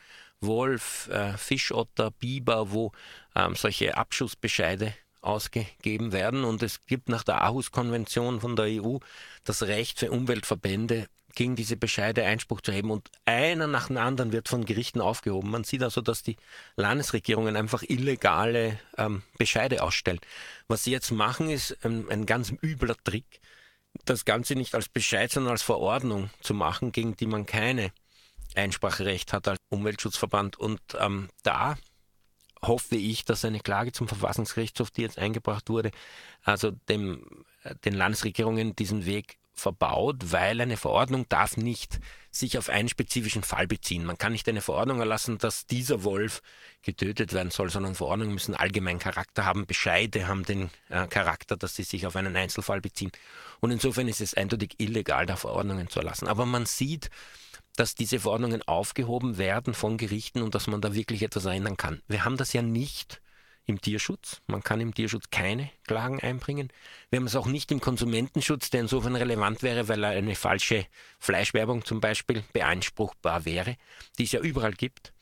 Wolf, 0.42 1.08
äh, 1.08 1.36
Fischotter, 1.36 2.10
Biber, 2.10 2.72
wo 2.72 2.92
ähm, 3.34 3.54
solche 3.54 3.96
Abschussbescheide 3.96 4.94
ausgegeben 5.20 6.12
werden. 6.12 6.44
Und 6.44 6.62
es 6.62 6.84
gibt 6.86 7.08
nach 7.08 7.22
der 7.22 7.42
Aarhus-Konvention 7.42 8.40
von 8.40 8.56
der 8.56 8.82
EU 8.82 8.98
das 9.44 9.62
Recht 9.62 9.98
für 9.98 10.10
Umweltverbände, 10.10 11.06
gegen 11.34 11.56
diese 11.56 11.76
Bescheide 11.76 12.24
Einspruch 12.24 12.60
zu 12.60 12.72
heben. 12.72 12.90
Und 12.90 13.10
einer 13.24 13.66
nach 13.66 13.88
dem 13.88 13.96
anderen 13.96 14.32
wird 14.32 14.48
von 14.48 14.64
Gerichten 14.64 15.00
aufgehoben. 15.00 15.50
Man 15.50 15.64
sieht 15.64 15.82
also, 15.82 16.00
dass 16.00 16.22
die 16.22 16.36
Landesregierungen 16.76 17.56
einfach 17.56 17.82
illegale 17.82 18.78
ähm, 18.98 19.22
Bescheide 19.38 19.82
ausstellen. 19.82 20.20
Was 20.68 20.84
sie 20.84 20.90
jetzt 20.90 21.10
machen, 21.10 21.50
ist 21.50 21.76
ähm, 21.84 22.06
ein 22.10 22.26
ganz 22.26 22.52
übler 22.62 22.96
Trick, 23.02 23.40
das 24.04 24.24
Ganze 24.24 24.54
nicht 24.54 24.74
als 24.74 24.88
Bescheid, 24.88 25.30
sondern 25.30 25.52
als 25.52 25.62
Verordnung 25.62 26.30
zu 26.40 26.54
machen, 26.54 26.92
gegen 26.92 27.16
die 27.16 27.26
man 27.26 27.46
keine 27.46 27.92
Einspracherecht 28.56 29.32
hat 29.32 29.48
als 29.48 29.58
Umweltschutzverband. 29.68 30.58
Und 30.58 30.80
ähm, 30.98 31.28
da 31.42 31.76
hoffe 32.62 32.96
ich, 32.96 33.24
dass 33.24 33.44
eine 33.44 33.60
Klage 33.60 33.92
zum 33.92 34.08
Verfassungsgerichtshof, 34.08 34.90
die 34.90 35.02
jetzt 35.02 35.18
eingebracht 35.18 35.68
wurde, 35.68 35.90
also 36.42 36.70
dem, 36.88 37.44
äh, 37.64 37.74
den 37.84 37.94
Landesregierungen 37.94 38.76
diesen 38.76 39.04
Weg 39.04 39.38
verbaut, 39.54 40.16
weil 40.32 40.60
eine 40.60 40.76
Verordnung 40.76 41.28
darf 41.28 41.56
nicht 41.56 42.00
sich 42.30 42.56
auf 42.56 42.70
einen 42.70 42.88
spezifischen 42.88 43.42
Fall 43.42 43.66
beziehen. 43.66 44.04
Man 44.04 44.16
kann 44.16 44.32
nicht 44.32 44.48
eine 44.48 44.62
Verordnung 44.62 45.00
erlassen, 45.00 45.36
dass 45.36 45.66
dieser 45.66 46.02
Wolf 46.04 46.40
getötet 46.80 47.34
werden 47.34 47.50
soll, 47.50 47.68
sondern 47.68 47.94
Verordnungen 47.94 48.32
müssen 48.32 48.54
allgemeinen 48.54 48.98
Charakter 48.98 49.44
haben. 49.44 49.66
Bescheide 49.66 50.26
haben 50.26 50.44
den 50.44 50.70
äh, 50.88 51.06
Charakter, 51.06 51.56
dass 51.56 51.76
sie 51.76 51.82
sich 51.82 52.06
auf 52.06 52.16
einen 52.16 52.34
Einzelfall 52.34 52.80
beziehen. 52.80 53.12
Und 53.60 53.70
insofern 53.70 54.08
ist 54.08 54.22
es 54.22 54.34
eindeutig 54.34 54.76
illegal, 54.78 55.26
da 55.26 55.36
Verordnungen 55.36 55.88
zu 55.88 56.00
erlassen. 56.00 56.26
Aber 56.28 56.46
man 56.46 56.64
sieht, 56.64 57.10
dass 57.76 57.94
diese 57.94 58.20
Verordnungen 58.20 58.62
aufgehoben 58.62 59.38
werden 59.38 59.74
von 59.74 59.96
Gerichten 59.96 60.42
und 60.42 60.54
dass 60.54 60.66
man 60.66 60.80
da 60.80 60.94
wirklich 60.94 61.22
etwas 61.22 61.46
ändern 61.46 61.76
kann. 61.76 62.02
Wir 62.08 62.24
haben 62.24 62.36
das 62.36 62.52
ja 62.52 62.62
nicht 62.62 63.20
im 63.64 63.80
Tierschutz. 63.80 64.42
Man 64.46 64.62
kann 64.62 64.80
im 64.80 64.92
Tierschutz 64.92 65.30
keine 65.30 65.70
Klagen 65.86 66.20
einbringen. 66.20 66.68
Wir 67.10 67.18
haben 67.18 67.26
es 67.26 67.36
auch 67.36 67.46
nicht 67.46 67.70
im 67.70 67.80
Konsumentenschutz, 67.80 68.70
der 68.70 68.80
insofern 68.80 69.16
relevant 69.16 69.62
wäre, 69.62 69.88
weil 69.88 70.04
eine 70.04 70.34
falsche 70.34 70.86
Fleischwerbung 71.18 71.84
zum 71.84 72.00
Beispiel 72.00 72.42
beanspruchbar 72.52 73.44
wäre, 73.44 73.76
die 74.18 74.24
es 74.24 74.32
ja 74.32 74.40
überall 74.40 74.72
gibt. 74.72 75.12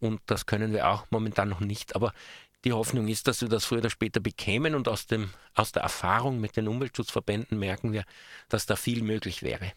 Und 0.00 0.20
das 0.26 0.46
können 0.46 0.72
wir 0.72 0.88
auch 0.88 1.06
momentan 1.10 1.48
noch 1.48 1.60
nicht. 1.60 1.94
Aber 1.94 2.12
die 2.64 2.72
Hoffnung 2.72 3.08
ist, 3.08 3.28
dass 3.28 3.42
wir 3.42 3.48
das 3.48 3.66
früher 3.66 3.78
oder 3.78 3.90
später 3.90 4.20
bekämen 4.20 4.74
und 4.74 4.88
aus, 4.88 5.06
dem, 5.06 5.30
aus 5.54 5.72
der 5.72 5.82
Erfahrung 5.82 6.40
mit 6.40 6.56
den 6.56 6.68
Umweltschutzverbänden 6.68 7.58
merken 7.58 7.92
wir, 7.92 8.04
dass 8.48 8.64
da 8.66 8.76
viel 8.76 9.02
möglich 9.02 9.42
wäre 9.42 9.72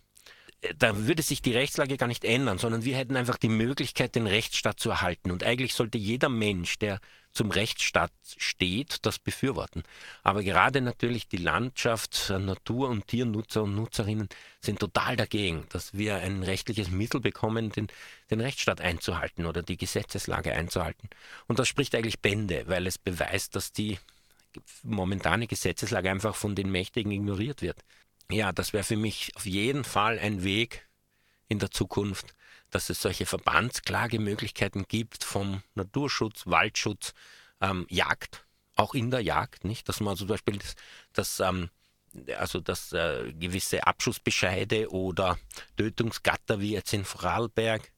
da 0.77 1.05
würde 1.05 1.21
sich 1.21 1.41
die 1.41 1.53
Rechtslage 1.53 1.97
gar 1.97 2.07
nicht 2.07 2.25
ändern, 2.25 2.57
sondern 2.57 2.83
wir 2.83 2.97
hätten 2.97 3.15
einfach 3.15 3.37
die 3.37 3.49
Möglichkeit, 3.49 4.15
den 4.15 4.25
Rechtsstaat 4.25 4.79
zu 4.79 4.89
erhalten. 4.89 5.29
Und 5.29 5.43
eigentlich 5.43 5.73
sollte 5.75 5.99
jeder 5.99 6.29
Mensch, 6.29 6.79
der 6.79 6.99
zum 7.31 7.51
Rechtsstaat 7.51 8.11
steht, 8.37 9.05
das 9.05 9.19
befürworten. 9.19 9.83
Aber 10.23 10.41
gerade 10.41 10.81
natürlich 10.81 11.27
die 11.27 11.37
Landschaft, 11.37 12.31
Natur- 12.31 12.89
und 12.89 13.05
Tiernutzer 13.07 13.63
und 13.63 13.75
Nutzerinnen 13.75 14.29
sind 14.59 14.79
total 14.79 15.15
dagegen, 15.15 15.67
dass 15.69 15.93
wir 15.93 16.15
ein 16.15 16.41
rechtliches 16.41 16.89
Mittel 16.89 17.21
bekommen, 17.21 17.69
den, 17.69 17.87
den 18.31 18.41
Rechtsstaat 18.41 18.81
einzuhalten 18.81 19.45
oder 19.45 19.61
die 19.61 19.77
Gesetzeslage 19.77 20.53
einzuhalten. 20.53 21.09
Und 21.45 21.59
das 21.59 21.67
spricht 21.67 21.93
eigentlich 21.93 22.19
Bände, 22.19 22.63
weil 22.65 22.87
es 22.87 22.97
beweist, 22.97 23.55
dass 23.55 23.71
die 23.71 23.99
momentane 24.81 25.45
Gesetzeslage 25.45 26.09
einfach 26.09 26.35
von 26.35 26.55
den 26.55 26.71
Mächtigen 26.71 27.11
ignoriert 27.11 27.61
wird 27.61 27.83
ja, 28.31 28.51
das 28.51 28.73
wäre 28.73 28.83
für 28.83 28.97
mich 28.97 29.31
auf 29.35 29.45
jeden 29.45 29.83
Fall 29.83 30.19
ein 30.19 30.43
Weg 30.43 30.87
in 31.47 31.59
der 31.59 31.71
Zukunft, 31.71 32.35
dass 32.69 32.89
es 32.89 33.01
solche 33.01 33.25
Verbandsklagemöglichkeiten 33.25 34.85
gibt 34.87 35.23
vom 35.23 35.63
Naturschutz, 35.75 36.45
Waldschutz, 36.45 37.13
ähm, 37.61 37.85
Jagd, 37.89 38.45
auch 38.75 38.93
in 38.93 39.11
der 39.11 39.21
Jagd, 39.21 39.63
nicht? 39.63 39.87
Dass 39.87 40.01
man 40.01 40.17
zum 40.17 40.27
Beispiel 40.27 40.57
das, 40.57 40.75
das 41.13 41.39
ähm, 41.39 41.69
also 42.37 42.59
dass 42.59 42.93
äh, 42.93 43.33
gewisse 43.33 43.85
Abschussbescheide 43.85 44.91
oder 44.91 45.37
Tötungsgatter 45.77 46.59
wie 46.59 46.73
jetzt 46.73 46.93
in 46.93 47.05
Vorarlberg 47.05 47.91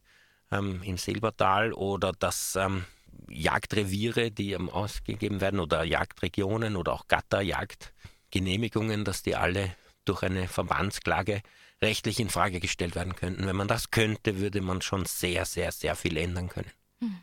ähm, 0.51 0.81
im 0.83 0.97
Silbertal 0.97 1.73
oder 1.73 2.11
dass 2.13 2.55
ähm, 2.55 2.85
Jagdreviere, 3.29 4.31
die 4.31 4.55
ausgegeben 4.57 5.41
werden 5.41 5.59
oder 5.59 5.83
Jagdregionen 5.83 6.75
oder 6.75 6.93
auch 6.93 7.07
Gatter, 7.07 7.41
Jagdgenehmigungen, 7.41 9.05
dass 9.05 9.23
die 9.23 9.35
alle 9.35 9.75
durch 10.09 10.23
eine 10.23 10.47
Verbandsklage 10.47 11.41
rechtlich 11.81 12.19
in 12.19 12.29
Frage 12.29 12.59
gestellt 12.59 12.95
werden 12.95 13.15
könnten. 13.15 13.45
Wenn 13.45 13.55
man 13.55 13.67
das 13.67 13.91
könnte, 13.91 14.39
würde 14.39 14.61
man 14.61 14.81
schon 14.81 15.05
sehr, 15.05 15.45
sehr, 15.45 15.71
sehr 15.71 15.95
viel 15.95 16.17
ändern 16.17 16.49
können. 16.49 16.71
Hm. 16.99 17.19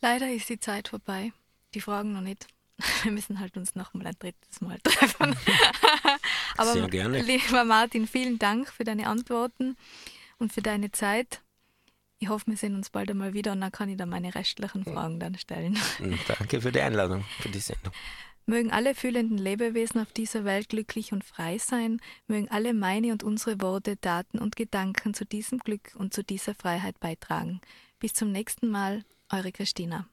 Leider 0.00 0.30
ist 0.30 0.48
die 0.48 0.58
Zeit 0.58 0.88
vorbei. 0.88 1.32
Die 1.74 1.80
Fragen 1.80 2.12
noch 2.12 2.22
nicht. 2.22 2.46
Wir 3.02 3.12
müssen 3.12 3.38
halt 3.38 3.56
uns 3.56 3.74
noch 3.74 3.92
mal 3.94 4.06
ein 4.06 4.16
drittes 4.18 4.60
Mal 4.60 4.78
treffen. 4.82 5.36
Aber 6.56 6.72
Sehr 6.72 6.88
gerne. 6.88 7.20
lieber 7.20 7.64
Martin, 7.64 8.06
vielen 8.06 8.38
Dank 8.38 8.72
für 8.72 8.84
deine 8.84 9.06
Antworten 9.06 9.76
und 10.38 10.52
für 10.52 10.62
deine 10.62 10.90
Zeit. 10.90 11.42
Ich 12.20 12.28
hoffe, 12.28 12.46
wir 12.48 12.56
sehen 12.56 12.74
uns 12.74 12.90
bald 12.90 13.10
einmal 13.10 13.34
wieder 13.34 13.52
und 13.52 13.60
dann 13.60 13.70
kann 13.70 13.88
ich 13.88 13.96
dann 13.96 14.08
meine 14.08 14.34
restlichen 14.34 14.84
Fragen 14.84 15.20
dann 15.20 15.38
stellen. 15.38 15.78
Danke 16.26 16.60
für 16.60 16.72
die 16.72 16.80
Einladung, 16.80 17.24
für 17.40 17.48
die 17.48 17.60
Sendung. 17.60 17.92
Mögen 18.48 18.72
alle 18.72 18.94
fühlenden 18.94 19.36
Lebewesen 19.36 20.00
auf 20.00 20.10
dieser 20.12 20.46
Welt 20.46 20.70
glücklich 20.70 21.12
und 21.12 21.22
frei 21.22 21.58
sein, 21.58 22.00
mögen 22.28 22.48
alle 22.48 22.72
meine 22.72 23.12
und 23.12 23.22
unsere 23.22 23.60
Worte, 23.60 23.96
Daten 23.96 24.38
und 24.38 24.56
Gedanken 24.56 25.12
zu 25.12 25.26
diesem 25.26 25.58
Glück 25.58 25.94
und 25.98 26.14
zu 26.14 26.24
dieser 26.24 26.54
Freiheit 26.54 26.98
beitragen. 26.98 27.60
Bis 27.98 28.14
zum 28.14 28.32
nächsten 28.32 28.70
Mal, 28.70 29.04
eure 29.30 29.52
Christina. 29.52 30.08